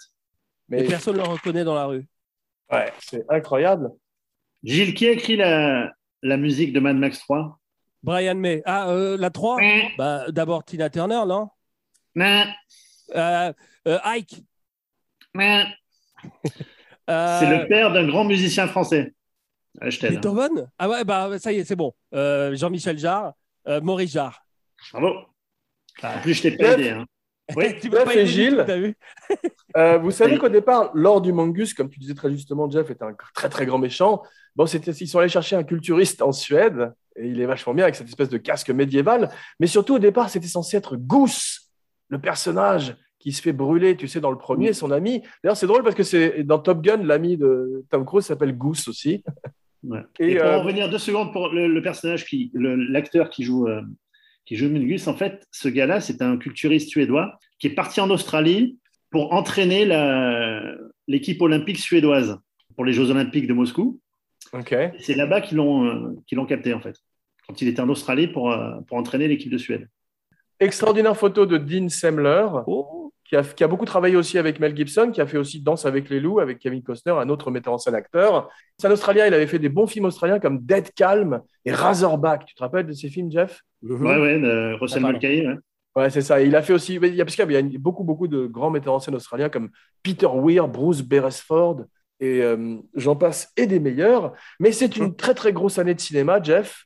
Mais 0.71 0.81
Et 0.85 0.89
personne 0.89 1.17
ne 1.17 1.23
le 1.23 1.29
reconnaît 1.29 1.65
dans 1.65 1.75
la 1.75 1.85
rue. 1.85 2.07
ouais, 2.73 2.91
c'est 3.01 3.25
incroyable. 3.31 3.91
Gilles, 4.63 4.95
qui 4.95 5.07
a 5.07 5.11
écrit 5.11 5.37
la, 5.37 5.93
la 6.23 6.37
musique 6.39 6.73
de 6.73 6.81
Mad 6.81 6.97
Max 6.97 7.19
3 7.21 7.59
Brian 8.03 8.35
May. 8.37 8.63
Ah, 8.65 8.89
euh, 8.91 9.19
la 9.19 9.29
3 9.29 9.59
bah, 9.99 10.25
D'abord 10.31 10.65
Tina 10.65 10.89
Turner, 10.89 11.21
non? 11.27 11.49
Euh, 12.19 13.53
euh, 13.87 13.99
Ike. 14.05 14.43
Euh, 17.11 17.39
C'est 17.39 17.51
le 17.59 17.67
père 17.69 17.93
d'un 17.93 18.07
grand 18.07 18.25
musicien 18.25 18.67
français. 18.67 19.13
Ah. 19.79 19.89
Beethoven? 19.91 20.71
Ah 20.79 20.89
ouais, 20.89 21.05
bah 21.05 21.39
ça 21.39 21.53
y 21.53 21.59
est, 21.59 21.65
c'est 21.65 21.77
bon. 21.77 21.93
Euh, 22.15 22.57
Jean-Michel 22.57 22.97
Jarre, 22.99 23.35
euh, 23.69 23.83
Maurice 23.83 24.13
Jarre. 24.13 24.43
Bravo. 24.91 25.09
En 26.03 26.19
plus, 26.23 26.33
je 26.33 26.43
t'ai 26.43 26.57
pas 26.57 26.73
aidé. 26.73 26.91
hein. 26.91 27.05
Oui. 27.57 27.79
tu 27.79 27.91
peux 27.91 27.99
Jeff 27.99 28.05
pas 28.07 28.15
et 28.17 28.27
Gilles. 28.27 28.65
vu? 28.67 28.97
Euh, 29.77 29.99
vous 29.99 30.11
savez 30.11 30.39
qu'au 30.39 30.49
départ, 30.49 30.93
Lord 30.95 31.21
du 31.21 31.31
Mongus, 31.31 31.75
comme 31.75 31.91
tu 31.91 31.99
disais 31.99 32.15
très 32.15 32.31
justement, 32.31 32.71
Jeff, 32.71 32.89
est 32.89 33.03
un 33.03 33.15
très 33.35 33.51
très 33.51 33.67
grand 33.67 33.77
méchant. 33.77 34.23
Bon, 34.57 34.65
c'était, 34.65 34.93
ils 34.93 35.07
sont 35.07 35.19
allés 35.19 35.29
chercher 35.29 35.57
un 35.57 35.63
culturiste 35.63 36.23
en 36.23 36.33
Suède, 36.33 36.95
et 37.17 37.27
il 37.27 37.39
est 37.39 37.45
vachement 37.45 37.75
bien 37.75 37.85
avec 37.85 37.97
cette 37.97 38.09
espèce 38.09 38.31
de 38.31 38.39
casque 38.39 38.71
médiéval. 38.71 39.29
Mais 39.61 39.67
surtout, 39.67 39.97
au 39.97 39.99
départ, 39.99 40.31
c'était 40.31 40.47
censé 40.49 40.79
être 40.79 40.97
Goose, 40.97 41.64
le 42.15 42.21
personnage 42.21 42.97
qui 43.19 43.33
se 43.33 43.43
fait 43.43 43.53
brûler, 43.53 43.97
tu 43.97 44.07
sais, 44.07 44.21
dans 44.21 44.31
le 44.31 44.39
premier, 44.39 44.73
son 44.73 44.91
ami. 44.91 45.23
D'ailleurs, 45.43 45.57
c'est 45.57 45.67
drôle 45.67 45.83
parce 45.83 45.95
que 45.95 46.03
c'est 46.03 46.45
dans 46.45 46.59
Top 46.59 46.81
Gun, 46.83 47.03
l'ami 47.03 47.37
de 47.37 47.85
Tom 47.91 48.05
Cruise 48.05 48.25
s'appelle 48.25 48.57
Goose 48.57 48.89
aussi. 48.89 49.23
Ouais. 49.87 50.01
Et, 50.19 50.31
Et, 50.31 50.37
pour 50.37 50.47
euh, 50.47 50.57
en 50.57 50.63
revenir 50.63 50.89
deux 50.89 50.97
secondes 50.97 51.31
pour 51.31 51.49
le, 51.49 51.69
le 51.69 51.83
personnage 51.83 52.25
qui, 52.25 52.51
l'acteur 52.55 53.29
qui 53.29 53.45
joue, 53.45 53.69
euh, 53.69 53.83
qui 54.47 54.57
joue 54.57 54.71
Mingus, 54.71 55.07
en 55.09 55.15
fait, 55.15 55.47
ce 55.51 55.69
gars-là, 55.69 56.01
c'est 56.01 56.23
un 56.23 56.39
culturiste 56.39 56.89
suédois 56.89 57.39
qui 57.59 57.67
est 57.67 57.75
parti 57.75 58.01
en 58.01 58.09
Australie 58.09 58.79
pour 59.11 59.35
entraîner 59.35 59.85
l'équipe 61.07 61.43
olympique 61.43 61.79
suédoise 61.79 62.39
pour 62.77 62.87
les 62.87 62.95
Jeux 62.95 63.11
olympiques 63.11 63.47
de 63.47 63.53
Moscou. 63.53 64.01
Ok. 64.55 64.73
Et 64.73 64.93
C'est 65.01 65.17
là-bas 65.17 65.43
qu'ils 65.43 65.59
l'ont, 65.59 65.85
euh, 65.85 66.15
qu'ils 66.27 66.37
l'ont 66.37 66.47
capté, 66.47 66.73
en 66.73 66.81
fait, 66.81 66.97
quand 67.47 67.61
il 67.61 67.69
était 67.69 67.83
en 67.83 67.91
Australie 67.91 68.29
pour, 68.29 68.57
pour 68.87 68.97
entraîner 68.97 69.29
l'équipe 69.29 69.53
de 69.53 69.59
Suède. 69.59 69.87
Extraordinaire 70.61 71.17
photo 71.17 71.47
de 71.47 71.59
Dean 71.59 71.89
Semler, 71.89 72.47
Oh, 72.67 73.13
qui 73.25 73.37
a, 73.37 73.43
qui 73.43 73.65
a 73.65 73.69
beaucoup 73.69 73.85
travaillé 73.87 74.17
aussi 74.17 74.39
avec 74.39 74.61
Mel 74.61 74.77
Gibson, 74.77 75.11
qui 75.13 75.21
a 75.21 75.27
fait 75.27 75.39
aussi 75.39 75.61
Danse 75.61 75.87
avec 75.87 76.09
les 76.11 76.21
loups 76.21 76.41
avec 76.41 76.59
Kevin 76.59 76.83
Costner, 76.83 77.13
un 77.13 77.29
autre 77.29 77.51
metteur 77.51 77.73
en 77.73 77.79
scène 77.79 77.95
acteur. 77.95 78.51
C'est 78.79 78.87
un 78.87 78.91
Australien, 78.91 79.27
il 79.27 79.35
avait 79.35 79.47
fait 79.47 79.59
des 79.59 79.69
bons 79.69 79.87
films 79.87 80.05
australiens 80.05 80.39
comme 80.39 80.61
Dead 80.61 80.93
Calm 80.95 81.41
et 81.65 81.73
Razorback. 81.73 82.45
Tu 82.47 82.55
te 82.55 82.63
rappelles 82.63 82.87
de 82.87 82.93
ces 82.93 83.09
films, 83.09 83.31
Jeff? 83.33 83.63
Mhm. 83.83 84.07
Ouais, 84.07 84.19
ouais, 84.21 84.39
de 84.41 84.75
Russell 84.81 85.03
Ah. 85.05 85.11
Mulcahy, 85.13 85.47
ouais. 85.47 85.57
Ouais, 85.97 86.11
c'est 86.11 86.23
ça. 86.23 86.41
Il 86.43 86.55
a 86.57 86.63
fait 86.63 86.73
aussi, 86.73 86.97
il 86.97 87.15
y 87.15 87.21
a, 87.21 87.25
parce 87.25 87.37
qu'il 87.37 87.51
y 87.53 87.57
a 87.57 87.63
beaucoup, 87.79 88.03
beaucoup 88.03 88.27
de 88.27 88.47
grands 88.47 88.71
metteurs 88.71 88.95
en 88.95 88.99
scène 88.99 89.15
australiens 89.15 89.49
comme 89.49 89.71
Peter 90.03 90.27
Weir, 90.33 90.67
Bruce 90.69 91.03
Beresford 91.03 91.83
et 92.21 92.43
euh, 92.43 92.77
j'en 92.95 93.15
passe 93.17 93.53
et 93.57 93.67
des 93.67 93.79
meilleurs. 93.79 94.33
Mais 94.59 94.73
c'est 94.73 94.97
une 94.97 95.15
très, 95.15 95.35
très 95.35 95.53
grosse 95.53 95.79
année 95.79 95.95
de 95.95 96.01
cinéma, 96.01 96.43
Jeff. 96.43 96.85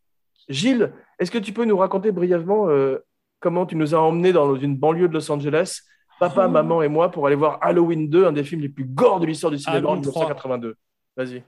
Gilles, 0.51 0.93
est-ce 1.19 1.31
que 1.31 1.39
tu 1.39 1.53
peux 1.53 1.65
nous 1.65 1.77
raconter 1.79 2.13
brièvement 2.13 2.69
euh, 2.69 2.99
comment 3.41 3.67
tu 3.67 3.77
nous 3.77 3.95
as 3.95 3.99
emmenés 3.99 4.33
dans 4.33 4.55
une 4.57 4.77
banlieue 4.77 5.09
de 5.09 5.15
Los 5.15 5.31
Angeles, 5.31 5.81
papa, 6.21 6.47
Oh. 6.47 6.51
maman 6.51 6.83
et 6.83 6.89
moi, 6.89 7.11
pour 7.11 7.27
aller 7.27 7.37
voir 7.37 7.59
Halloween 7.63 8.09
2, 8.09 8.27
un 8.27 8.33
des 8.33 8.45
films 8.45 8.61
les 8.63 8.69
plus 8.69 8.85
gore 8.85 9.21
de 9.21 9.27
l'histoire 9.27 9.51
du 9.51 9.59
cinéma 9.59 9.89
en 9.89 9.93
Halloween 9.93 10.03
3. 10.03 10.23
1982 10.25 10.77
Vas-y. 11.17 11.43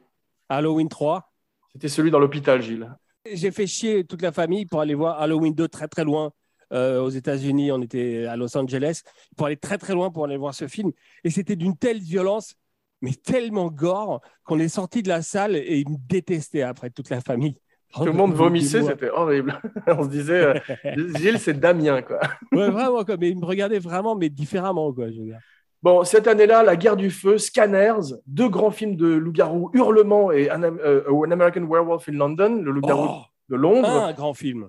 Halloween 0.48 0.88
3. 0.88 1.32
C'était 1.72 1.88
celui 1.88 2.10
dans 2.10 2.18
l'hôpital, 2.18 2.60
Gilles. 2.62 2.88
J'ai 3.30 3.50
fait 3.50 3.66
chier 3.66 4.04
toute 4.04 4.22
la 4.22 4.32
famille 4.32 4.66
pour 4.66 4.80
aller 4.80 4.94
voir 4.94 5.20
Halloween 5.20 5.54
2 5.54 5.68
très 5.68 5.88
très 5.88 6.04
loin. 6.04 6.32
euh, 6.72 7.00
aux 7.02 7.08
États-Unis, 7.10 7.72
on 7.72 7.82
était 7.82 8.26
à 8.26 8.36
Los 8.36 8.56
Angeles, 8.56 9.02
pour 9.36 9.46
aller 9.46 9.56
très 9.56 9.76
très 9.76 9.92
loin 9.92 10.12
pour 10.12 10.24
aller 10.24 10.36
voir 10.36 10.54
ce 10.54 10.68
film. 10.68 10.92
Et 11.24 11.30
c'était 11.30 11.56
d'une 11.56 11.76
telle 11.76 11.98
violence, 11.98 12.54
mais 13.02 13.12
tellement 13.12 13.66
gore, 13.72 14.20
qu'on 14.44 14.60
est 14.60 14.68
sorti 14.68 15.02
de 15.02 15.08
la 15.08 15.20
salle 15.22 15.56
et 15.56 15.78
ils 15.80 15.88
me 15.90 15.96
détestaient 16.08 16.62
après 16.62 16.90
toute 16.90 17.10
la 17.10 17.20
famille. 17.20 17.56
Tout 17.92 18.04
le 18.04 18.12
monde 18.12 18.34
vomissait, 18.34 18.82
c'était 18.82 19.10
horrible. 19.10 19.60
On 19.86 20.04
se 20.04 20.08
disait, 20.08 20.44
euh, 20.44 20.54
Gilles, 21.16 21.38
c'est 21.38 21.58
Damien, 21.58 22.02
quoi. 22.02 22.20
Ouais, 22.52 22.70
vraiment, 22.70 23.04
quoi. 23.04 23.16
Mais 23.18 23.30
ils 23.30 23.38
me 23.38 23.44
regardaient 23.44 23.78
vraiment, 23.80 24.14
mais 24.14 24.28
différemment, 24.28 24.92
quoi. 24.92 25.10
Je 25.10 25.18
veux 25.18 25.24
dire. 25.26 25.38
Bon, 25.82 26.04
cette 26.04 26.26
année-là, 26.28 26.62
La 26.62 26.76
guerre 26.76 26.96
du 26.96 27.10
feu, 27.10 27.38
Scanners, 27.38 28.14
deux 28.26 28.48
grands 28.48 28.70
films 28.70 28.96
de 28.96 29.06
loup-garou, 29.06 29.70
Hurlement 29.72 30.30
et 30.30 30.50
An, 30.50 30.62
euh, 30.62 31.02
An 31.10 31.30
American 31.30 31.62
Werewolf 31.66 32.08
in 32.08 32.12
London, 32.12 32.60
le 32.62 32.70
loup-garou 32.70 33.06
Oh, 33.08 33.22
de 33.48 33.56
Londres. 33.56 33.88
un 33.88 34.12
grand 34.12 34.34
film. 34.34 34.68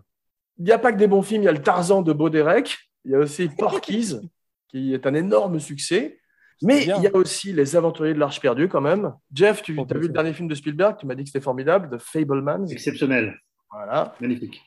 Il 0.58 0.66
n'y 0.66 0.72
a 0.72 0.80
pas 0.80 0.92
que 0.94 0.98
des 0.98 1.08
bons 1.08 1.22
films, 1.22 1.44
il 1.44 1.46
y 1.46 1.50
a 1.50 1.52
le 1.52 1.62
Tarzan 1.62 2.02
de 2.02 2.14
Baudérec, 2.14 2.78
il 3.04 3.12
y 3.12 3.16
a 3.16 3.20
aussi 3.20 3.50
Porky's, 3.50 4.22
qui 4.70 4.94
est 4.94 5.06
un 5.06 5.14
énorme 5.14 5.60
succès. 5.60 6.18
Mais 6.62 6.84
il 6.84 7.02
y 7.02 7.08
a 7.08 7.16
aussi 7.16 7.54
Les 7.54 7.76
Aventuriers 7.76 8.14
de 8.14 8.20
l'Arche 8.20 8.40
perdue, 8.40 8.68
quand 8.68 8.82
même. 8.82 9.14
Jeff, 9.34 9.62
tu 9.62 9.80
as 9.80 9.98
vu 9.98 10.08
le 10.08 10.10
dernier 10.10 10.34
film 10.34 10.48
de 10.48 10.56
Spielberg, 10.56 10.98
tu 10.98 11.06
m'as 11.06 11.16
dit 11.16 11.24
que 11.24 11.30
c'était 11.30 11.44
formidable, 11.44 11.90
The 11.98 12.02
Fablemans. 12.02 12.68
Exceptionnel. 12.68 13.40
Voilà. 13.72 14.16
Magnifique. 14.20 14.62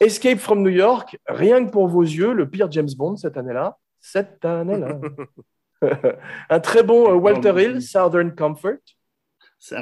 Escape 0.00 0.38
from 0.38 0.62
New 0.62 0.70
York, 0.70 1.18
rien 1.26 1.64
que 1.64 1.70
pour 1.70 1.88
vos 1.88 2.02
yeux, 2.02 2.34
le 2.34 2.48
pire 2.48 2.70
James 2.70 2.88
Bond 2.96 3.16
cette 3.16 3.36
année-là. 3.36 3.78
Cette 4.00 4.44
année-là. 4.44 5.00
un 6.50 6.60
très 6.60 6.82
bon 6.82 7.10
euh, 7.10 7.14
Walter 7.14 7.54
Hill, 7.56 7.82
Southern 7.82 8.34
Comfort. 8.34 8.78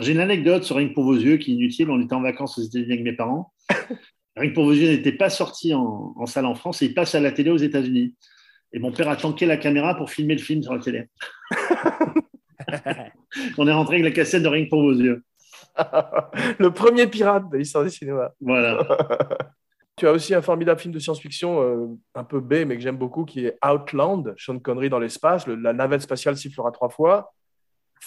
J'ai 0.01 0.13
une 0.13 0.21
anecdote 0.21 0.63
sur 0.63 0.77
Rien 0.77 0.89
que 0.89 0.95
pour 0.95 1.05
vos 1.05 1.15
yeux 1.15 1.37
qui 1.37 1.53
est 1.53 1.55
inutile. 1.55 1.91
On 1.91 2.01
était 2.01 2.15
en 2.15 2.23
vacances 2.23 2.59
aux 2.59 2.63
États-Unis 2.63 2.93
avec 2.93 3.05
mes 3.05 3.17
parents. 3.17 3.53
Rien 4.37 4.51
que 4.51 4.55
pour 4.55 4.65
vos 4.65 4.73
yeux 4.73 4.89
n'était 4.89 5.13
pas 5.13 5.31
sorti 5.31 5.75
en, 5.75 6.15
en 6.17 6.27
salle 6.27 6.47
en 6.47 6.55
France 6.55 6.81
et 6.83 6.87
il 6.87 6.95
passe 6.95 7.15
à 7.15 7.21
la 7.21 7.33
télé 7.33 7.51
aux 7.51 7.57
États-Unis. 7.57 8.15
Et 8.75 8.79
mon 8.81 8.93
père 8.93 9.09
a 9.09 9.17
tanké 9.17 9.47
la 9.47 9.57
caméra 9.57 9.97
pour 9.97 10.11
filmer 10.11 10.35
le 10.35 10.43
film 10.43 10.63
sur 10.63 10.75
la 10.75 10.81
télé. 10.81 11.09
On 13.57 13.67
est 13.67 13.73
rentré 13.73 13.95
avec 13.97 14.05
la 14.05 14.11
cassette 14.11 14.43
de 14.43 14.49
que 14.49 14.69
pour 14.69 14.83
vos 14.83 14.93
yeux. 14.93 15.25
le 16.59 16.71
premier 16.71 17.07
pirate 17.07 17.49
de 17.51 17.57
l'histoire 17.57 17.85
du 17.85 17.91
cinéma. 17.91 18.33
Voilà. 18.41 18.87
Tu 19.97 20.09
as 20.09 20.13
aussi 20.13 20.35
un 20.35 20.43
formidable 20.43 20.81
film 20.81 20.93
de 20.93 20.99
science-fiction, 20.99 21.63
euh, 21.63 21.87
un 22.17 22.25
peu 22.25 22.41
B, 22.41 22.65
mais 22.67 22.75
que 22.75 22.81
j'aime 22.81 22.97
beaucoup, 22.97 23.25
qui 23.25 23.47
est 23.47 23.57
Outland, 23.65 24.35
Sean 24.37 24.59
Connery 24.59 24.91
dans 24.91 24.99
l'espace, 24.99 25.47
le- 25.47 25.55
la 25.55 25.73
navette 25.73 26.01
spatiale 26.03 26.37
sifflera 26.37 26.73
trois 26.73 26.89
fois. 26.89 27.33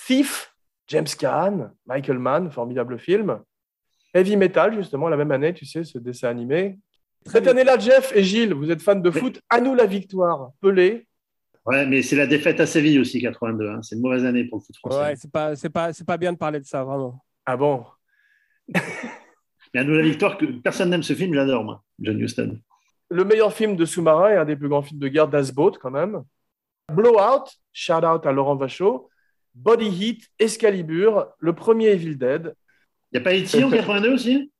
Thief, 0.05 0.53
James 0.87 1.07
Caan, 1.17 1.71
Michael 1.85 2.19
Mann, 2.19 2.51
formidable 2.51 2.99
film. 2.99 3.39
Heavy 4.13 4.35
Metal, 4.35 4.75
justement, 4.75 5.07
la 5.07 5.15
même 5.15 5.31
année, 5.31 5.53
tu 5.53 5.65
sais, 5.65 5.85
ce 5.85 5.97
dessin 5.97 6.27
animé. 6.27 6.77
Cette 7.27 7.47
année-là, 7.47 7.77
Jeff 7.79 8.11
et 8.15 8.23
Gilles, 8.23 8.53
vous 8.53 8.69
êtes 8.71 8.81
fans 8.81 8.95
de 8.95 9.11
foot, 9.11 9.39
à 9.49 9.59
nous 9.61 9.75
la 9.75 9.85
victoire. 9.85 10.51
Pelé, 10.61 11.07
Ouais, 11.65 11.85
mais 11.85 12.01
c'est 12.01 12.15
la 12.15 12.27
défaite 12.27 12.61
à 12.61 12.65
Séville 12.65 12.97
aussi, 12.99 13.19
82. 13.21 13.67
hein. 13.69 13.81
C'est 13.81 13.95
une 13.95 14.01
mauvaise 14.01 14.23
année 14.23 14.45
pour 14.45 14.59
le 14.59 14.63
foot 14.63 14.77
français. 14.77 14.99
Ouais, 14.99 15.15
c'est 15.17 15.29
pas, 15.29 15.53
c'est 15.57 15.69
pas, 15.69 15.91
c'est 15.91 16.05
pas 16.05 16.15
bien 16.17 16.31
de 16.31 16.37
parler 16.37 16.61
de 16.61 16.65
ça, 16.65 16.83
vraiment. 16.85 17.21
ah 17.45 17.57
bon? 17.57 17.83
Mais 18.73 19.81
à 19.81 19.83
nous 19.83 19.93
la 19.93 20.01
victoire, 20.01 20.37
que 20.37 20.45
personne 20.45 20.89
n'aime 20.89 21.03
ce 21.03 21.13
film, 21.13 21.33
j'adore, 21.33 21.63
moi, 21.65 21.83
John 21.99 22.19
Huston. 22.19 22.57
Le 23.09 23.23
meilleur 23.25 23.53
film 23.53 23.75
de 23.75 23.83
sous-marin 23.85 24.29
et 24.29 24.35
un 24.37 24.45
des 24.45 24.55
plus 24.55 24.69
grands 24.69 24.81
films 24.81 24.99
de 24.99 25.07
guerre 25.09 25.27
d'Asboat, 25.27 25.73
quand 25.81 25.91
même. 25.91 26.23
Blowout, 26.93 27.45
shout 27.73 28.05
out 28.05 28.25
à 28.25 28.31
Laurent 28.31 28.55
Vachaud. 28.55 29.09
Body 29.53 29.87
Heat, 29.87 30.27
Excalibur, 30.39 31.27
le 31.39 31.53
premier 31.53 31.87
Evil 31.87 32.15
Dead. 32.15 32.53
Il 33.11 33.19
n'y 33.19 33.21
a 33.21 33.23
pas 33.23 33.35
E.T. 33.35 33.61
en 33.63 33.69
82 33.69 34.13
aussi? 34.13 34.51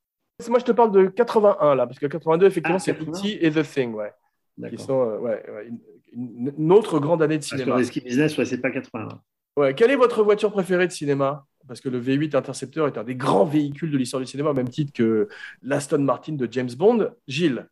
Moi, 0.49 0.59
je 0.59 0.65
te 0.65 0.71
parle 0.71 0.91
de 0.91 1.07
81, 1.07 1.73
là, 1.75 1.87
parce 1.87 1.97
que 1.97 2.05
82, 2.05 2.45
effectivement, 2.45 2.75
Ah, 2.77 2.79
c'est 2.79 2.93
81. 2.93 3.19
E.T. 3.19 3.45
et 3.45 3.51
The 3.51 3.63
Thing, 3.63 3.93
ouais. 3.95 4.11
Qui 4.55 4.61
D'accord. 4.61 4.79
sont, 4.81 5.01
euh, 5.01 5.17
ouais, 5.17 5.43
ouais, 5.49 5.69
une, 6.13 6.71
autre 6.71 6.99
grande 6.99 7.23
année 7.23 7.37
de 7.37 7.41
Parce 7.41 7.51
que 7.51 7.57
cinéma. 7.57 7.75
Risky 7.75 8.01
Business, 8.01 8.37
ouais, 8.37 8.45
c'est 8.45 8.61
pas 8.61 8.69
80. 8.69 9.19
Ouais, 9.57 9.73
quelle 9.73 9.89
est 9.89 9.95
votre 9.95 10.21
voiture 10.23 10.51
préférée 10.51 10.85
de 10.85 10.91
cinéma? 10.91 11.45
Parce 11.67 11.81
que 11.81 11.89
le 11.89 11.99
V8 11.99 12.35
Interceptor 12.35 12.87
est 12.87 12.97
un 12.99 13.03
des 13.03 13.15
grands 13.15 13.45
véhicules 13.45 13.89
de 13.91 13.97
l'histoire 13.97 14.21
du 14.21 14.27
cinéma, 14.27 14.51
au 14.51 14.53
même 14.53 14.69
titre 14.69 14.93
que 14.93 15.27
l'Aston 15.63 15.99
Martin 15.99 16.33
de 16.33 16.47
James 16.51 16.69
Bond. 16.77 17.09
Gilles, 17.27 17.67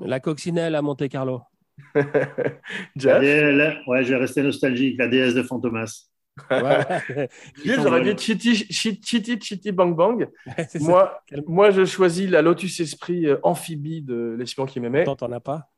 La 0.00 0.20
coccinelle 0.20 0.76
à 0.76 0.82
Monte 0.82 1.08
Carlo. 1.08 1.42
Jeff, 2.96 3.20
la- 3.22 3.76
ouais, 3.88 4.04
je 4.04 4.10
vais 4.10 4.16
rester 4.16 4.42
nostalgique, 4.42 4.96
la 4.98 5.08
déesse 5.08 5.34
de 5.34 5.42
Fantomas. 5.42 6.08
Ouais. 6.50 7.28
Gilles 7.64 7.74
j'aurais 7.82 8.02
dit 8.02 8.16
Chitty, 8.22 8.54
Chitty, 8.54 9.38
Chitty, 9.40 9.72
Bang 9.72 9.94
Bang. 9.96 10.28
ça. 10.68 10.78
Moi, 10.80 11.22
moi, 11.46 11.70
je 11.70 11.84
choisis 11.84 12.28
la 12.30 12.42
Lotus 12.42 12.80
Esprit 12.80 13.26
euh, 13.26 13.38
amphibie 13.42 14.02
de 14.02 14.34
l'espion 14.38 14.66
qui 14.66 14.80
m'aimait. 14.80 15.04
Pourtant, 15.04 15.26
t'en 15.28 15.32
as 15.34 15.40
pas. 15.40 15.70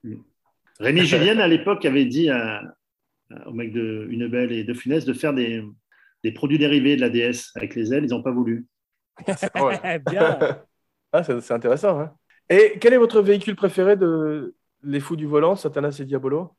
Rémi 0.78 1.04
Julienne, 1.04 1.40
à 1.40 1.48
l'époque, 1.48 1.84
avait 1.84 2.04
dit 2.06 2.30
à, 2.30 2.62
à- 3.30 3.48
au 3.48 3.52
mec 3.52 3.72
de 3.72 4.06
Une 4.10 4.26
Belle 4.28 4.52
et 4.52 4.64
de 4.64 4.74
Funès 4.74 5.04
de 5.04 5.12
faire 5.12 5.32
des, 5.34 5.62
des 6.24 6.32
produits 6.32 6.58
dérivés 6.58 6.96
de 6.96 7.00
la 7.00 7.10
déesse 7.10 7.50
avec 7.54 7.74
les 7.74 7.92
ailes. 7.94 8.04
Ils 8.04 8.10
n'ont 8.10 8.22
pas 8.22 8.32
voulu. 8.32 8.66
Ouais. 9.56 9.98
bien. 10.10 10.38
Ah, 11.12 11.22
c'est 11.22 11.40
c'est 11.40 11.54
intéressant. 11.54 11.98
hein. 12.00 12.12
Et 12.48 12.78
quel 12.80 12.92
est 12.94 12.98
votre 12.98 13.20
véhicule 13.20 13.54
préféré 13.54 13.96
de 13.96 14.54
Les 14.82 14.98
Fous 15.00 15.16
du 15.16 15.26
Volant, 15.26 15.54
Satanas 15.54 15.98
et 16.00 16.04
Diabolo? 16.04 16.56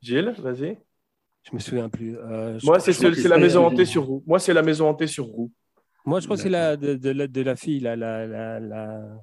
Gilles, 0.00 0.34
vas-y. 0.38 0.78
Je 1.44 1.54
me 1.54 1.58
souviens 1.58 1.88
plus. 1.88 2.16
Euh, 2.18 2.58
Moi, 2.62 2.78
c'est 2.80 2.92
je 2.92 2.98
crois 2.98 3.10
c'est- 3.10 3.16
que 3.16 3.22
c'est 3.22 3.28
la 3.28 3.38
maison 3.38 3.66
hantée 3.66 3.84
sur 3.84 4.04
roue. 4.04 4.22
Moi, 4.26 4.38
c'est 4.38 4.52
la 4.54 4.62
maison 4.62 4.88
hantée 4.88 5.06
sur 5.08 5.24
roue. 5.26 5.50
Moi, 6.04 6.20
je 6.20 6.26
crois 6.26 6.36
que 6.36 6.42
c'est 6.42 6.48
la, 6.48 6.76
de, 6.76 6.94
de 6.94 7.10
la, 7.10 7.26
de 7.26 7.40
la 7.42 7.56
fille, 7.56 7.80
la, 7.80 7.96
la, 7.96 8.26
la, 8.26 8.60
la- 8.60 9.16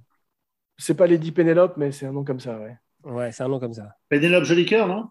C'est 0.77 0.95
pas 0.95 1.07
Lady 1.07 1.31
Penelope, 1.31 1.75
mais 1.77 1.91
c'est 1.91 2.05
un 2.05 2.11
nom 2.13 2.23
comme 2.23 2.39
ça, 2.39 2.57
ouais. 2.59 2.77
Ouais, 3.03 3.31
c'est 3.31 3.43
un 3.43 3.47
nom 3.49 3.59
comme 3.59 3.73
ça. 3.73 3.89
Pénélope 4.09 4.43
Jolicoeur, 4.45 4.87
non? 4.87 5.09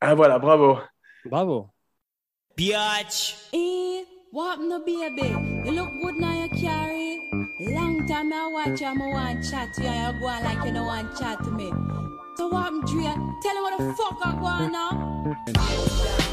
Ah 0.00 0.14
voilà, 0.14 0.38
bravo. 0.38 0.78
Bravo. 1.26 1.68
Biatch. 2.56 3.36
Eh, 3.52 4.04
what 4.32 4.56
no 4.58 4.78
baby? 4.84 5.28
You 5.64 5.72
look 5.72 5.90
good 6.02 6.16
now 6.18 6.32
you 6.42 6.48
carry. 6.60 7.18
Long 7.60 8.06
time 8.06 8.32
I 8.32 8.50
watch 8.52 8.80
you, 8.80 8.86
I 8.86 8.96
want 8.96 9.42
chat 9.42 9.72
to 9.74 9.82
you, 9.82 9.88
and 9.88 10.14
you 10.14 10.20
go 10.20 10.26
on 10.26 10.42
like 10.44 10.64
you 10.66 10.72
don't 10.72 10.86
want 10.86 11.16
chat 11.18 11.42
to 11.44 11.50
me. 11.50 11.70
So 12.36 12.48
what 12.48 12.66
I'm 12.66 12.80
Dre? 12.84 13.04
Tell 13.42 13.56
him 13.56 13.62
what 13.62 13.78
the 13.78 13.94
fuck 13.94 14.18
I 14.24 14.32
go 14.38 14.46
on 14.46 14.72
now. 14.72 16.31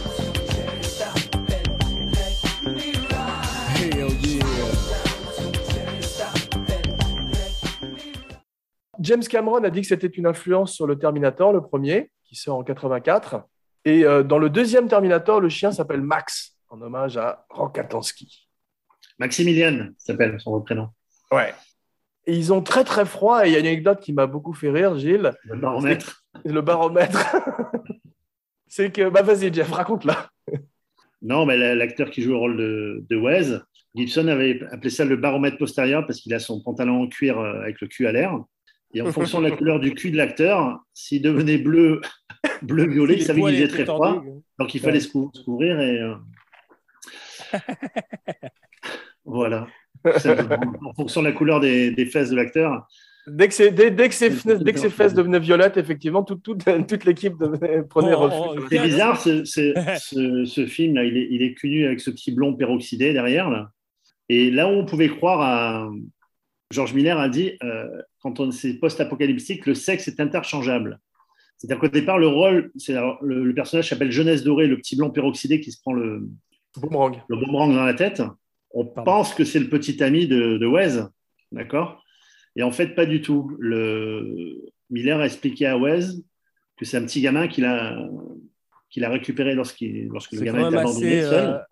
James 8.99 9.23
Cameron 9.23 9.63
a 9.63 9.69
dit 9.69 9.81
que 9.81 9.87
c'était 9.87 10.07
une 10.07 10.25
influence 10.27 10.73
sur 10.73 10.85
le 10.87 10.97
Terminator, 10.97 11.53
le 11.53 11.61
premier, 11.61 12.11
qui 12.25 12.35
sort 12.35 12.57
en 12.57 12.63
84. 12.63 13.41
Et 13.85 14.03
euh, 14.05 14.23
dans 14.23 14.37
le 14.39 14.49
deuxième 14.49 14.87
Terminator, 14.87 15.39
le 15.39 15.49
chien 15.49 15.71
s'appelle 15.71 16.01
Max, 16.01 16.57
en 16.69 16.81
hommage 16.81 17.17
à 17.17 17.45
Rokatansky. 17.49 18.47
Maximilian 19.17 19.89
s'appelle 19.97 20.39
son 20.39 20.59
prénom. 20.61 20.89
Ouais. 21.31 21.53
Et 22.25 22.33
ils 22.35 22.51
ont 22.53 22.61
très 22.61 22.83
très 22.83 23.05
froid. 23.05 23.45
Et 23.45 23.49
il 23.49 23.53
y 23.53 23.55
a 23.55 23.59
une 23.59 23.65
anecdote 23.67 23.99
qui 24.01 24.13
m'a 24.13 24.27
beaucoup 24.27 24.53
fait 24.53 24.69
rire, 24.69 24.97
Gilles. 24.97 25.31
Le 25.43 25.55
baromètre. 25.57 26.23
Le 26.45 26.61
baromètre. 26.61 27.35
C'est 28.67 28.91
que, 28.91 29.09
bah 29.09 29.23
vas-y, 29.23 29.51
Jeff, 29.53 29.71
raconte-la. 29.71 30.29
Non, 31.21 31.45
mais 31.45 31.57
la- 31.57 31.75
l'acteur 31.75 32.11
qui 32.11 32.21
joue 32.21 32.31
le 32.31 32.37
rôle 32.37 32.57
de, 32.57 33.05
de 33.09 33.15
Wes, 33.17 33.59
Gibson 33.95 34.27
avait 34.27 34.61
appelé 34.71 34.89
ça 34.91 35.05
le 35.05 35.15
baromètre 35.15 35.57
postérieur 35.57 36.05
parce 36.05 36.19
qu'il 36.19 36.33
a 36.33 36.39
son 36.39 36.61
pantalon 36.61 37.01
en 37.03 37.07
cuir 37.07 37.39
euh, 37.39 37.61
avec 37.61 37.81
le 37.81 37.87
cul 37.87 38.05
à 38.07 38.11
l'air. 38.11 38.37
Et 38.93 39.01
en 39.01 39.11
fonction 39.11 39.39
de 39.41 39.47
la 39.47 39.55
couleur 39.55 39.79
du 39.79 39.93
cul 39.93 40.09
de 40.11 40.17
l'acteur, 40.17 40.79
s'il 40.93 41.21
devenait 41.21 41.57
bleu, 41.59 42.01
bleu 42.63 42.87
violet, 42.87 43.15
il 43.15 43.23
savait 43.23 43.41
qu'il 43.41 43.53
faisait 43.53 43.67
très 43.67 43.85
froid. 43.85 44.15
tendus. 44.15 44.29
Donc 44.57 44.73
il 44.75 44.81
fallait 44.81 44.99
se 44.99 45.09
cou- 45.09 45.29
se 45.33 45.43
couvrir 45.43 45.79
et 45.79 45.99
euh, 46.01 46.15
voilà. 49.25 49.67
C'est- 50.17 50.35
En 50.85 50.93
fonction 50.95 51.21
de 51.21 51.27
la 51.27 51.33
couleur 51.33 51.59
des, 51.59 51.91
des 51.91 52.05
fesses 52.05 52.29
de 52.29 52.35
l'acteur. 52.35 52.87
Dès 53.27 53.47
que, 53.47 53.53
c'est- 53.53 53.71
dès, 53.71 53.91
dès 53.91 54.09
que 54.09 54.15
ses, 54.15 54.31
C'est- 54.31 54.63
dès 54.63 54.73
que 54.73 54.79
ses 54.79 54.89
fesses 54.89 55.13
devenaient 55.13 55.39
violettes, 55.39 55.77
effectivement, 55.77 56.23
toute, 56.23 56.41
toute, 56.41 56.63
toute 56.87 57.05
l'équipe 57.05 57.35
prenait 57.89 58.13
Oh, 58.15 58.19
refuge. 58.27 58.63
oh, 58.63 58.67
C'est 58.71 58.79
bizarre, 58.81 59.19
ce, 59.21 59.43
ce, 59.45 59.73
ce- 59.99 60.45
ce 60.45 60.65
film 60.65 60.95
là, 60.95 61.03
il 61.03 61.17
est, 61.17 61.27
il 61.29 61.41
est 61.43 61.53
connu 61.53 61.85
avec 61.85 61.99
ce 61.99 62.09
petit 62.09 62.31
blond 62.31 62.55
peroxydé 62.55 63.13
derrière 63.13 63.49
là. 63.49 63.69
Et 64.29 64.49
là 64.51 64.67
où 64.67 64.71
on 64.71 64.85
pouvait 64.85 65.09
croire 65.09 65.41
à 65.41 65.89
George 66.71 66.93
Miller 66.93 67.17
a 67.19 67.29
dit 67.29 67.53
euh, 67.63 67.87
quand 68.21 68.39
on 68.39 68.51
c'est 68.51 68.75
post-apocalyptique, 68.75 69.65
le 69.65 69.73
sexe 69.73 70.07
est 70.07 70.19
interchangeable. 70.19 70.99
C'est-à-dire 71.57 71.79
qu'au 71.79 71.87
départ, 71.89 72.19
le 72.19 72.27
rôle, 72.27 72.71
c'est 72.77 72.93
le, 72.93 73.43
le 73.43 73.53
personnage 73.53 73.89
s'appelle 73.89 74.11
Jeunesse 74.11 74.43
Dorée, 74.43 74.67
le 74.67 74.77
petit 74.77 74.95
blond 74.95 75.09
peroxydé 75.09 75.59
qui 75.59 75.71
se 75.71 75.81
prend 75.81 75.93
le, 75.93 76.29
Boomerang. 76.77 77.21
le 77.27 77.35
boomerang 77.35 77.73
dans 77.73 77.83
la 77.83 77.93
tête. 77.93 78.21
On 78.71 78.85
Pardon. 78.85 79.11
pense 79.11 79.33
que 79.33 79.43
c'est 79.43 79.59
le 79.59 79.67
petit 79.67 80.01
ami 80.03 80.27
de, 80.27 80.57
de 80.57 80.65
Wes, 80.65 80.99
d'accord? 81.51 82.03
Et 82.55 82.63
en 82.63 82.71
fait, 82.71 82.95
pas 82.95 83.05
du 83.05 83.21
tout. 83.21 83.55
Le... 83.59 84.61
Miller 84.89 85.19
a 85.19 85.25
expliqué 85.25 85.65
à 85.65 85.77
Wes 85.77 86.15
que 86.77 86.85
c'est 86.85 86.97
un 86.97 87.03
petit 87.03 87.21
gamin 87.21 87.47
qu'il 87.47 87.65
a, 87.65 87.97
qu'il 88.89 89.03
a 89.03 89.09
récupéré 89.09 89.53
lorsqu'il, 89.53 90.07
lorsque 90.07 90.31
le 90.31 90.41
gamin 90.41 90.67
était 90.69 90.77
abandonné 90.77 91.21
seul. 91.23 91.65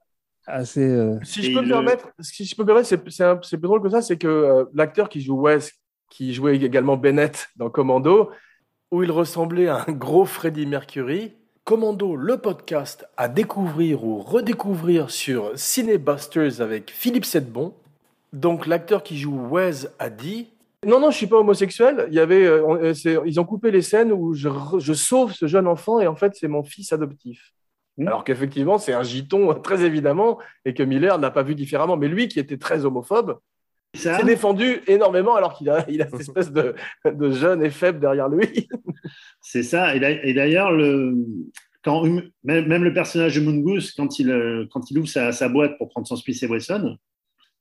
Euh, 0.48 0.52
assez 0.54 0.82
euh, 0.88 1.18
Si 1.24 1.42
je 1.44 1.50
peux 1.54 1.62
me 1.62 1.68
le- 1.68 1.70
permettre, 1.72 2.10
si 2.20 2.46
je 2.46 2.56
peux 2.56 2.64
me 2.64 2.68
permettre, 2.68 2.88
c'est- 2.88 2.98
plus 2.98 3.68
drôle 3.68 3.82
que 3.82 3.90
ça, 3.90 4.02
c'est 4.02 4.18
que 4.18 4.28
euh, 4.28 4.66
l'acteur 4.74 5.10
qui 5.10 5.22
joue 5.22 5.40
Wes, 5.42 5.72
qui 6.10 6.34
jouait 6.34 6.56
également 6.58 6.98
Bennett 6.98 7.50
dans 7.58 7.70
Commando, 7.70 8.32
où 8.92 9.04
il 9.04 9.12
ressemblait 9.12 9.68
à 9.68 9.84
un 9.88 9.92
gros 9.92 10.26
Freddie 10.26 10.66
Mercury. 10.66 11.34
Commando, 11.66 12.16
le 12.16 12.38
podcast 12.38 13.06
à 13.18 13.28
découvrir 13.28 14.06
ou 14.06 14.20
redécouvrir 14.20 15.10
sur 15.12 15.52
Cinébusters 15.60 16.62
avec 16.62 16.92
Philippe 16.92 17.26
Sedbon. 17.26 17.74
Donc 18.32 18.68
l'acteur 18.68 19.04
qui 19.04 19.18
joue 19.18 19.38
Wes 19.50 19.90
a 20.00 20.10
dit 20.10 20.48
non 20.86 21.02
non 21.02 21.12
je 21.12 21.18
suis 21.18 21.28
pas 21.28 21.38
homosexuel. 21.38 22.06
Il 22.08 22.14
y 22.14 22.20
avait 22.20 22.46
euh, 22.46 22.94
ils 23.26 23.40
ont 23.42 23.44
coupé 23.44 23.72
les 23.72 23.82
scènes 23.82 24.14
où 24.14 24.34
je 24.34 24.94
sauve 24.94 25.34
ce 25.34 25.46
jeune 25.48 25.68
enfant 25.68 26.00
et 26.00 26.08
en 26.08 26.16
fait 26.16 26.34
c'est 26.36 26.48
mon 26.48 26.64
fils 26.64 26.94
adoptif. 26.94 27.52
Mmh. 27.98 28.08
Alors 28.08 28.24
qu'effectivement 28.24 28.78
c'est 28.78 28.94
un 28.94 29.04
giton 29.04 29.54
très 29.62 29.84
évidemment 29.84 30.40
et 30.66 30.74
que 30.74 30.84
Miller 30.84 31.18
n'a 31.20 31.32
pas 31.32 31.44
vu 31.44 31.56
différemment. 31.56 31.98
Mais 31.98 32.08
lui 32.08 32.28
qui 32.28 32.40
était 32.40 32.58
très 32.58 32.86
homophobe 32.86 33.40
s'est 33.96 34.24
défendu 34.24 34.82
énormément 34.88 35.36
alors 35.36 35.54
qu'il 35.54 35.70
a, 35.70 35.86
il 35.90 36.02
a 36.02 36.10
cette 36.10 36.22
espèce 36.22 36.52
de, 36.52 36.76
de 37.06 37.32
jeune 37.32 37.64
et 37.64 37.70
faible 37.70 38.00
derrière 38.00 38.30
lui. 38.30 38.68
c'est 39.42 39.64
ça. 39.64 39.96
Et, 39.96 40.00
d'a- 40.00 40.24
et 40.24 40.34
d'ailleurs, 40.34 40.72
le, 40.72 41.16
quand, 41.84 42.04
même, 42.44 42.84
le 42.84 42.94
personnage 42.94 43.36
de 43.36 43.42
Mungus, 43.42 43.94
quand 43.94 44.20
il, 44.20 44.30
euh, 44.30 44.66
quand 44.72 44.92
il 44.92 45.00
ouvre 45.00 45.08
sa, 45.08 45.32
sa 45.32 45.50
boîte 45.50 45.78
pour 45.78 45.90
prendre 45.90 46.06
son 46.08 46.16
Smith 46.16 46.42
et 46.44 46.48
Wesson, 46.48 46.98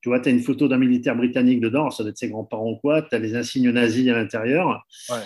tu 0.01 0.09
vois, 0.09 0.19
tu 0.19 0.29
as 0.29 0.31
une 0.31 0.41
photo 0.41 0.67
d'un 0.67 0.77
militaire 0.77 1.15
britannique 1.15 1.59
dedans, 1.59 1.89
ça 1.89 2.03
doit 2.03 2.11
être 2.11 2.17
ses 2.17 2.29
grands-parents 2.29 2.71
ou 2.71 2.75
quoi, 2.77 3.01
tu 3.01 3.15
as 3.15 3.19
les 3.19 3.35
insignes 3.35 3.71
nazis 3.71 4.07
à 4.09 4.13
l'intérieur. 4.13 4.85
Ouais. 5.09 5.17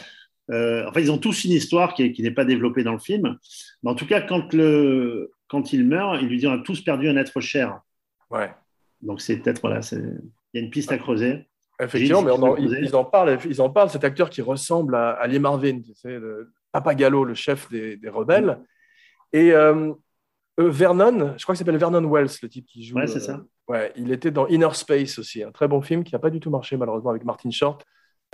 Euh, 0.49 0.85
enfin, 0.89 0.99
ils 0.99 1.11
ont 1.11 1.17
tous 1.17 1.45
une 1.45 1.51
histoire 1.51 1.93
qui, 1.93 2.03
est- 2.03 2.11
qui 2.11 2.23
n'est 2.23 2.31
pas 2.31 2.45
développée 2.45 2.83
dans 2.83 2.93
le 2.93 2.99
film. 2.99 3.37
Mais 3.83 3.89
en 3.91 3.95
tout 3.95 4.07
cas, 4.07 4.21
quand, 4.21 4.53
le, 4.53 5.31
quand 5.47 5.71
il 5.71 5.85
meurt, 5.87 6.19
il 6.21 6.27
lui 6.27 6.37
dit 6.39 6.47
on 6.47 6.53
a 6.53 6.57
tous 6.59 6.81
perdu 6.81 7.07
un 7.07 7.15
être 7.15 7.39
cher. 7.39 7.79
Ouais. 8.29 8.51
Donc 9.01 9.21
c'est 9.21 9.37
peut-être, 9.37 9.61
voilà, 9.61 9.79
il 9.93 10.21
y 10.53 10.57
a 10.57 10.61
une 10.61 10.69
piste 10.69 10.91
à 10.91 10.97
creuser. 10.97 11.47
Effectivement, 11.79 12.21
mais 12.21 12.31
on 12.31 12.43
en- 12.43 12.55
Gilles, 12.57 12.77
ils, 12.81 12.85
ils 12.87 12.95
en 12.95 13.05
parlent, 13.05 13.39
ils 13.45 13.61
en 13.61 13.69
parlent, 13.69 13.89
cet 13.89 14.03
acteur 14.03 14.29
qui 14.29 14.41
ressemble 14.41 14.95
à, 14.95 15.11
à 15.11 15.25
Lee 15.27 15.39
Marvin, 15.39 15.79
tu 15.81 15.93
sais, 15.95 16.19
le 16.19 16.51
Papagallo, 16.71 17.23
le 17.23 17.33
chef 17.33 17.69
des, 17.69 17.97
des 17.97 18.09
rebelles. 18.09 18.59
Et 19.33 19.51
euh, 19.53 19.91
euh, 20.59 20.69
Vernon, 20.69 21.33
je 21.37 21.43
crois 21.43 21.55
que 21.55 21.59
s'appelle 21.59 21.77
Vernon 21.77 22.07
Wells, 22.07 22.29
le 22.43 22.49
type 22.49 22.65
qui 22.67 22.83
joue. 22.83 22.97
Ouais, 22.97 23.07
c'est 23.07 23.17
euh, 23.17 23.19
ça. 23.19 23.43
Ouais, 23.67 23.91
il 23.95 24.11
était 24.11 24.31
dans 24.31 24.47
Inner 24.47 24.73
Space 24.73 25.17
aussi, 25.17 25.43
un 25.43 25.51
très 25.51 25.67
bon 25.67 25.81
film 25.81 26.03
qui 26.03 26.13
n'a 26.13 26.19
pas 26.19 26.29
du 26.29 26.39
tout 26.39 26.49
marché 26.49 26.75
malheureusement 26.77 27.09
avec 27.11 27.23
Martin 27.23 27.49
Short. 27.51 27.85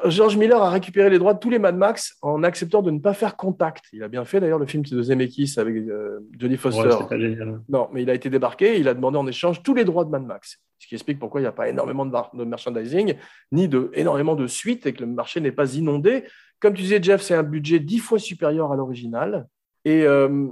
George 0.06 0.38
Miller 0.38 0.62
a 0.62 0.70
récupéré 0.70 1.10
les 1.10 1.18
droits 1.18 1.34
de 1.34 1.40
tous 1.40 1.50
les 1.50 1.58
Mad 1.58 1.76
Max 1.76 2.18
en 2.22 2.44
acceptant 2.44 2.82
de 2.84 2.92
ne 2.92 3.00
pas 3.00 3.14
faire 3.14 3.36
contact. 3.36 3.86
Il 3.94 4.04
a 4.04 4.08
bien 4.08 4.26
fait 4.26 4.40
d'ailleurs 4.40 4.60
le 4.60 4.68
film 4.68 4.84
de 4.84 5.02
Zemeckis 5.02 5.56
avec 5.58 5.76
euh, 5.76 6.20
Jodie 6.38 6.58
Foster. 6.58 6.88
Ouais, 6.88 7.08
pas 7.10 7.20
génial. 7.20 7.62
Non, 7.68 7.90
mais 7.92 8.04
il 8.04 8.10
a 8.10 8.14
été 8.14 8.30
débarqué, 8.30 8.80
il 8.80 8.88
a 8.88 8.94
demandé 8.94 9.18
en 9.18 9.26
échange 9.26 9.64
tous 9.64 9.74
les 9.74 9.86
droits 9.86 10.06
de 10.06 10.12
Mad 10.12 10.24
Max. 10.24 10.62
Ce 10.78 10.88
qui 10.88 10.94
explique 10.94 11.18
pourquoi 11.18 11.42
il 11.42 11.46
n'y 11.46 11.48
a 11.48 11.52
pas 11.52 11.68
énormément 11.68 12.06
de 12.06 12.44
merchandising, 12.44 13.16
ni 13.52 13.68
de, 13.68 13.90
énormément 13.94 14.36
de 14.36 14.46
suites, 14.46 14.86
et 14.86 14.94
que 14.94 15.00
le 15.00 15.08
marché 15.08 15.42
n'est 15.42 15.52
pas 15.52 15.74
inondé. 15.74 16.24
Comme 16.60 16.76
tu 16.76 16.84
disais, 16.84 17.02
Jeff, 17.02 17.22
c'est 17.22 17.34
un 17.34 17.44
budget 17.44 17.80
dix 17.80 18.00
fois 18.00 18.20
supérieur 18.20 18.72
à 18.72 18.76
l'original. 18.76 19.48
Et 19.86 20.04
euh, 20.04 20.48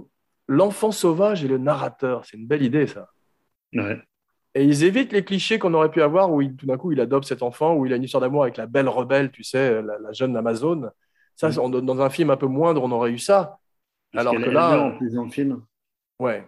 l'enfant 0.47 0.91
sauvage 0.91 1.45
et 1.45 1.47
le 1.47 1.59
narrateur, 1.59 2.25
c'est 2.25 2.37
une 2.37 2.47
belle 2.47 2.63
idée, 2.63 2.87
ça. 2.87 3.09
Ouais. 3.73 3.99
Et 4.57 4.63
ils 4.63 4.83
évitent 4.85 5.11
les 5.11 5.23
clichés 5.25 5.59
qu'on 5.59 5.73
aurait 5.73 5.91
pu 5.91 6.01
avoir 6.01 6.31
où 6.31 6.41
il- 6.41 6.55
tout 6.55 6.65
d'un 6.65 6.77
coup 6.77 6.91
il 6.93 6.99
adopte 7.01 7.25
cet 7.27 7.43
enfant, 7.43 7.75
où 7.75 7.85
il 7.85 7.91
a 7.93 7.97
une 7.97 8.03
histoire 8.03 8.21
d'amour 8.21 8.43
avec 8.43 8.55
la 8.57 8.65
belle 8.67 8.87
rebelle, 8.87 9.29
tu 9.31 9.43
sais, 9.43 9.81
la, 9.81 9.99
la 9.99 10.13
jeune 10.13 10.35
Amazone. 10.37 10.91
Ça, 11.35 11.51
c'est- 11.51 11.59
on- 11.59 11.69
dans 11.69 12.01
un 12.01 12.09
film 12.09 12.29
un 12.29 12.37
peu 12.37 12.47
moindre, 12.47 12.81
on 12.83 12.91
aurait 12.91 13.11
eu 13.11 13.19
ça. 13.19 13.59
Parce 14.13 14.25
Alors 14.27 14.41
que 14.41 14.49
là- 14.49 14.79
en 14.81 14.97
plus 14.97 15.13
dans 15.13 15.25
le 15.25 15.29
film. 15.29 15.61
Ouais. 16.19 16.47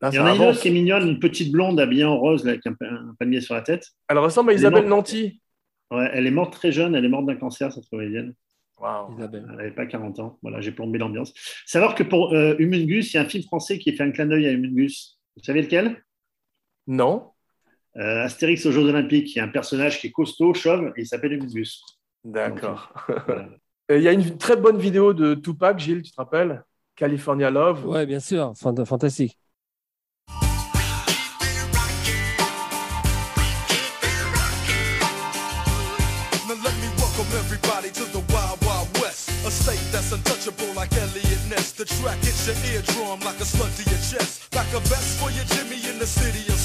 Là, 0.00 0.08
Il 0.10 0.16
y 0.16 0.18
en 0.18 0.24
a 0.24 0.34
une 0.34 0.40
autre 0.42 0.60
qui 0.60 0.68
est 0.68 0.70
mignonne, 0.70 1.06
une 1.06 1.18
petite 1.20 1.52
blonde 1.52 1.78
habillée 1.78 2.04
en 2.04 2.16
rose 2.18 2.42
là, 2.46 2.52
avec 2.52 2.66
un, 2.66 2.74
un 2.80 3.14
palmier 3.18 3.42
sur 3.42 3.54
la 3.54 3.60
tête. 3.60 3.86
Elle 4.08 4.16
ressemble 4.16 4.48
à 4.48 4.52
Elle 4.54 4.58
Isabelle. 4.60 4.86
Nanty. 4.86 5.42
Ouais, 5.90 6.08
elle 6.14 6.26
est 6.26 6.30
morte 6.30 6.54
très 6.54 6.72
jeune, 6.72 6.94
elle 6.94 7.04
est 7.04 7.08
morte 7.08 7.26
d'un 7.26 7.36
cancer, 7.36 7.70
cette 7.70 7.86
comédienne. 7.90 8.32
Waouh. 8.80 9.12
Isabelle. 9.18 9.44
Elle 9.50 9.56
n'avait 9.56 9.70
pas 9.72 9.84
40 9.84 10.18
ans. 10.20 10.38
Voilà, 10.40 10.62
j'ai 10.62 10.72
plombé 10.72 10.98
l'ambiance. 10.98 11.34
Savoir 11.66 11.94
que 11.94 12.02
pour 12.02 12.32
euh, 12.32 12.54
Humungus, 12.58 13.12
il 13.12 13.16
y 13.16 13.20
a 13.20 13.22
un 13.24 13.28
film 13.28 13.42
français 13.44 13.78
qui 13.78 13.90
a 13.90 13.92
fait 13.92 14.04
un 14.04 14.10
clin 14.10 14.24
d'œil 14.24 14.46
à 14.46 14.52
Humungus. 14.52 15.18
Vous 15.36 15.44
savez 15.44 15.60
lequel? 15.60 16.02
Non 16.90 17.30
Euh, 17.96 18.24
Astérix 18.24 18.66
aux 18.66 18.72
Jeux 18.72 18.84
Olympiques. 18.88 19.34
Il 19.34 19.38
y 19.38 19.40
a 19.40 19.44
un 19.44 19.48
personnage 19.48 20.00
qui 20.00 20.08
est 20.08 20.12
costaud, 20.12 20.52
chauve, 20.54 20.92
et 20.96 21.02
il 21.02 21.06
s'appelle 21.06 21.32
Humungus. 21.34 21.82
D'accord. 22.24 22.92
Voilà. 23.26 23.48
Il 23.92 24.02
y 24.02 24.08
a 24.08 24.12
une 24.12 24.38
très 24.38 24.56
bonne 24.56 24.78
vidéo 24.78 25.12
de 25.12 25.34
Tupac, 25.34 25.78
Gilles, 25.80 26.02
tu 26.02 26.10
te 26.12 26.16
rappelles? 26.16 26.62
California 26.94 27.50
Love. 27.50 27.84
Ouais, 27.86 28.06
bien 28.06 28.20
sûr, 28.20 28.52
fant- 28.56 28.84
fantastique. 28.84 29.36
Now 36.48 36.56
let 36.66 36.74
me 36.82 36.88
welcome 36.98 37.30
everybody 37.38 37.90
to 37.94 38.04
the 38.10 38.22
Wild 38.32 38.58
Wild 38.66 38.88
West. 39.00 39.30
A 39.46 39.50
state 39.50 39.80
that's 39.92 40.12
untouchable 40.12 40.72
like 40.74 40.92
Elliot 40.94 41.42
Ness. 41.48 41.72
The 41.72 41.84
track 41.84 42.18
hits 42.18 42.46
your 42.46 42.56
eardrum 42.72 43.20
like 43.20 43.38
a 43.40 43.44
slug 43.44 43.70
to 43.78 43.84
your 43.90 44.00
chest. 44.10 44.52
Like 44.54 44.70
a 44.74 44.80
vest 44.90 45.18
for 45.20 45.30
your 45.30 45.44
Jimmy 45.54 45.78
in 45.88 45.98
the 45.98 46.06
city 46.06 46.42
of 46.52 46.58
sex. 46.58 46.59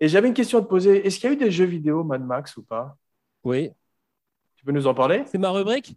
Et 0.00 0.08
j'avais 0.08 0.28
une 0.28 0.34
question 0.34 0.58
à 0.58 0.62
te 0.62 0.66
poser. 0.66 1.06
Est-ce 1.06 1.18
qu'il 1.18 1.28
y 1.28 1.32
a 1.32 1.34
eu 1.34 1.38
des 1.38 1.50
jeux 1.50 1.64
vidéo 1.64 2.04
Mad 2.04 2.22
Max 2.24 2.56
ou 2.56 2.62
pas? 2.62 2.96
Oui. 3.44 3.70
Tu 4.56 4.64
peux 4.64 4.72
nous 4.72 4.86
en 4.86 4.94
parler? 4.94 5.22
C'est 5.26 5.38
ma 5.38 5.50
rubrique? 5.50 5.96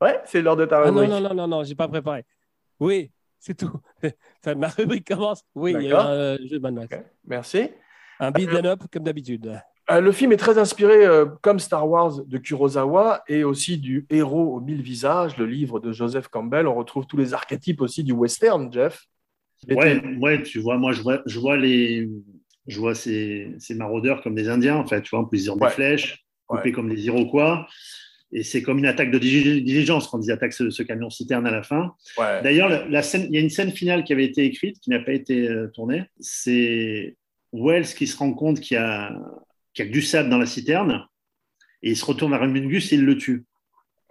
Ouais, 0.00 0.20
c'est 0.24 0.40
l'heure 0.42 0.56
de 0.56 0.64
ta 0.66 0.82
Ah 0.82 0.90
non, 0.90 1.00
rubrique. 1.00 1.10
non, 1.10 1.20
non, 1.20 1.34
non, 1.34 1.48
non, 1.48 1.64
j'ai 1.64 1.74
pas 1.74 1.88
préparé. 1.88 2.24
Oui, 2.78 3.10
c'est 3.38 3.56
tout. 3.56 3.72
Enfin, 4.42 4.54
ma 4.54 4.68
rubrique 4.68 5.06
commence. 5.06 5.44
Oui, 5.54 5.74
il 5.78 5.82
y 5.88 5.92
a 5.92 6.00
un 6.00 6.08
euh, 6.10 6.38
jeu 6.48 6.58
de 6.58 6.62
Mad 6.62 6.74
Max. 6.74 6.96
Merci. 7.26 7.68
Un 8.18 8.30
beat'em 8.30 8.64
up 8.66 8.82
comme 8.92 9.02
d'habitude. 9.02 9.60
Euh, 9.90 10.00
le 10.00 10.12
film 10.12 10.32
est 10.32 10.36
très 10.36 10.56
inspiré, 10.56 11.04
euh, 11.04 11.26
comme 11.42 11.58
Star 11.58 11.86
Wars, 11.88 12.22
de 12.24 12.38
Kurosawa 12.38 13.22
et 13.28 13.44
aussi 13.44 13.76
du 13.76 14.06
Héros 14.08 14.54
aux 14.56 14.60
mille 14.60 14.80
visages, 14.82 15.36
le 15.36 15.46
livre 15.46 15.80
de 15.80 15.92
Joseph 15.92 16.28
Campbell. 16.28 16.66
On 16.68 16.74
retrouve 16.74 17.06
tous 17.06 17.16
les 17.16 17.34
archétypes 17.34 17.80
aussi 17.80 18.04
du 18.04 18.12
western, 18.12 18.72
Jeff. 18.72 19.04
Ouais, 19.68 20.00
tu- 20.00 20.16
ouais, 20.18 20.42
tu 20.42 20.60
vois, 20.60 20.78
moi, 20.78 20.92
je 20.92 21.02
vois, 21.02 21.20
je 21.26 21.38
vois 21.38 21.56
les, 21.58 22.08
je 22.70 22.78
vois 22.78 22.94
ces, 22.94 23.48
ces 23.58 23.74
maraudeurs 23.74 24.22
comme 24.22 24.34
des 24.34 24.48
Indiens, 24.48 24.76
en 24.76 24.86
fait, 24.86 25.02
tu 25.02 25.10
vois, 25.10 25.20
en 25.20 25.24
plus 25.24 25.44
ils 25.44 25.50
ont 25.50 25.56
Ouais. 25.58 25.68
des 25.68 25.74
flèches, 25.74 26.24
coupés 26.46 26.62
Ouais. 26.64 26.72
comme 26.72 26.88
des 26.94 27.04
Iroquois. 27.06 27.66
Et 28.32 28.44
c'est 28.44 28.62
comme 28.62 28.78
une 28.78 28.86
attaque 28.86 29.10
de 29.10 29.18
dili- 29.18 29.60
diligence 29.62 30.06
quand 30.06 30.20
ils 30.22 30.30
attaquent 30.30 30.52
ce, 30.52 30.70
ce 30.70 30.84
camion 30.84 31.10
citerne 31.10 31.46
à 31.48 31.50
la 31.50 31.64
fin. 31.64 31.94
ouais. 32.16 32.40
D'ailleurs, 32.44 32.68
la, 32.68 32.86
la 32.88 33.02
scène, 33.02 33.26
il 33.28 33.34
y 33.34 33.38
a 33.38 33.40
une 33.40 33.50
scène 33.50 33.72
finale 33.72 34.04
qui 34.04 34.12
avait 34.12 34.24
été 34.24 34.44
écrite, 34.44 34.78
qui 34.80 34.90
n'a 34.90 35.00
pas 35.00 35.12
été 35.12 35.48
euh, 35.48 35.66
tournée. 35.74 36.04
C'est 36.20 37.16
Wells 37.52 37.86
qui 37.86 38.06
se 38.06 38.16
rend 38.16 38.32
compte 38.32 38.60
qu'il 38.60 38.76
y 38.76 38.78
a, 38.78 39.12
qu'il 39.74 39.84
y 39.84 39.88
a 39.88 39.90
du 39.90 40.00
sable 40.00 40.28
dans 40.28 40.38
la 40.38 40.46
citerne, 40.46 41.06
et 41.82 41.90
il 41.90 41.96
se 41.96 42.04
retourne 42.04 42.30
vers 42.30 42.46
Mingus 42.46 42.92
et 42.92 42.96
il 42.96 43.04
le 43.04 43.16
tue. 43.18 43.46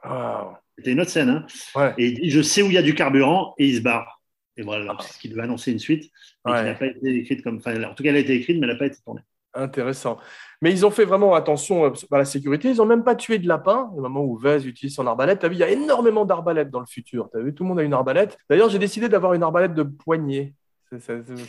Wow. 0.03 0.55
C'était 0.78 0.91
une 0.91 0.99
autre 1.01 1.12
scène, 1.12 1.30
hein. 1.30 1.45
Ouais. 1.76 1.93
Et 1.97 2.07
il 2.07 2.14
dit 2.22 2.30
Je 2.30 2.41
sais 2.41 2.62
où 2.62 2.68
il 2.68 2.74
y 2.74 2.78
a 2.78 2.82
du 2.82 2.95
carburant, 2.95 3.53
et 3.57 3.68
il 3.68 3.76
se 3.78 3.82
barre. 3.82 4.19
Et 4.60 4.62
voilà, 4.62 4.93
c'est 4.99 5.14
ce 5.14 5.20
qui 5.20 5.30
devait 5.30 5.43
annoncer 5.43 5.72
une 5.72 5.80
suite, 5.80 6.12
mais 6.45 6.51
Ouais. 6.51 6.57
qui 6.60 6.66
n'a 6.66 6.74
pas 6.76 6.86
été 6.88 7.16
écrite 7.16 7.41
comme. 7.43 7.57
Enfin, 7.57 7.82
en 7.82 7.93
tout 7.93 8.03
cas, 8.03 8.10
elle 8.10 8.18
a 8.18 8.20
été 8.20 8.34
écrite, 8.36 8.60
mais 8.60 8.68
elle 8.68 8.74
n'a 8.74 8.78
pas 8.80 8.88
été 8.88 8.97
tournée. 9.05 9.22
Intéressant. 9.53 10.18
Mais 10.62 10.70
ils 10.72 10.86
ont 10.86 10.91
fait 10.91 11.05
vraiment 11.05 11.34
attention 11.34 11.86
euh, 11.86 11.91
à 12.12 12.18
la 12.18 12.26
sécurité. 12.26 12.70
Ils 12.70 12.78
n'ont 12.78 12.86
même 12.86 13.05
pas 13.05 13.16
tué 13.16 13.39
de 13.39 13.47
lapin. 13.47 13.89
Au 13.95 14.01
moment 14.01 14.22
où 14.22 14.36
Vez 14.38 14.68
utilise 14.68 14.93
son 14.93 15.07
arbalète, 15.07 15.39
tu 15.39 15.45
as 15.45 15.49
vu, 15.49 15.55
il 15.55 15.60
y 15.60 15.64
a 15.64 15.70
énormément 15.70 16.26
d'arbalètes 16.26 16.70
dans 16.70 16.82
le 16.82 16.86
futur. 16.86 17.30
Tu 17.32 17.38
as 17.39 17.41
vu, 17.41 17.55
tout 17.55 17.64
le 17.64 17.70
monde 17.70 17.80
a 17.80 17.84
une 17.84 17.93
arbalète. 17.93 18.38
D'ailleurs, 18.49 18.70
j'ai 18.70 18.80
décidé 18.80 19.07
d'avoir 19.07 19.34
une 19.34 19.43
arbalète 19.43 19.74
de 19.74 19.84
poignet. 19.84 20.53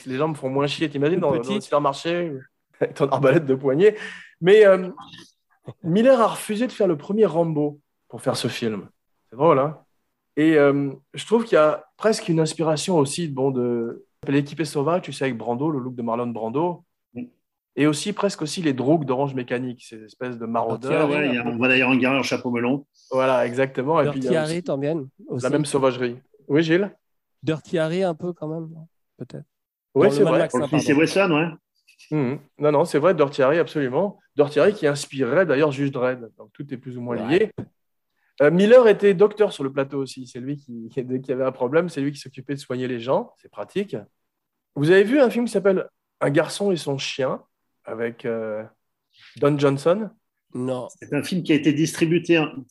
Les 0.07 0.17
gens 0.17 0.29
me 0.29 0.35
font 0.35 0.49
moins 0.49 0.69
chier. 0.69 0.89
T'imagines 0.89 1.19
dans, 1.19 1.33
dans 1.33 1.55
le 1.55 1.61
supermarché 1.61 2.33
avec 2.81 2.95
ton 2.95 3.09
arbalète 3.09 3.45
de 3.45 3.57
poignet. 3.57 3.97
Mais 4.41 4.65
euh, 4.65 4.89
Miller 5.83 6.21
a 6.21 6.29
refusé 6.29 6.69
de 6.69 6.73
faire 6.73 6.87
le 6.87 6.97
premier 6.97 7.27
Rambo 7.27 7.81
pour 8.09 8.23
faire 8.23 8.37
ce 8.37 8.47
film. 8.47 8.89
C'est 9.31 9.37
drôle, 9.37 9.59
hein 9.59 9.79
Et 10.41 10.57
euh, 10.57 10.91
je 11.13 11.27
trouve 11.27 11.45
qu'il 11.45 11.57
y 11.57 11.59
a 11.59 11.85
presque 11.99 12.31
une 12.31 12.41
inspiration 12.41 12.97
aussi 12.97 13.29
bon, 13.29 13.51
de 13.51 14.07
l'équipé 14.27 14.65
sauvage, 14.65 15.03
tu 15.03 15.13
sais, 15.13 15.25
avec 15.25 15.37
Brando, 15.37 15.71
le 15.71 15.79
look 15.79 15.95
de 15.95 16.01
Marlon 16.01 16.29
Brando. 16.29 16.83
Et 17.77 17.87
aussi 17.87 18.15
presque 18.15 18.41
aussi 18.41 18.63
les 18.63 18.73
drogues 18.73 19.05
d'Orange 19.05 19.35
Mécanique, 19.35 19.85
ces 19.85 20.03
espèces 20.03 20.39
de 20.39 20.47
maraudeurs. 20.47 21.11
ouais, 21.11 21.29
il 21.29 21.35
y 21.35 21.37
a- 21.37 21.47
on 21.47 21.57
voit 21.59 21.69
d'ailleurs 21.69 21.91
un 21.91 21.99
gars 21.99 22.19
en 22.19 22.23
chapeau 22.23 22.51
melon. 22.51 22.87
Voilà, 23.11 23.47
exactement. 23.47 24.01
Et 24.01 24.09
puis, 24.09 24.21
il 24.21 24.25
y 24.25 24.29
Dirty 24.29 24.37
a 24.37 24.43
Harry, 24.43 24.63
t'en 24.63 24.79
bien 24.79 25.05
aussi. 25.29 25.45
la 25.45 25.51
même 25.51 25.67
sauvagerie. 25.67 26.17
Oui, 26.49 26.63
Gilles? 26.63 26.91
Dirty 27.43 27.79
Harry, 27.79 28.03
un 28.03 28.15
peu 28.15 28.33
quand 28.33 28.49
même, 28.49 28.69
peut-être. 29.19 29.45
Oui, 29.95 30.09
c'est 30.11 30.23
vrai. 30.25 30.49
Hein, 30.53 30.79
c'est. 30.81 30.95
Wesson, 30.95 31.31
ouais. 31.33 31.49
Mhm. 32.17 32.39
Non, 32.59 32.73
non, 32.73 32.85
c'est 32.87 32.99
vrai, 32.99 33.15
Dirty 33.15 33.43
Harry, 33.43 33.59
absolument. 33.59 34.19
Dirty 34.37 34.59
Harry 34.59 34.73
qui 34.73 34.87
inspirerait 34.87 35.45
d'ailleurs 35.45 35.71
Juge 35.71 35.93
Dredd. 35.93 36.31
Donc 36.39 36.51
tout 36.55 36.73
est 36.73 36.79
plus 36.79 36.97
ou 36.97 37.03
moins 37.03 37.17
lié. 37.29 37.51
Euh, 38.43 38.51
Miller 38.51 38.89
était 38.89 39.13
docteur 39.15 39.53
sur 39.53 39.65
le 39.65 39.73
plateau 39.73 39.99
aussi. 39.99 40.27
C'est 40.27 40.41
lui 40.41 40.57
qui, 40.57 40.89
qui- 40.93 41.05
dès 41.05 41.21
qu'il 41.21 41.31
y 41.31 41.33
avait 41.33 41.45
un 41.45 41.53
problème, 41.53 41.89
c'est 41.89 42.01
lui 42.01 42.13
qui 42.13 42.19
s'occupait 42.21 42.55
de 42.55 42.59
soigner 42.61 42.89
les 42.89 43.01
gens. 43.01 43.33
C'est 43.41 43.51
pratique. 43.51 43.97
Vous 44.77 44.91
avez 44.91 45.05
vu 45.05 45.21
un 45.21 45.31
film 45.31 45.45
qui 45.47 45.53
s'appelle 45.53 45.89
Un 46.21 46.31
garçon 46.31 46.71
et 46.73 46.77
son 46.77 46.97
chien 46.99 47.43
avec 47.85 48.25
euh, 48.25 48.63
Don 49.37 49.59
Johnson? 49.59 50.11
Non. 50.55 50.89
C'est 50.99 51.13
un 51.15 51.23
film 51.23 51.43
qui 51.43 51.53
a 51.53 51.55
été 51.55 51.73
distribué, 51.73 52.23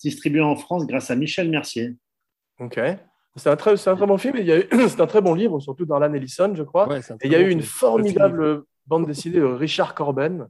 distribué 0.01 0.41
en 0.41 0.55
France 0.55 0.85
grâce 0.87 1.11
à 1.11 1.15
Michel 1.15 1.49
Mercier. 1.49 1.95
Ok. 2.59 2.79
C'est 3.35 3.49
un, 3.49 3.55
très, 3.55 3.77
c'est 3.77 3.89
un 3.89 3.95
très 3.95 4.07
bon 4.07 4.17
film. 4.17 4.35
et 4.37 4.41
il 4.41 4.47
y 4.47 4.51
a 4.51 4.59
eu- 4.59 4.67
C'est 4.89 4.99
un 4.99 5.07
très 5.07 5.21
bon 5.21 5.33
livre, 5.33 5.59
surtout 5.59 5.85
d'Arlan 5.85 6.13
Ellison, 6.13 6.53
je 6.55 6.63
crois. 6.63 6.87
Ouais, 6.89 6.99
Et 7.21 7.27
il 7.27 7.31
y 7.31 7.35
a 7.35 7.39
eu 7.39 7.51
une 7.51 7.61
film. 7.61 7.63
formidable 7.63 8.63
bande 8.85 9.05
dessinée 9.05 9.37
de 9.39 9.43
Richard 9.43 9.93
Corben. 9.95 10.47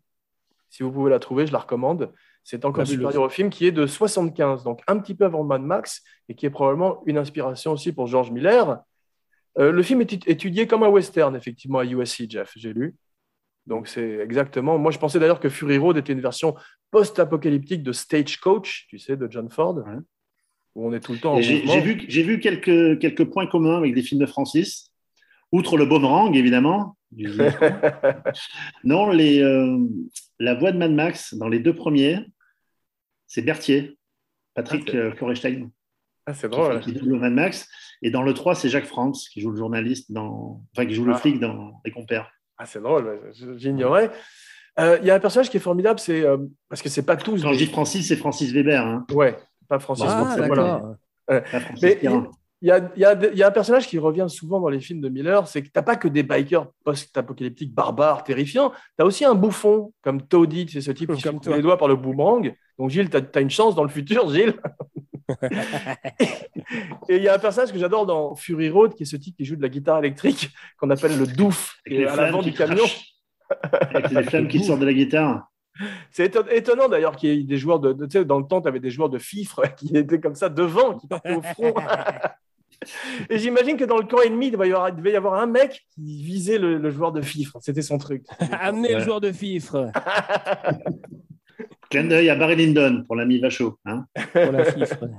Si 0.69 0.81
vous 0.83 0.91
pouvez 0.91 1.09
la 1.11 1.19
trouver, 1.19 1.45
je 1.45 1.51
la 1.51 1.59
recommande. 1.59 2.11
C'est 2.49 2.65
encore 2.65 2.87
supérieur 2.87 3.21
au 3.23 3.29
film 3.29 3.51
qui 3.51 3.67
est 3.67 3.71
de 3.71 3.85
75, 3.85 4.63
donc 4.63 4.81
un 4.87 4.97
petit 4.97 5.13
peu 5.13 5.25
avant 5.25 5.43
Mad 5.43 5.61
Max, 5.61 6.01
et 6.29 6.33
qui 6.33 6.47
est 6.47 6.49
probablement 6.49 7.03
une 7.05 7.19
inspiration 7.19 7.73
aussi 7.73 7.91
pour 7.93 8.07
George 8.07 8.31
Miller. 8.31 8.79
Euh, 9.59 9.71
le 9.71 9.83
film 9.83 10.01
est 10.01 10.11
étu- 10.11 10.27
étudié 10.27 10.65
comme 10.65 10.81
un 10.81 10.87
western, 10.89 11.35
effectivement, 11.35 11.77
à 11.77 11.85
USC, 11.85 12.25
Jeff, 12.27 12.51
j'ai 12.55 12.73
lu. 12.73 12.95
Donc 13.67 13.87
c'est 13.87 14.17
exactement. 14.17 14.79
Moi, 14.79 14.91
je 14.91 14.97
pensais 14.97 15.19
d'ailleurs 15.19 15.39
que 15.39 15.47
Fury 15.49 15.77
Road 15.77 15.97
était 15.97 16.11
une 16.13 16.21
version 16.21 16.55
post-apocalyptique 16.89 17.83
de 17.83 17.91
Stagecoach, 17.91 18.87
tu 18.89 18.97
sais, 18.97 19.15
de 19.15 19.27
John 19.29 19.47
Ford, 19.51 19.75
Ouais. 19.77 19.97
où 20.73 20.87
on 20.87 20.93
est 20.93 20.99
tout 21.01 21.13
le 21.13 21.19
temps 21.19 21.39
J'ai 21.39 21.61
vu, 21.81 22.01
j'ai 22.07 22.23
vu 22.23 22.39
quelques, 22.39 22.97
quelques 22.99 23.25
points 23.25 23.45
communs 23.45 23.77
avec 23.77 23.93
des 23.93 24.01
films 24.01 24.21
de 24.21 24.25
Francis. 24.25 24.91
Outre 25.51 25.77
le 25.77 25.85
boomerang, 25.85 26.35
évidemment. 26.35 26.95
non, 28.83 29.09
les, 29.11 29.41
euh, 29.41 29.77
la 30.39 30.55
voix 30.55 30.71
de 30.71 30.77
Mad 30.77 30.91
Max, 30.93 31.33
dans 31.35 31.47
les 31.47 31.59
deux 31.59 31.75
premiers, 31.75 32.25
c'est 33.29 33.41
Berthier, 33.43 33.97
Patrick 34.55 34.83
Ah, 34.87 34.91
c'est- 34.91 34.97
euh, 34.97 35.11
Florestein, 35.13 35.69
Ah, 36.25 36.33
c'est 36.33 36.49
qui, 36.49 36.55
drôle. 36.55 36.79
qui 36.81 36.91
double 36.91 37.17
Mad 37.19 37.31
Max. 37.33 37.69
Et 38.01 38.11
dans 38.11 38.23
le 38.23 38.33
3, 38.33 38.55
c'est 38.55 38.67
Jacques 38.69 38.85
France, 38.85 39.29
qui 39.29 39.39
joue 39.39 39.51
le 39.51 39.57
journaliste 39.57 40.11
dans. 40.11 40.61
Enfin, 40.75 40.85
qui 40.85 40.93
joue 40.93 41.05
le 41.05 41.13
Ah. 41.13 41.17
flic 41.17 41.39
dans 41.39 41.79
Les 41.85 41.91
Compères. 41.91 42.29
Ah, 42.57 42.65
c'est 42.65 42.81
drôle, 42.81 43.31
j'ignorais. 43.55 44.11
Euh, 44.79 44.97
Il 45.01 45.07
y 45.07 45.11
a 45.11 45.15
un 45.15 45.19
personnage 45.19 45.49
qui 45.49 45.57
est 45.57 45.61
formidable, 45.61 45.99
c'est 45.99 46.21
euh, 46.25 46.37
parce 46.67 46.81
que 46.81 46.89
c'est 46.89 47.03
pas 47.05 47.15
tous. 47.17 47.41
Quand 47.41 47.53
je 47.53 47.57
dis 47.57 47.65
Francis, 47.67 48.07
c'est 48.07 48.15
Francis 48.17 48.51
Weber. 48.51 48.85
Hein, 48.85 49.05
Ouais, 49.13 49.37
pas 49.67 49.79
Francis. 49.79 50.05
Ah, 50.07 50.25
Ford, 50.35 50.47
voilà. 50.47 50.63
d'accord. 50.63 50.95
pas 51.51 51.59
Francis 51.61 51.83
Mais 51.83 51.99
il 52.61 52.67
y 52.67 52.71
a, 52.71 52.91
il 52.95 53.01
y 53.01 53.05
a 53.05 53.15
des- 53.15 53.29
il 53.31 53.37
y 53.37 53.43
a 53.43 53.47
un 53.47 53.51
personnage 53.51 53.87
qui 53.87 53.97
revient 53.97 54.25
souvent 54.29 54.59
dans 54.59 54.67
les 54.69 54.79
films 54.81 54.99
de 55.01 55.07
Miller, 55.09 55.47
c'est 55.47 55.61
que 55.63 55.69
t'as 55.69 55.81
pas 55.81 55.95
que 55.95 56.07
des 56.09 56.23
bikers 56.23 56.67
post-apocalyptiques 56.83 57.73
barbares, 57.73 58.23
terrifiants, 58.23 58.71
tu 58.97 59.01
as 59.01 59.05
aussi 59.05 59.23
un 59.25 59.35
bouffon 59.35 59.93
comme 60.01 60.21
Toadie, 60.27 60.67
c'est 60.71 60.81
ce 60.81 60.91
type 60.91 61.13
qui 61.13 61.21
se 61.21 61.29
coupe 61.29 61.45
les 61.47 61.61
doigts 61.61 61.77
par 61.77 61.87
le 61.87 61.95
boomerang. 61.95 62.53
Donc 62.79 62.89
Gilles, 62.89 63.09
tu 63.09 63.17
as, 63.17 63.41
une 63.41 63.49
chance 63.49 63.75
dans 63.75 63.83
le 63.83 63.89
futur, 63.89 64.33
Gilles. 64.33 64.53
Et 67.09 67.17
il 67.17 67.23
y 67.23 67.27
a 67.27 67.35
un 67.35 67.39
personnage 67.39 67.71
que 67.71 67.77
j'adore 67.77 68.05
dans 68.05 68.35
Fury 68.35 68.69
Road, 68.69 68.95
qui 68.95 69.03
est 69.03 69.05
ce 69.05 69.15
type 69.17 69.35
qui 69.35 69.45
joue 69.45 69.55
de 69.57 69.61
la 69.61 69.69
guitare 69.69 69.99
électrique, 69.99 70.49
qu'on 70.77 70.89
appelle 70.89 71.17
le 71.17 71.27
douf, 71.27 71.75
qui 71.85 71.93
Avec 71.95 71.99
est 71.99 72.05
les 72.05 72.07
à 72.11 72.15
l'avant 72.15 72.41
du 72.41 72.53
camion. 72.53 72.85
Avec 73.71 74.09
les 74.11 74.23
flammes 74.23 74.47
qui 74.47 74.63
sortent 74.63 74.79
de 74.79 74.85
la 74.85 74.93
guitare. 74.93 75.47
C'est 76.11 76.33
éton- 76.35 76.47
étonnant 76.51 76.87
d'ailleurs 76.89 77.15
qu'il 77.15 77.29
y 77.33 77.39
ait 77.39 77.43
des 77.43 77.57
joueurs 77.57 77.79
de, 77.79 77.93
de- 77.93 78.05
tu 78.05 78.17
sais, 78.19 78.25
dans 78.25 78.39
le 78.39 78.45
temps, 78.45 78.61
tu 78.61 78.67
avais 78.67 78.79
des 78.79 78.89
joueurs 78.91 79.09
de 79.09 79.17
fifre 79.19 79.61
qui 79.77 79.95
étaient 79.95 80.19
comme 80.19 80.35
ça 80.35 80.49
devant, 80.49 80.97
qui 80.97 81.07
partaient 81.07 81.35
au 81.35 81.41
front. 81.41 81.73
Et 83.29 83.37
j'imagine 83.39 83.75
que 83.75 83.83
dans 83.83 83.97
le 83.97 84.05
camp 84.05 84.21
ennemi, 84.21 84.47
il 84.47 84.51
devait 84.51 84.69
y 84.69 84.71
avoir, 84.71 84.87
il 84.89 84.95
devait 84.95 85.11
y 85.11 85.15
avoir 85.15 85.33
un 85.41 85.47
mec 85.47 85.85
qui 85.93 86.23
visait 86.23 86.57
le, 86.57 86.77
le 86.77 86.89
joueur 86.91 87.11
de 87.11 87.21
fifre. 87.21 87.57
C'était 87.61 87.81
son 87.81 87.97
truc. 87.97 88.23
Amenez 88.51 88.93
le 88.95 88.99
joueur 89.01 89.19
de 89.19 89.31
fifre 89.33 89.91
Clin 91.89 92.03
d'œil 92.03 92.29
à 92.29 92.35
Barry 92.35 92.55
Lyndon 92.55 93.03
pour 93.07 93.15
l'ami 93.15 93.39
Vachaud. 93.39 93.79
Hein. 93.83 94.05
pour 94.31 94.51
la 94.51 94.63
fifre.– 94.65 94.99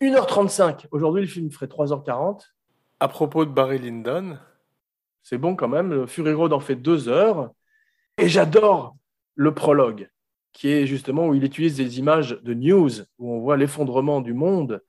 1h35. 0.00 0.86
Aujourd'hui, 0.92 1.20
le 1.20 1.28
film 1.28 1.50
ferait 1.50 1.66
3h40. 1.66 2.40
À 3.00 3.08
propos 3.08 3.44
de 3.44 3.50
Barry 3.50 3.78
Lyndon, 3.78 4.38
c'est 5.22 5.36
bon 5.36 5.54
quand 5.56 5.68
même. 5.68 6.06
Road 6.18 6.54
en 6.54 6.60
fait 6.60 6.76
2 6.76 7.10
heures. 7.10 7.50
Et 8.16 8.30
j'adore 8.30 8.96
le 9.34 9.54
prologue, 9.54 10.08
qui 10.52 10.68
est 10.70 10.86
justement 10.86 11.28
où 11.28 11.34
il 11.34 11.44
utilise 11.44 11.76
des 11.76 11.98
images 11.98 12.38
de 12.42 12.54
news, 12.54 12.90
où 13.18 13.32
on 13.32 13.40
voit 13.40 13.56
l'effondrement 13.56 14.20
du 14.20 14.34
monde. 14.34 14.82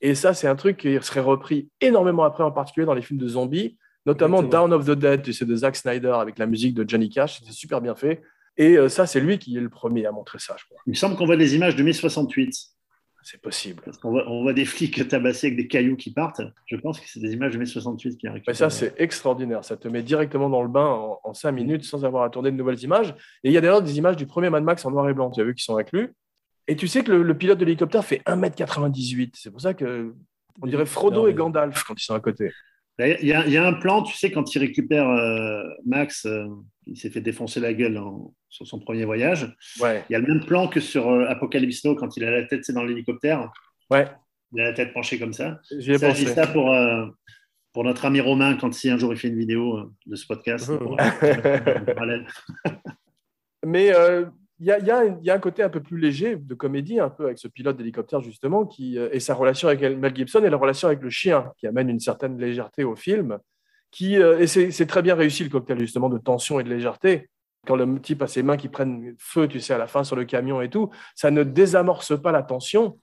Et 0.00 0.14
ça, 0.14 0.34
c'est 0.34 0.46
un 0.46 0.56
truc 0.56 0.76
qui 0.76 0.96
serait 1.02 1.20
repris 1.20 1.70
énormément 1.80 2.24
après, 2.24 2.44
en 2.44 2.52
particulier 2.52 2.86
dans 2.86 2.94
les 2.94 3.02
films 3.02 3.18
de 3.18 3.28
zombies, 3.28 3.76
notamment 4.06 4.38
Exactement. 4.38 4.68
Down 4.68 4.80
of 4.80 4.86
the 4.86 4.98
Dead, 4.98 5.22
tu 5.22 5.32
sais, 5.32 5.44
de 5.44 5.56
Zack 5.56 5.76
Snyder, 5.76 6.16
avec 6.20 6.38
la 6.38 6.46
musique 6.46 6.74
de 6.74 6.88
Johnny 6.88 7.08
Cash. 7.08 7.40
C'est 7.44 7.52
super 7.52 7.80
bien 7.80 7.94
fait. 7.94 8.22
Et 8.56 8.76
euh, 8.76 8.88
ça, 8.88 9.06
c'est 9.06 9.20
lui 9.20 9.38
qui 9.38 9.56
est 9.56 9.60
le 9.60 9.68
premier 9.68 10.06
à 10.06 10.12
montrer 10.12 10.38
ça, 10.38 10.56
je 10.58 10.64
crois. 10.64 10.78
Il 10.86 10.90
me 10.90 10.94
semble 10.94 11.16
qu'on 11.16 11.26
voit 11.26 11.36
des 11.36 11.54
images 11.54 11.76
de 11.76 11.82
mai 11.82 11.92
68. 11.92 12.54
C'est 13.22 13.40
possible. 13.40 13.82
Parce 13.84 13.98
qu'on 13.98 14.10
voit, 14.10 14.28
on 14.28 14.42
voit 14.42 14.52
des 14.52 14.64
flics 14.64 15.06
tabassés 15.08 15.48
avec 15.48 15.56
des 15.56 15.66
cailloux 15.66 15.96
qui 15.96 16.12
partent. 16.12 16.40
Je 16.66 16.76
pense 16.76 16.98
que 17.00 17.06
c'est 17.08 17.20
des 17.20 17.32
images 17.32 17.52
de 17.52 17.58
mai 17.58 17.66
68 17.66 18.16
qui 18.16 18.26
arrivent. 18.26 18.42
Mais 18.46 18.54
ça, 18.54 18.70
c'est 18.70 18.94
extraordinaire. 18.96 19.64
Ça 19.64 19.76
te 19.76 19.88
met 19.88 20.02
directement 20.02 20.48
dans 20.48 20.62
le 20.62 20.68
bain 20.68 20.86
en, 20.86 21.20
en 21.22 21.34
cinq 21.34 21.52
minutes 21.52 21.84
sans 21.84 22.04
avoir 22.04 22.24
à 22.24 22.30
tourner 22.30 22.50
de 22.50 22.56
nouvelles 22.56 22.82
images. 22.82 23.14
Et 23.44 23.50
il 23.50 23.52
y 23.52 23.58
a 23.58 23.60
d'ailleurs 23.60 23.82
des 23.82 23.98
images 23.98 24.16
du 24.16 24.26
premier 24.26 24.50
Mad 24.50 24.62
Max 24.64 24.84
en 24.84 24.90
noir 24.90 25.08
et 25.08 25.14
blanc, 25.14 25.30
tu 25.30 25.40
as 25.40 25.44
vu, 25.44 25.54
qui 25.54 25.64
sont 25.64 25.76
inclus. 25.76 26.14
Et 26.68 26.76
tu 26.76 26.86
sais 26.86 27.02
que 27.02 27.10
le, 27.12 27.22
le 27.22 27.36
pilote 27.36 27.58
de 27.58 27.64
l'hélicoptère 27.64 28.04
fait 28.04 28.22
1m98. 28.26 29.32
C'est 29.34 29.50
pour 29.50 29.60
ça 29.60 29.74
que 29.74 30.14
on 30.60 30.66
dirait 30.66 30.86
Frodo 30.86 31.22
Non, 31.22 31.26
et 31.28 31.34
Gandalf 31.34 31.84
quand 31.84 31.94
ils 31.94 32.04
sont 32.04 32.14
à 32.14 32.20
côté. 32.20 32.52
Il 33.00 33.26
y, 33.28 33.32
a, 33.32 33.46
il 33.46 33.52
y 33.52 33.56
a 33.56 33.64
un 33.66 33.74
plan, 33.74 34.02
tu 34.02 34.16
sais, 34.16 34.32
quand 34.32 34.54
il 34.54 34.58
récupère 34.58 35.08
euh, 35.08 35.62
Max, 35.86 36.26
euh, 36.26 36.46
il 36.86 36.96
s'est 36.96 37.10
fait 37.10 37.20
défoncer 37.20 37.60
la 37.60 37.72
gueule 37.72 37.96
en- 37.98 38.34
sur 38.48 38.66
son 38.66 38.80
premier 38.80 39.04
voyage. 39.04 39.54
Ouais, 39.80 40.04
Il 40.08 40.14
y 40.14 40.16
a 40.16 40.18
le 40.18 40.26
même 40.26 40.44
plan 40.44 40.66
que 40.68 40.80
sur 40.80 41.08
euh, 41.08 41.26
Apocalypse 41.28 41.84
Now 41.84 41.94
quand 41.94 42.16
il 42.16 42.24
a 42.24 42.30
la 42.32 42.42
tête 42.44 42.64
c'est 42.64 42.72
dans 42.72 42.82
l'hélicoptère. 42.82 43.52
ouais, 43.90 44.06
Il 44.52 44.60
a 44.60 44.64
la 44.64 44.72
tête 44.72 44.92
penchée 44.92 45.18
comme 45.18 45.32
ça. 45.32 45.60
j'y 45.78 45.92
ai 45.92 45.98
Ça, 45.98 46.10
je 46.10 46.16
dis 46.16 46.22
pensé. 46.24 46.34
ça 46.34 46.46
pour, 46.48 46.74
pour 47.72 47.84
notre 47.84 48.04
ami 48.06 48.20
Romain 48.20 48.56
quand 48.56 48.72
si 48.74 48.90
un 48.90 48.98
jour 48.98 49.12
il 49.12 49.18
fait 49.18 49.28
une 49.28 49.38
vidéo 49.38 49.92
de 50.06 50.16
ce 50.16 50.26
podcast. 50.26 50.66
Pour, 50.76 50.96
parallèle. 51.94 52.26
Mais 53.64 53.92
il 54.60 54.66
y 54.66 54.70
a, 54.70 55.34
un- 55.34 55.38
côté 55.38 55.62
un 55.62 55.68
peu 55.68 55.80
plus 55.80 55.98
léger 55.98 56.36
de 56.36 56.54
comédie, 56.54 56.98
un 57.00 57.10
peu 57.10 57.26
avec 57.26 57.38
ce 57.38 57.48
pilote 57.48 57.76
d'hélicoptère 57.76 58.20
justement, 58.20 58.66
qui, 58.66 58.98
euh, 58.98 59.08
et 59.12 59.20
sa 59.20 59.34
relation 59.34 59.68
avec 59.68 59.80
Mel 59.96 60.14
Gibson 60.14 60.42
et 60.44 60.50
la 60.50 60.56
relation 60.56 60.88
avec 60.88 61.00
le 61.02 61.10
chien, 61.10 61.52
qui 61.58 61.66
amène 61.66 61.88
une 61.88 62.00
certaine 62.00 62.38
légèreté 62.38 62.84
au 62.84 62.96
film. 62.96 63.38
Qui, 63.90 64.18
euh, 64.18 64.38
et 64.40 64.46
c'est 64.46 64.86
très 64.86 65.00
bien 65.02 65.14
réussi 65.14 65.44
le 65.44 65.50
cocktail 65.50 65.78
justement 65.80 66.08
de 66.10 66.18
tension 66.18 66.60
et 66.60 66.64
de 66.64 66.68
légèreté. 66.68 67.30
Quand 67.66 67.76
le 67.76 68.00
type 68.00 68.22
a 68.22 68.26
ses 68.26 68.42
mains 68.42 68.56
qui 68.56 68.68
prennent 68.68 69.14
feu, 69.18 69.48
tu 69.48 69.60
sais, 69.60 69.74
à 69.74 69.78
la 69.78 69.86
fin 69.86 70.04
sur 70.04 70.16
le 70.16 70.24
camion 70.24 70.60
et 70.60 70.68
tout, 70.70 70.90
ça 71.14 71.30
ne 71.30 71.42
désamorce 71.42 72.20
pas 72.20 72.32
la 72.32 72.42
tension. 72.42 72.98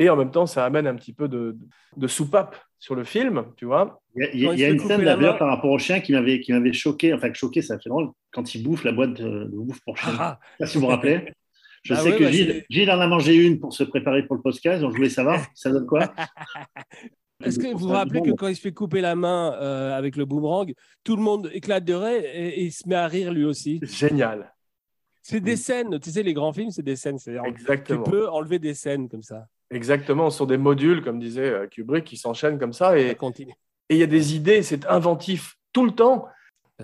Et 0.00 0.08
en 0.08 0.16
même 0.16 0.30
temps, 0.30 0.46
ça 0.46 0.64
amène 0.64 0.86
un 0.86 0.94
petit 0.94 1.12
peu 1.12 1.28
de, 1.28 1.58
de 1.94 2.06
soupape 2.06 2.56
sur 2.78 2.94
le 2.94 3.04
film, 3.04 3.44
tu 3.56 3.66
vois. 3.66 4.00
Il 4.16 4.22
y 4.40 4.48
a, 4.48 4.54
il 4.54 4.58
y 4.58 4.64
une 4.64 4.78
scène 4.78 5.04
d'ailleurs 5.04 5.36
par 5.36 5.48
rapport 5.48 5.70
au 5.70 5.78
chien 5.78 6.00
qui 6.00 6.12
m'avait 6.12 6.40
qui 6.40 6.54
m'avait 6.54 6.72
choqué, 6.72 7.12
enfin 7.12 7.30
choqué, 7.34 7.60
ça 7.60 7.78
fait 7.78 7.90
drôle, 7.90 8.08
quand 8.32 8.54
il 8.54 8.62
bouffe 8.62 8.82
la 8.84 8.92
boîte 8.92 9.12
de, 9.12 9.44
de 9.44 9.56
bouffe 9.58 9.82
pour 9.82 9.98
chien. 9.98 10.14
Ah, 10.18 10.40
Je 10.42 10.56
sais 10.56 10.58
pas 10.58 10.66
si 10.66 10.78
vous 10.78 10.84
vous 10.84 10.86
rappelez. 10.86 11.32
Je 11.82 11.92
Ah 11.92 11.96
sais 11.98 12.12
ouais, 12.12 12.16
que 12.16 12.24
bah, 12.24 12.64
Gilles, 12.70 12.90
en 12.90 12.98
a 12.98 13.06
mangé 13.06 13.34
une 13.36 13.60
pour 13.60 13.74
se 13.74 13.84
préparer 13.84 14.26
pour 14.26 14.36
le 14.36 14.42
podcast, 14.42 14.80
donc 14.80 14.92
je 14.92 14.96
voulais 14.96 15.10
savoir, 15.10 15.38
ça 15.54 15.70
donne 15.70 15.86
quoi? 15.86 16.14
Est-ce 17.44 17.58
que 17.58 17.68
vous 17.72 17.78
vous 17.80 17.88
rappelez 17.88 18.22
que 18.22 18.30
quand 18.32 18.48
il 18.48 18.56
se 18.56 18.62
fait 18.62 18.72
couper 18.72 19.02
la 19.02 19.14
main 19.14 19.54
euh, 19.60 19.96
avec 19.96 20.16
le 20.16 20.24
boomerang, 20.24 20.72
tout 21.04 21.16
le 21.16 21.22
monde 21.22 21.50
éclate 21.52 21.84
de 21.84 21.92
rire 21.94 22.22
et, 22.24 22.48
et 22.48 22.64
il 22.64 22.72
se 22.72 22.88
met 22.88 22.94
à 22.94 23.06
rire 23.06 23.32
lui 23.34 23.44
aussi? 23.44 23.80
Génial. 23.82 24.50
C'est 25.22 25.40
des 25.40 25.56
scènes, 25.56 26.00
tu 26.00 26.10
sais, 26.10 26.22
les 26.22 26.32
grands 26.34 26.52
films, 26.54 26.70
c'est 26.70 26.82
des 26.82 26.96
scènes. 26.96 27.18
C'est-à-dire, 27.18 27.42
tu 27.44 27.50
Exactement. 27.50 28.02
peux 28.02 28.28
enlever 28.28 28.58
des 28.58 28.72
scènes 28.74 29.08
comme 29.08 29.22
ça. 29.22 29.46
Exactement. 29.70 30.30
Ce 30.30 30.38
sont 30.38 30.46
des 30.46 30.58
modules, 30.58 31.02
comme 31.02 31.18
disait 31.18 31.50
euh, 31.50 31.66
Kubrick, 31.66 32.04
qui 32.04 32.16
s'enchaînent 32.16 32.58
comme 32.58 32.72
ça. 32.72 32.98
Et 32.98 33.16
il 33.88 33.96
y 33.96 34.02
a 34.02 34.06
des 34.06 34.34
idées, 34.34 34.62
c'est 34.62 34.86
inventif 34.86 35.56
tout 35.72 35.84
le 35.84 35.92
temps. 35.92 36.26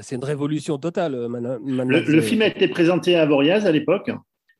C'est 0.00 0.16
une 0.16 0.24
révolution 0.24 0.78
totale, 0.78 1.14
euh, 1.14 1.28
Man 1.28 1.58
Le, 1.88 2.20
film 2.20 2.42
a 2.42 2.46
été 2.46 2.68
présenté 2.68 3.16
à 3.16 3.22
Avoriaz 3.22 3.66
à 3.66 3.72
l'époque, 3.72 4.10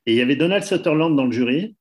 et 0.05 0.13
il 0.13 0.15
y 0.15 0.21
avait 0.21 0.35
Donald 0.35 0.63
Sutherland 0.63 1.15
dans 1.15 1.25
le 1.25 1.31
jury. 1.31 1.75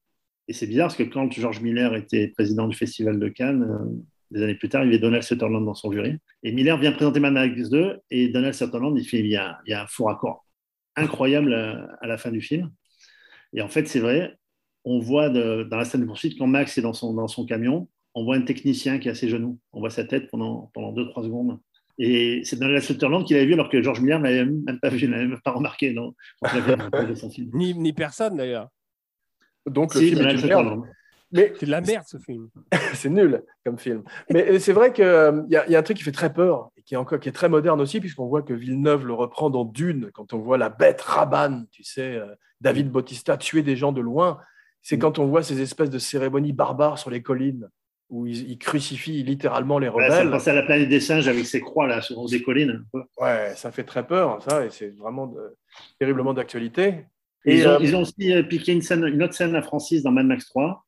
Et 0.49 0.53
c'est 0.53 0.67
bizarre 0.67 0.89
parce 0.89 0.97
que 0.97 1.03
quand 1.03 1.33
George 1.33 1.61
Miller 1.61 1.95
était 1.97 2.29
président 2.29 2.69
du 2.69 2.77
Festival 2.77 3.19
de 3.19 3.29
Cannes, 3.29 3.63
euh, 3.63 4.03
des 4.31 4.43
années 4.43 4.55
plus 4.55 4.69
tard, 4.69 4.85
il 4.85 4.87
y 4.87 4.89
avait 4.91 4.99
Donald 4.99 5.23
Sutherland 5.23 5.65
dans 5.65 5.75
son 5.75 5.91
jury. 5.91 6.19
Et 6.43 6.53
Miller 6.53 6.77
vient 6.79 6.93
présenter 6.93 7.19
Mad 7.19 7.33
Max 7.33 7.71
2, 7.71 7.99
et 8.11 8.29
Donald 8.29 8.55
Sutherland, 8.55 8.97
il 8.97 9.05
fait 9.05 9.19
il 9.19 9.27
y 9.27 9.37
a, 9.37 9.59
il 9.67 9.71
y 9.71 9.75
a 9.75 9.83
un 9.83 9.87
faux 9.87 10.05
raccord 10.05 10.45
incroyable 10.95 11.55
à, 11.55 11.89
à 12.01 12.07
la 12.07 12.19
fin 12.19 12.31
du 12.31 12.41
film. 12.41 12.71
Et 13.53 13.63
en 13.63 13.69
fait, 13.69 13.87
c'est 13.87 14.01
vrai, 14.01 14.37
on 14.87 14.99
voit 15.01 15.29
de- 15.29 15.65
dans 15.71 15.77
la 15.77 15.85
scène 15.85 16.01
de 16.01 16.07
poursuite, 16.07 16.39
quand 16.39 16.47
Max 16.47 16.79
est 16.79 16.83
dans 16.83 16.95
son, 16.95 17.13
dans 17.13 17.29
son 17.29 17.45
camion, 17.45 17.89
on 18.15 18.25
voit 18.25 18.37
un 18.37 18.43
technicien 18.43 18.99
qui 18.99 19.09
est 19.09 19.11
à 19.11 19.15
ses 19.15 19.29
genoux. 19.29 19.59
On 19.75 19.81
voit 19.81 19.91
sa 19.91 20.05
tête 20.05 20.31
pendant, 20.31 20.71
pendant 20.73 20.93
2-3 20.93 21.23
secondes. 21.25 21.59
Et 21.99 22.41
c'est 22.45 22.59
Donald 22.59 22.83
Sutherland 22.83 23.25
qui 23.27 23.35
l'avait 23.35 23.47
vu 23.47 23.53
alors 23.55 23.69
que 23.69 23.83
George 23.83 24.01
Miller 24.01 24.19
ne 24.19 24.25
l'avait 24.25 24.45
même 24.47 24.63
même 24.65 24.81
pas 24.81 24.89
vu, 24.89 25.07
n'avait 25.09 25.27
même 25.27 25.41
pas 25.45 25.51
remarqué 25.53 25.93
dans, 25.93 26.15
dans 26.43 26.49
la 26.93 27.15
film. 27.31 27.51
Ni, 27.53 27.75
ni 27.75 27.93
personne 27.93 28.37
d'ailleurs. 28.37 28.69
Donc 29.67 29.95
le 29.95 30.01
Si, 30.01 30.09
film 30.15 30.27
est 30.27 30.47
merde. 30.47 30.81
Mais 31.33 31.53
C'est 31.59 31.67
de 31.67 31.71
la 31.73 31.81
merde 31.81 32.05
ce 32.07 32.19
film. 32.19 32.49
c'est 32.95 33.09
nul 33.11 33.43
comme 33.65 33.79
film. 33.79 34.05
Mais 34.31 34.49
euh, 34.49 34.59
c'est 34.61 34.73
vrai 34.73 34.93
qu'il 34.93 35.05
y, 35.05 35.57
a- 35.57 35.69
y 35.69 35.75
a 35.75 35.79
un 35.79 35.83
truc 35.83 35.97
qui 35.97 36.05
fait 36.05 36.13
très 36.13 36.33
peur 36.33 36.71
et 36.77 36.83
qui 36.83 36.95
est, 36.95 36.97
encore, 36.97 37.19
qui 37.19 37.29
est 37.29 37.33
très 37.33 37.49
moderne 37.49 37.81
aussi, 37.81 37.99
puisqu'on 37.99 38.27
voit 38.29 38.43
que 38.43 38.55
Villeneuve 38.55 39.07
le 39.07 39.13
reprend 39.15 39.51
dans 39.51 39.65
Dune, 39.65 40.11
quand 40.15 40.33
on 40.35 40.39
voit 40.39 40.57
la 40.59 40.69
bête 40.69 41.01
Raban, 41.01 41.65
tu 41.73 41.83
sais, 41.83 42.15
euh, 42.15 42.27
David 42.61 42.91
Bautista 42.91 43.37
tuer 43.37 43.63
des 43.63 43.75
gens 43.77 43.91
de 43.93 44.01
loin. 44.01 44.39
C'est 44.89 44.99
quand 44.99 45.19
on 45.19 45.27
voit 45.27 45.43
ces 45.43 45.61
espèces 45.61 45.91
de 45.91 45.99
cérémonies 45.99 46.53
barbares 46.53 46.97
sur 46.97 47.11
les 47.11 47.21
collines, 47.21 47.69
où 48.09 48.25
ils, 48.29 48.49
ils 48.51 48.57
crucifient 48.57 49.25
littéralement 49.25 49.81
les 49.81 49.89
Ouais, 49.89 50.09
ça 50.09 50.23
rebelles. 50.23 50.41
à 50.49 50.53
la 50.55 50.63
planète 50.63 50.89
des 50.89 51.01
singes 51.01 51.27
avec 51.27 51.45
ses 51.45 51.61
croix 51.61 51.89
là 51.89 52.01
sur 52.03 52.25
des 52.27 52.41
collines. 52.41 52.85
Ouais, 53.19 53.53
ça 53.57 53.73
fait 53.73 53.83
très 53.83 54.07
peur, 54.07 54.41
ça, 54.49 54.65
et 54.65 54.71
c'est 54.71 54.91
vraiment 54.97 55.27
de- 55.27 55.57
terriblement 55.99 56.35
d'actualité. 56.35 57.05
Et 57.45 57.55
Et, 57.55 57.59
ils, 57.59 57.67
ont, 57.67 57.71
euh, 57.73 57.79
ils 57.81 57.97
ont 57.97 58.03
aussi 58.03 58.33
euh, 58.33 58.45
piqué 58.45 58.73
une, 58.75 58.81
scène, 58.83 59.05
une 59.07 59.25
autre 59.25 59.35
scène 59.35 59.57
à 59.57 59.63
Francis 59.63 60.05
dans 60.05 60.13
Mad 60.13 60.27
Max 60.27 60.47
3, 60.47 60.87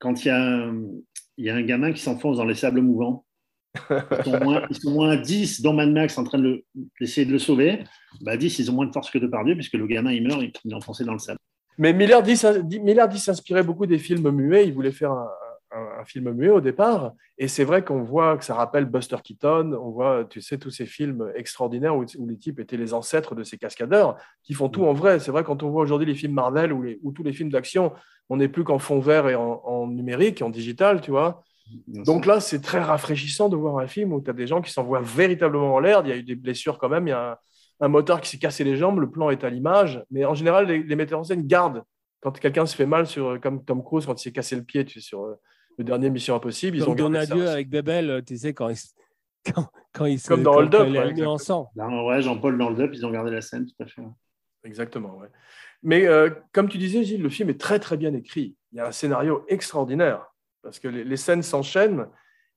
quand 0.00 0.24
il 0.24 0.28
y 0.28 0.30
a, 0.32 0.42
un- 0.42 0.82
il 1.36 1.44
y 1.44 1.50
a 1.50 1.54
un 1.54 1.62
gamin 1.62 1.92
qui 1.92 2.02
s'enfonce 2.02 2.38
dans 2.38 2.44
les 2.44 2.56
sables 2.56 2.80
mouvants. 2.80 3.24
Ils 3.90 4.24
sont 4.24 4.40
moins, 4.42 4.62
ils 4.70 4.76
sont 4.76 4.90
moins 4.90 5.16
10 5.16 5.62
dans 5.62 5.72
Mad 5.72 5.90
Max 5.92 6.18
en 6.18 6.24
train 6.24 6.38
de 6.38 6.42
le- 6.42 6.64
d'essayer 7.00 7.26
de 7.26 7.32
le 7.32 7.38
sauver. 7.38 7.84
Bah, 8.22 8.36
10, 8.36 8.58
ils 8.58 8.70
ont 8.72 8.74
moins 8.74 8.86
de 8.86 8.92
force 8.92 9.08
que 9.08 9.18
Depardieu, 9.18 9.54
puisque 9.54 9.74
le 9.74 9.86
gamin, 9.86 10.10
il 10.10 10.26
meurt, 10.26 10.42
il 10.64 10.72
est 10.72 10.74
enfoncé 10.74 11.04
dans 11.04 11.12
le 11.12 11.20
sable. 11.20 11.38
Mais 11.78 11.92
Miller 11.92 12.22
dit, 12.22 12.38
dit- 12.64 13.18
s'inspirer 13.18 13.62
beaucoup 13.62 13.86
des 13.86 13.98
films 13.98 14.30
muets. 14.30 14.66
Il 14.66 14.74
voulait 14.74 14.92
faire 14.92 15.12
un, 15.12 15.28
un- 15.72 16.00
un 16.00 16.04
film 16.04 16.32
muet 16.32 16.50
au 16.50 16.60
départ. 16.60 17.12
Et 17.36 17.48
c'est 17.48 17.64
vrai 17.64 17.84
qu'on 17.84 18.02
voit 18.02 18.36
que 18.36 18.44
ça 18.44 18.54
rappelle 18.54 18.84
Buster 18.84 19.16
Keaton. 19.22 19.72
On 19.80 19.90
voit, 19.90 20.24
tu 20.28 20.40
sais, 20.40 20.56
tous 20.58 20.70
ces 20.70 20.86
films 20.86 21.32
extraordinaires 21.34 21.96
où, 21.96 22.04
où 22.18 22.26
les 22.28 22.36
types 22.36 22.60
étaient 22.60 22.76
les 22.76 22.94
ancêtres 22.94 23.34
de 23.34 23.42
ces 23.42 23.58
cascadeurs 23.58 24.16
qui 24.42 24.54
font 24.54 24.68
tout 24.68 24.84
en 24.84 24.92
vrai. 24.92 25.18
C'est 25.18 25.30
vrai, 25.32 25.42
quand 25.42 25.62
on 25.62 25.70
voit 25.70 25.82
aujourd'hui 25.82 26.06
les 26.06 26.14
films 26.14 26.34
Marvel 26.34 26.72
ou, 26.72 26.82
les- 26.82 27.00
ou 27.02 27.12
tous 27.12 27.24
les 27.24 27.32
films 27.32 27.50
d'action, 27.50 27.92
on 28.30 28.36
n'est 28.36 28.48
plus 28.48 28.64
qu'en 28.64 28.78
fond 28.78 29.00
vert 29.00 29.28
et 29.28 29.34
en, 29.34 29.60
en 29.64 29.86
numérique, 29.88 30.42
en 30.42 30.50
digital, 30.50 31.00
tu 31.00 31.10
vois. 31.10 31.42
Donc 31.88 32.26
là, 32.26 32.40
c'est 32.40 32.60
très 32.60 32.80
rafraîchissant 32.80 33.48
de 33.48 33.56
voir 33.56 33.78
un 33.78 33.86
film 33.86 34.12
où 34.12 34.20
tu 34.20 34.30
as 34.30 34.34
des 34.34 34.46
gens 34.46 34.60
qui 34.62 34.70
s'envoient 34.70 35.00
véritablement 35.02 35.74
en 35.74 35.80
l'air. 35.80 36.02
Il 36.04 36.08
y 36.10 36.12
a 36.12 36.16
eu 36.16 36.22
des 36.22 36.34
blessures 36.36 36.78
quand 36.78 36.88
même. 36.88 37.06
Il 37.06 37.10
y 37.10 37.14
a 37.14 37.40
un, 37.80 37.88
motard 37.88 38.20
qui 38.20 38.30
s'est 38.30 38.38
cassé 38.38 38.64
les 38.64 38.76
jambes. 38.76 39.00
Le 39.00 39.10
plan 39.10 39.30
est 39.30 39.44
à 39.44 39.50
l'image. 39.50 40.04
Mais 40.10 40.24
en 40.24 40.34
général, 40.34 40.66
les, 40.66 40.82
les 40.82 40.96
metteurs 40.96 41.20
en 41.20 41.24
scène 41.24 41.46
gardent. 41.46 41.82
Quand 42.20 42.38
quelqu'un 42.38 42.66
se 42.66 42.74
fait 42.74 42.86
mal, 42.86 43.06
sur, 43.06 43.38
comme 43.40 43.64
Tom 43.64 43.82
Cruise, 43.82 44.06
quand 44.06 44.18
il 44.18 44.22
s'est 44.22 44.32
cassé 44.32 44.56
le 44.56 44.62
pied 44.62 44.84
tu 44.84 45.00
sais, 45.00 45.06
sur 45.06 45.24
euh, 45.24 45.34
le 45.76 45.84
dernier 45.84 46.08
Mission 46.08 46.34
Impossible, 46.34 46.76
ils 46.76 46.82
ont 46.84 46.94
Comme 46.94 47.12
gardé 47.12 47.20
ça 47.20 47.26
Donadieu 47.26 47.44
aussi. 47.44 47.52
avec 47.52 47.68
Bebel, 47.68 48.22
tu 48.26 48.36
sais, 48.38 48.54
quand 48.54 48.70
il, 48.70 48.76
se- 48.76 48.94
quand, 49.54 49.68
quand 49.92 50.06
il 50.06 50.18
se. 50.18 50.28
Comme 50.28 50.42
dans 50.42 50.54
Hold 50.54 50.74
Up, 50.74 50.88
ouais, 50.90 51.12
mis 51.12 51.24
en 51.24 51.36
sang. 51.38 51.70
Là, 51.74 51.88
ouais, 52.04 52.22
Jean-Paul 52.22 52.56
dans 52.56 52.70
le 52.70 52.76
dub, 52.76 52.94
ils 52.94 53.04
ont 53.04 53.10
gardé 53.10 53.30
la 53.30 53.42
scène, 53.42 53.66
tout 53.66 53.82
à 53.82 53.86
fait. 53.86 54.02
Exactement, 54.64 55.18
ouais. 55.18 55.28
Mais 55.82 56.06
euh, 56.06 56.30
comme 56.52 56.68
tu 56.68 56.78
disais, 56.78 57.04
Gilles, 57.04 57.22
le 57.22 57.28
film 57.28 57.50
est 57.50 57.60
très 57.60 57.78
très 57.78 57.98
bien 57.98 58.14
écrit. 58.14 58.56
Il 58.72 58.78
y 58.78 58.80
a 58.80 58.86
un 58.86 58.92
scénario 58.92 59.44
extraordinaire 59.48 60.24
parce 60.62 60.78
que 60.78 60.88
les, 60.88 61.04
les 61.04 61.16
scènes 61.18 61.42
s'enchaînent 61.42 62.06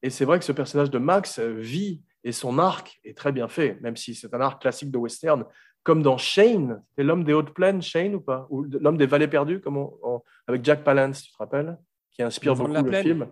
et 0.02 0.10
c'est 0.10 0.24
vrai 0.24 0.40
que 0.40 0.46
ce 0.46 0.54
personnage 0.54 0.90
de 0.90 0.98
Max 0.98 1.40
euh, 1.40 1.54
vit 1.60 2.02
et 2.28 2.32
son 2.34 2.60
arc 2.60 3.00
est 3.06 3.18
très 3.18 3.32
bien 3.32 3.48
fait, 3.48 3.78
même 3.82 3.96
si 3.96 4.14
c'est 4.14 4.34
un 4.34 4.42
arc 4.42 4.62
classique 4.62 4.92
de 4.92 4.98
western, 4.98 5.46
comme 5.84 6.02
dans 6.04 6.18
Shane. 6.18 6.84
C'est 6.96 7.04
l'homme 7.04 7.24
des 7.24 7.32
hautes 7.34 7.54
plaines, 7.54 7.82
Shane 7.82 8.16
ou 8.16 8.20
pas? 8.20 8.48
Ou 8.50 8.64
l'homme 8.64 8.98
des 8.98 9.06
vallées 9.06 9.30
perdues, 9.30 9.62
comme 9.62 9.78
on- 9.78 9.94
on- 10.04 10.22
avec 10.46 10.64
Jack 10.66 10.84
Palance, 10.84 11.24
tu 11.24 11.32
te 11.32 11.38
rappelles? 11.38 11.78
Qui 12.12 12.24
inspire 12.24 12.54
beaucoup 12.56 12.74
la 12.74 12.82
le 12.82 12.90
plaine. 12.90 13.04
film, 13.04 13.28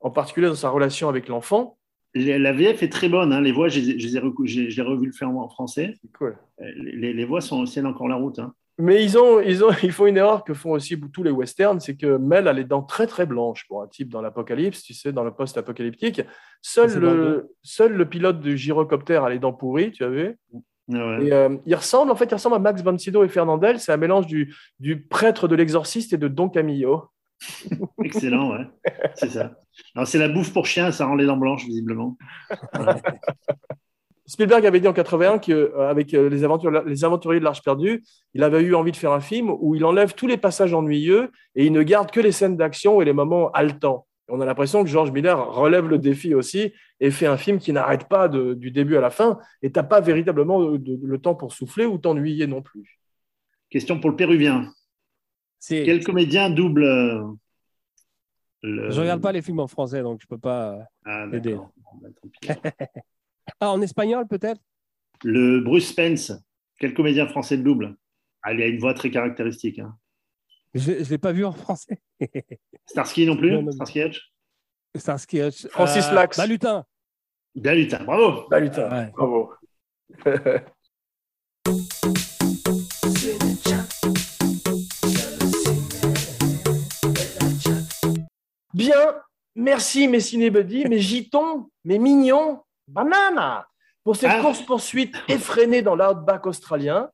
en 0.00 0.10
particulier 0.10 0.48
dans 0.48 0.54
sa 0.54 0.68
relation 0.68 1.08
avec 1.08 1.28
l'enfant. 1.28 1.78
La 2.14 2.52
VF 2.52 2.82
est 2.82 2.90
très 2.90 3.08
bonne, 3.08 3.32
hein. 3.32 3.40
les 3.40 3.50
voix, 3.52 3.68
je 3.68 3.80
les 3.80 4.16
ai- 4.16 4.82
revu 4.82 5.06
le 5.06 5.12
faire 5.12 5.30
en 5.30 5.48
français. 5.48 5.94
Cool. 6.18 6.36
Euh, 6.60 6.64
Les, 6.76 7.12
les 7.14 7.24
voix 7.24 7.40
sont 7.40 7.64
tiennent 7.64 7.86
encore 7.86 8.08
la 8.08 8.16
route. 8.16 8.38
hein. 8.38 8.52
Mais 8.78 9.04
ils, 9.04 9.16
ont, 9.16 9.40
ils, 9.40 9.62
ont, 9.64 9.70
ils 9.82 9.92
font 9.92 10.06
une 10.06 10.16
erreur 10.16 10.42
que 10.42 10.52
font 10.52 10.72
aussi 10.72 11.00
tous 11.12 11.22
les 11.22 11.30
westerns, 11.30 11.80
c'est 11.80 11.96
que 11.96 12.16
Mel 12.16 12.48
a 12.48 12.52
les 12.52 12.64
dents 12.64 12.82
très 12.82 13.06
très 13.06 13.24
blanches 13.24 13.66
pour 13.68 13.82
un 13.82 13.86
type 13.86 14.08
dans 14.08 14.20
l'apocalypse, 14.20 14.82
tu 14.82 14.94
sais, 14.94 15.12
dans 15.12 15.22
le 15.22 15.32
post-apocalyptique. 15.32 16.22
Seul 16.60 16.92
dans 16.92 17.00
le 17.00 17.14
le, 17.14 17.50
seul 17.62 17.92
le 17.92 18.08
pilote 18.08 18.40
du 18.40 18.56
gyrocoptère 18.56 19.24
a 19.24 19.30
les 19.30 19.38
dents 19.38 19.52
pourries, 19.52 19.92
tu 19.92 20.02
as 20.02 20.08
vu 20.08 20.36
ouais. 20.88 21.26
Et 21.26 21.32
euh, 21.32 21.56
il 21.66 21.74
ressemble, 21.74 22.10
en 22.10 22.16
fait, 22.16 22.26
il 22.26 22.34
ressemble 22.34 22.56
à 22.56 22.58
Max 22.58 22.82
Sydow 22.98 23.24
et 23.24 23.28
Fernandel. 23.28 23.78
C'est 23.78 23.92
un 23.92 23.96
mélange 23.96 24.26
du, 24.26 24.54
du 24.80 25.00
prêtre 25.02 25.46
de 25.46 25.54
l'exorciste 25.54 26.12
et 26.12 26.18
de 26.18 26.28
Don 26.28 26.48
Camillo. 26.48 27.10
Excellent, 28.04 28.52
ouais. 28.52 28.66
C'est 29.14 29.30
ça. 29.30 29.52
Alors, 29.94 30.06
c'est 30.06 30.18
la 30.18 30.28
bouffe 30.28 30.52
pour 30.52 30.66
chien, 30.66 30.90
ça 30.92 31.06
rend 31.06 31.14
les 31.14 31.26
dents 31.26 31.36
blanches, 31.36 31.64
visiblement. 31.64 32.16
Spielberg 34.26 34.64
avait 34.64 34.80
dit 34.80 34.88
en 34.88 34.92
81 34.94 35.38
qu'avec 35.38 36.12
les, 36.12 36.44
aventures- 36.44 36.70
les 36.84 37.04
aventuriers 37.04 37.40
de 37.40 37.44
l'Arche 37.44 37.62
perdue, 37.62 38.02
il 38.32 38.42
avait 38.42 38.62
eu 38.62 38.74
envie 38.74 38.92
de 38.92 38.96
faire 38.96 39.12
un 39.12 39.20
film 39.20 39.50
où 39.50 39.74
il 39.74 39.84
enlève 39.84 40.14
tous 40.14 40.26
les 40.26 40.38
passages 40.38 40.72
ennuyeux 40.72 41.30
et 41.54 41.66
il 41.66 41.72
ne 41.72 41.82
garde 41.82 42.10
que 42.10 42.20
les 42.20 42.32
scènes 42.32 42.56
d'action 42.56 43.02
et 43.02 43.04
les 43.04 43.12
moments 43.12 43.50
haletants. 43.52 44.06
On 44.28 44.40
a 44.40 44.46
l'impression 44.46 44.82
que 44.82 44.88
George 44.88 45.10
Miller 45.10 45.52
relève 45.52 45.86
le 45.88 45.98
défi 45.98 46.34
aussi 46.34 46.72
et 47.00 47.10
fait 47.10 47.26
un 47.26 47.36
film 47.36 47.58
qui 47.58 47.74
n'arrête 47.74 48.08
pas 48.08 48.28
de- 48.28 48.54
du 48.54 48.70
début 48.70 48.96
à 48.96 49.02
la 49.02 49.10
fin 49.10 49.38
et 49.60 49.70
tu 49.70 49.78
n'as 49.78 49.82
pas 49.84 50.00
véritablement 50.00 50.62
de- 50.62 50.76
de- 50.78 50.98
le 51.06 51.18
temps 51.18 51.34
pour 51.34 51.52
souffler 51.52 51.84
ou 51.84 51.98
t'ennuyer 51.98 52.46
non 52.46 52.62
plus. 52.62 52.98
Question 53.68 54.00
pour 54.00 54.08
le 54.08 54.16
Péruvien. 54.16 54.72
Quel 55.84 56.02
comédien 56.02 56.48
double 56.48 56.84
euh, 56.84 57.22
le... 58.62 58.90
Je 58.90 59.00
regarde 59.02 59.20
pas 59.20 59.32
les 59.32 59.42
films 59.42 59.60
en 59.60 59.66
français, 59.66 60.00
donc 60.02 60.20
je 60.22 60.26
peux 60.26 60.38
pas. 60.38 60.78
Ah, 61.04 61.26
aider. 61.30 61.58
Ah, 63.60 63.70
en 63.70 63.80
espagnol 63.82 64.26
peut-être? 64.26 64.60
Le 65.22 65.60
Bruce 65.60 65.88
Spence. 65.88 66.32
Quel 66.78 66.94
comédien 66.94 67.26
français 67.28 67.56
le 67.56 67.62
double? 67.62 67.96
Ah, 68.42 68.52
Il 68.52 68.62
a 68.62 68.66
une 68.66 68.78
voix 68.78 68.94
très 68.94 69.10
caractéristique. 69.10 69.78
hein. 69.78 69.96
Je 70.74 70.90
ne 70.92 71.04
l'ai 71.04 71.18
pas 71.18 71.32
vu 71.32 71.44
en 71.44 71.52
français. 71.52 72.00
Starsky 72.86 73.26
non 73.26 73.36
plus? 73.36 73.52
Non, 73.52 73.62
non. 73.62 73.72
Starsky 73.72 74.00
Hutch? 74.02 74.32
Starsky 74.96 75.40
Hutch. 75.40 75.66
Francis 75.68 76.06
Euh, 76.10 76.14
Lax. 76.14 76.36
Balutin. 76.36 76.84
Bien 77.54 77.74
lutin, 77.74 78.02
bravo 78.04 78.48
Bah, 78.48 78.58
Ouais. 78.60 79.12
bravo. 79.14 79.52
Bien, 88.72 88.96
merci 89.54 90.08
mes 90.08 90.20
cinébuddies, 90.20 90.86
mes 90.88 90.98
gitons, 90.98 91.68
mes 91.84 91.98
mignons, 91.98 92.60
banana, 92.88 93.68
pour 94.02 94.16
cette 94.16 94.30
Ah. 94.32 94.40
course-poursuite 94.40 95.14
effrénée 95.28 95.82
dans 95.82 95.94
l'outback 95.96 96.46
australien. 96.46 97.10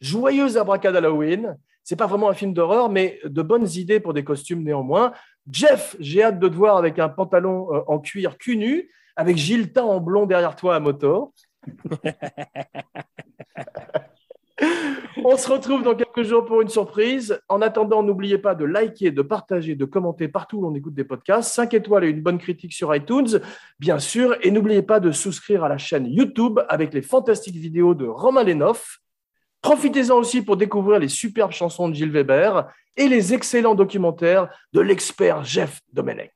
Joyeuse 0.00 0.56
abracad 0.56 0.94
Halloween 0.96 1.56
C'est 1.84 1.96
pas 1.96 2.06
vraiment 2.06 2.28
un 2.28 2.34
film 2.34 2.54
d'horreur, 2.54 2.90
mais 2.90 3.18
de 3.24 3.42
bonnes 3.42 3.68
idées 3.68 3.98
pour 3.98 4.14
des 4.14 4.22
costumes 4.22 4.62
néanmoins. 4.62 5.10
Jeff, 5.50 5.96
j'ai 5.98 6.22
hâte 6.22 6.38
de 6.38 6.48
te 6.48 6.54
voir 6.54 6.76
avec 6.76 7.00
un 7.00 7.08
pantalon 7.08 7.74
euh, 7.74 7.80
en 7.88 7.98
cuir 7.98 8.38
cul 8.38 8.56
nu, 8.56 8.88
avec 9.16 9.36
Gilles 9.36 9.72
en 9.76 9.98
blond 9.98 10.26
derrière 10.26 10.54
toi 10.54 10.76
à 10.76 10.80
moto. 10.80 11.34
On 15.24 15.36
se 15.36 15.50
retrouve 15.50 15.82
dans 15.82 15.94
quelques 15.94 16.22
jours 16.22 16.44
pour 16.44 16.62
une 16.62 16.68
surprise. 16.68 17.40
En 17.48 17.62
attendant, 17.62 18.02
n'oubliez 18.02 18.38
pas 18.38 18.54
de 18.54 18.64
liker, 18.64 19.10
de 19.10 19.22
partager, 19.22 19.74
de 19.74 19.84
commenter 19.84 20.28
partout 20.28 20.58
où 20.58 20.62
l'on 20.62 20.74
écoute 20.74 20.94
des 20.94 21.04
podcasts. 21.04 21.52
5 21.52 21.74
étoiles 21.74 22.04
et 22.04 22.08
une 22.08 22.22
bonne 22.22 22.38
critique 22.38 22.72
sur 22.72 22.94
iTunes, 22.94 23.40
bien 23.78 23.98
sûr. 23.98 24.36
Et 24.42 24.50
n'oubliez 24.50 24.82
pas 24.82 25.00
de 25.00 25.10
souscrire 25.10 25.64
à 25.64 25.68
la 25.68 25.78
chaîne 25.78 26.06
YouTube 26.06 26.60
avec 26.68 26.94
les 26.94 27.02
fantastiques 27.02 27.56
vidéos 27.56 27.94
de 27.94 28.06
Romain 28.06 28.44
Lenoff. 28.44 28.98
Profitez-en 29.60 30.16
aussi 30.16 30.42
pour 30.42 30.56
découvrir 30.56 30.98
les 30.98 31.08
superbes 31.08 31.52
chansons 31.52 31.88
de 31.88 31.94
Gilles 31.94 32.10
Weber 32.10 32.68
et 32.96 33.08
les 33.08 33.32
excellents 33.32 33.76
documentaires 33.76 34.48
de 34.72 34.80
l'expert 34.80 35.44
Jeff 35.44 35.80
Domenech. 35.92 36.32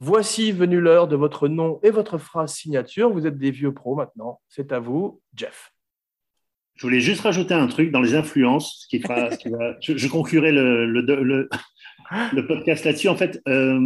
Voici 0.00 0.50
venue 0.50 0.80
l'heure 0.80 1.06
de 1.06 1.14
votre 1.14 1.46
nom 1.46 1.78
et 1.84 1.90
votre 1.90 2.18
phrase 2.18 2.52
signature. 2.52 3.10
Vous 3.10 3.28
êtes 3.28 3.38
des 3.38 3.52
vieux 3.52 3.72
pros 3.72 3.94
maintenant. 3.94 4.40
C'est 4.48 4.72
à 4.72 4.80
vous, 4.80 5.20
Jeff. 5.34 5.71
Je 6.76 6.82
voulais 6.86 7.00
juste 7.00 7.20
rajouter 7.20 7.54
un 7.54 7.66
truc 7.66 7.90
dans 7.90 8.00
les 8.00 8.14
influences, 8.14 8.80
ce 8.82 8.88
qui 8.88 9.00
fera, 9.00 9.30
ce 9.30 9.36
qui 9.38 9.48
va- 9.50 9.76
je, 9.80 9.96
je 9.96 10.08
conclurai 10.08 10.52
le, 10.52 10.86
le, 10.86 11.00
le- 11.02 11.48
le 12.32 12.46
podcast 12.46 12.84
là-dessus. 12.84 13.08
En 13.08 13.16
fait, 13.16 13.40
euh, 13.48 13.80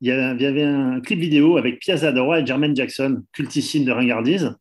il 0.00 0.08
y, 0.08 0.12
a- 0.12 0.32
il 0.34 0.42
y 0.42 0.46
avait 0.46 0.64
un 0.64 1.00
clip 1.00 1.18
vidéo 1.20 1.56
avec 1.56 1.78
Pia 1.80 1.96
Zadora 1.96 2.40
et 2.40 2.46
Jermaine 2.46 2.74
Jackson, 2.76 3.22
cultissime 3.32 3.84
de 3.84 3.92
ringardise. 3.92 4.54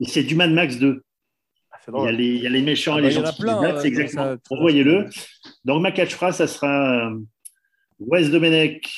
Et 0.00 0.06
c'est 0.06 0.22
du 0.22 0.34
Mad 0.34 0.50
Max 0.52 0.78
2. 0.78 1.02
Ah, 1.70 1.78
Il 1.98 2.04
y, 2.04 2.08
a 2.08 2.12
les, 2.12 2.26
il 2.36 2.42
y 2.42 2.46
a 2.46 2.50
les 2.50 2.62
méchants 2.62 2.94
Ah 2.94 2.98
et 2.98 3.02
bah, 3.02 3.08
les 3.08 3.14
gentils. 3.14 3.42
euh, 3.46 3.80
c'est 3.80 3.88
exactement. 3.88 4.36
Envoyez-le. 4.50 5.06
Donc, 5.64 5.82
ma 5.82 5.92
catchphrase, 5.92 6.36
ça 6.36 6.46
sera 6.46 7.08
euh, 7.10 7.18
Wes 7.98 8.30
Domenech 8.30 8.90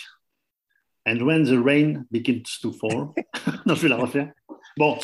and 1.07 1.19
when 1.21 1.45
the 1.45 1.57
rain 1.65 2.05
begins 2.11 2.59
to 2.63 2.73
fall. 2.73 3.13
non, 3.67 3.75
je 3.75 3.83
vais 3.83 3.89
la 3.89 3.97
refaire. 3.97 4.33
Bon. 4.77 4.99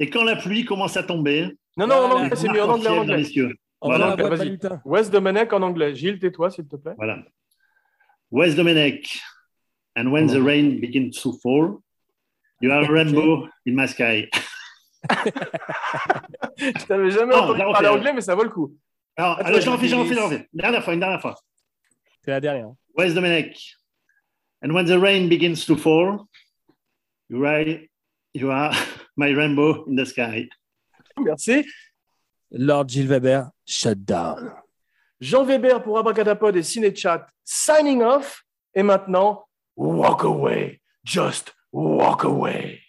Et 0.00 0.08
quand 0.10 0.24
la 0.24 0.36
pluie 0.36 0.64
commence 0.64 0.96
à 0.96 1.02
tomber, 1.02 1.48
Non, 1.76 1.86
non, 1.86 1.94
en 1.94 2.10
anglais, 2.12 2.36
c'est 2.36 2.48
mieux. 2.48 2.62
En 2.62 2.68
anglais, 2.70 2.88
en 2.88 2.98
anglais. 2.98 3.54
Voilà, 3.80 4.16
vas-y. 4.16 4.58
Wes 4.84 5.10
Domenech 5.10 5.52
en 5.52 5.62
anglais. 5.62 5.94
Gilles, 5.94 6.18
tais-toi, 6.18 6.50
s'il 6.50 6.66
te 6.66 6.76
plaît. 6.76 6.94
Voilà. 6.96 7.22
Wes 8.30 8.54
Domenech, 8.54 9.20
and 9.96 10.10
when 10.10 10.26
the 10.26 10.40
rain 10.42 10.80
begins 10.80 11.20
to 11.22 11.32
fall, 11.42 11.82
you 12.60 12.70
are 12.72 12.84
a 12.84 12.88
rainbow 12.90 13.46
in 13.66 13.74
my 13.74 13.86
sky. 13.86 14.28
Je 16.56 16.86
t'avais 16.86 17.10
jamais 17.10 17.34
entendu 17.34 17.58
parler 17.60 17.88
anglais, 17.88 18.12
mais 18.14 18.20
ça 18.22 18.34
vaut 18.34 18.44
le 18.44 18.48
coup. 18.50 18.74
Alors, 19.16 19.38
Attends, 19.38 19.48
allez, 19.48 19.60
je 19.60 19.66
l'en 19.70 19.78
fais, 19.78 19.86
je 19.86 19.90
je 19.90 19.96
l'en 19.96 20.04
fais, 20.04 20.08
dis- 20.08 20.14
je 20.14 20.20
l'en 20.20 20.28
fais. 20.30 20.48
Une 20.54 20.60
dernière 20.60 20.82
fois, 20.84 20.94
une 20.94 21.00
dernière 21.00 21.20
fois. 21.20 21.34
C'est 22.22 22.30
la 22.30 22.40
dernière. 22.40 22.70
Wes 22.96 23.12
Domenech, 23.14 23.76
and 24.62 24.72
when 24.72 24.86
the 24.86 24.98
rain 24.98 25.28
begins 25.28 25.66
to 25.66 25.76
fall, 25.76 26.26
you 27.28 27.44
are, 27.44 27.64
you 28.32 28.50
are 28.50 28.72
my 29.16 29.30
rainbow 29.34 29.84
in 29.86 29.96
the 29.96 30.06
sky. 30.06 30.48
Merci. 31.18 31.66
Lord 32.50 32.88
Gilles 32.88 33.08
Weber, 33.08 33.50
shut 33.66 34.04
down. 34.04 34.52
Jean 35.20 35.44
Weber 35.44 35.82
pour 35.82 35.98
Abracadapod 35.98 36.56
et 36.56 36.62
Cinéchat, 36.62 37.26
signing 37.44 38.02
off. 38.02 38.44
Et 38.74 38.82
maintenant, 38.82 39.44
walk 39.76 40.24
away. 40.24 40.80
Just 41.04 41.52
walk 41.72 42.24
away. 42.24 42.83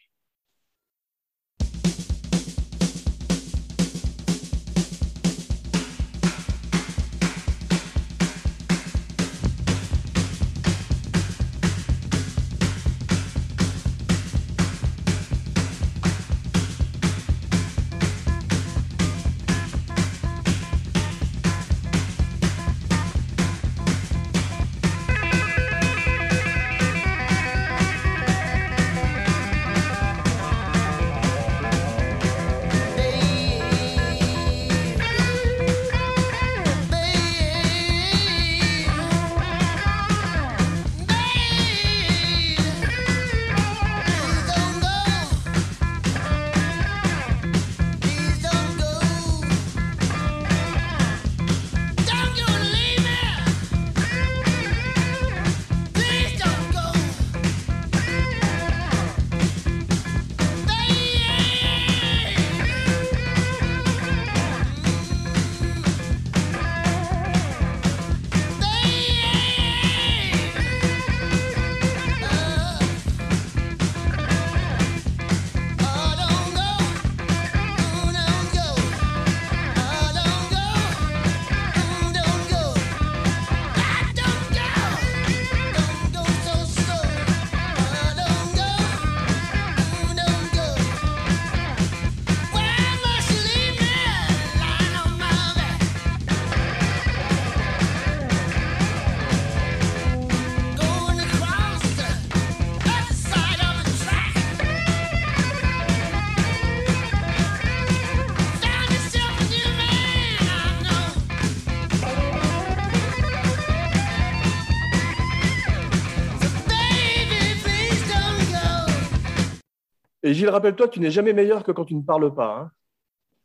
Gilles, 120.35 120.49
rappelle-toi, 120.49 120.87
tu 120.89 120.99
n'es 120.99 121.11
jamais 121.11 121.33
meilleur 121.33 121.63
que 121.63 121.71
quand 121.71 121.85
tu 121.85 121.95
ne 121.95 122.01
parles 122.03 122.33
pas. 122.33 122.57
hein. 122.59 122.71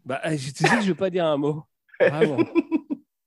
Bah, 0.04 0.20
tu 0.30 0.38
sais 0.38 0.64
que 0.64 0.70
je 0.76 0.80
ne 0.80 0.82
vais 0.86 0.94
pas 0.94 1.10
dire 1.10 1.24
un 1.26 1.36
mot. 1.36 1.64
Vraiment. 2.00 2.38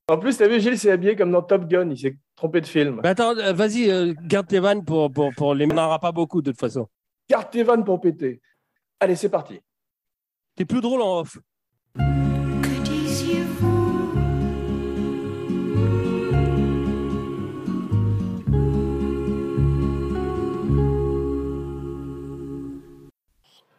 En 0.10 0.18
plus, 0.18 0.36
tu 0.36 0.44
as 0.44 0.50
vu, 0.50 0.60
Gilles 0.60 0.78
s'est 0.78 0.92
habillé 0.92 1.16
comme 1.16 1.32
dans 1.32 1.42
Top 1.42 1.66
Gun. 1.66 1.90
Il 1.90 1.98
s'est 1.98 2.18
trompé 2.36 2.60
de 2.60 2.66
film. 2.66 3.00
Bah, 3.02 3.12
attends, 3.12 3.38
euh, 3.38 3.54
vas-y, 3.54 3.90
euh, 3.90 4.14
garde 4.24 4.48
tes 4.48 4.60
vannes 4.60 4.84
pour, 4.84 5.10
pour, 5.10 5.32
pour 5.34 5.56
les. 5.56 5.64
On 5.66 5.74
n'en 5.74 5.86
aura 5.86 5.98
pas 5.98 6.12
beaucoup 6.12 6.42
de 6.42 6.52
toute 6.52 6.60
façon. 6.60 6.90
Garde 7.30 7.50
tes 7.50 7.64
vannes 7.64 7.86
pour 7.86 8.02
péter. 8.02 8.42
Allez, 9.00 9.16
c'est 9.16 9.30
parti. 9.30 9.62
T'es 10.58 10.66
plus 10.66 10.82
drôle 10.82 11.02
en 11.02 11.22
off. 11.22 11.38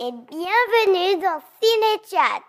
et 0.01 0.11
bienvenue 0.29 1.23
dans 1.23 1.41
Cinéchat. 1.61 2.43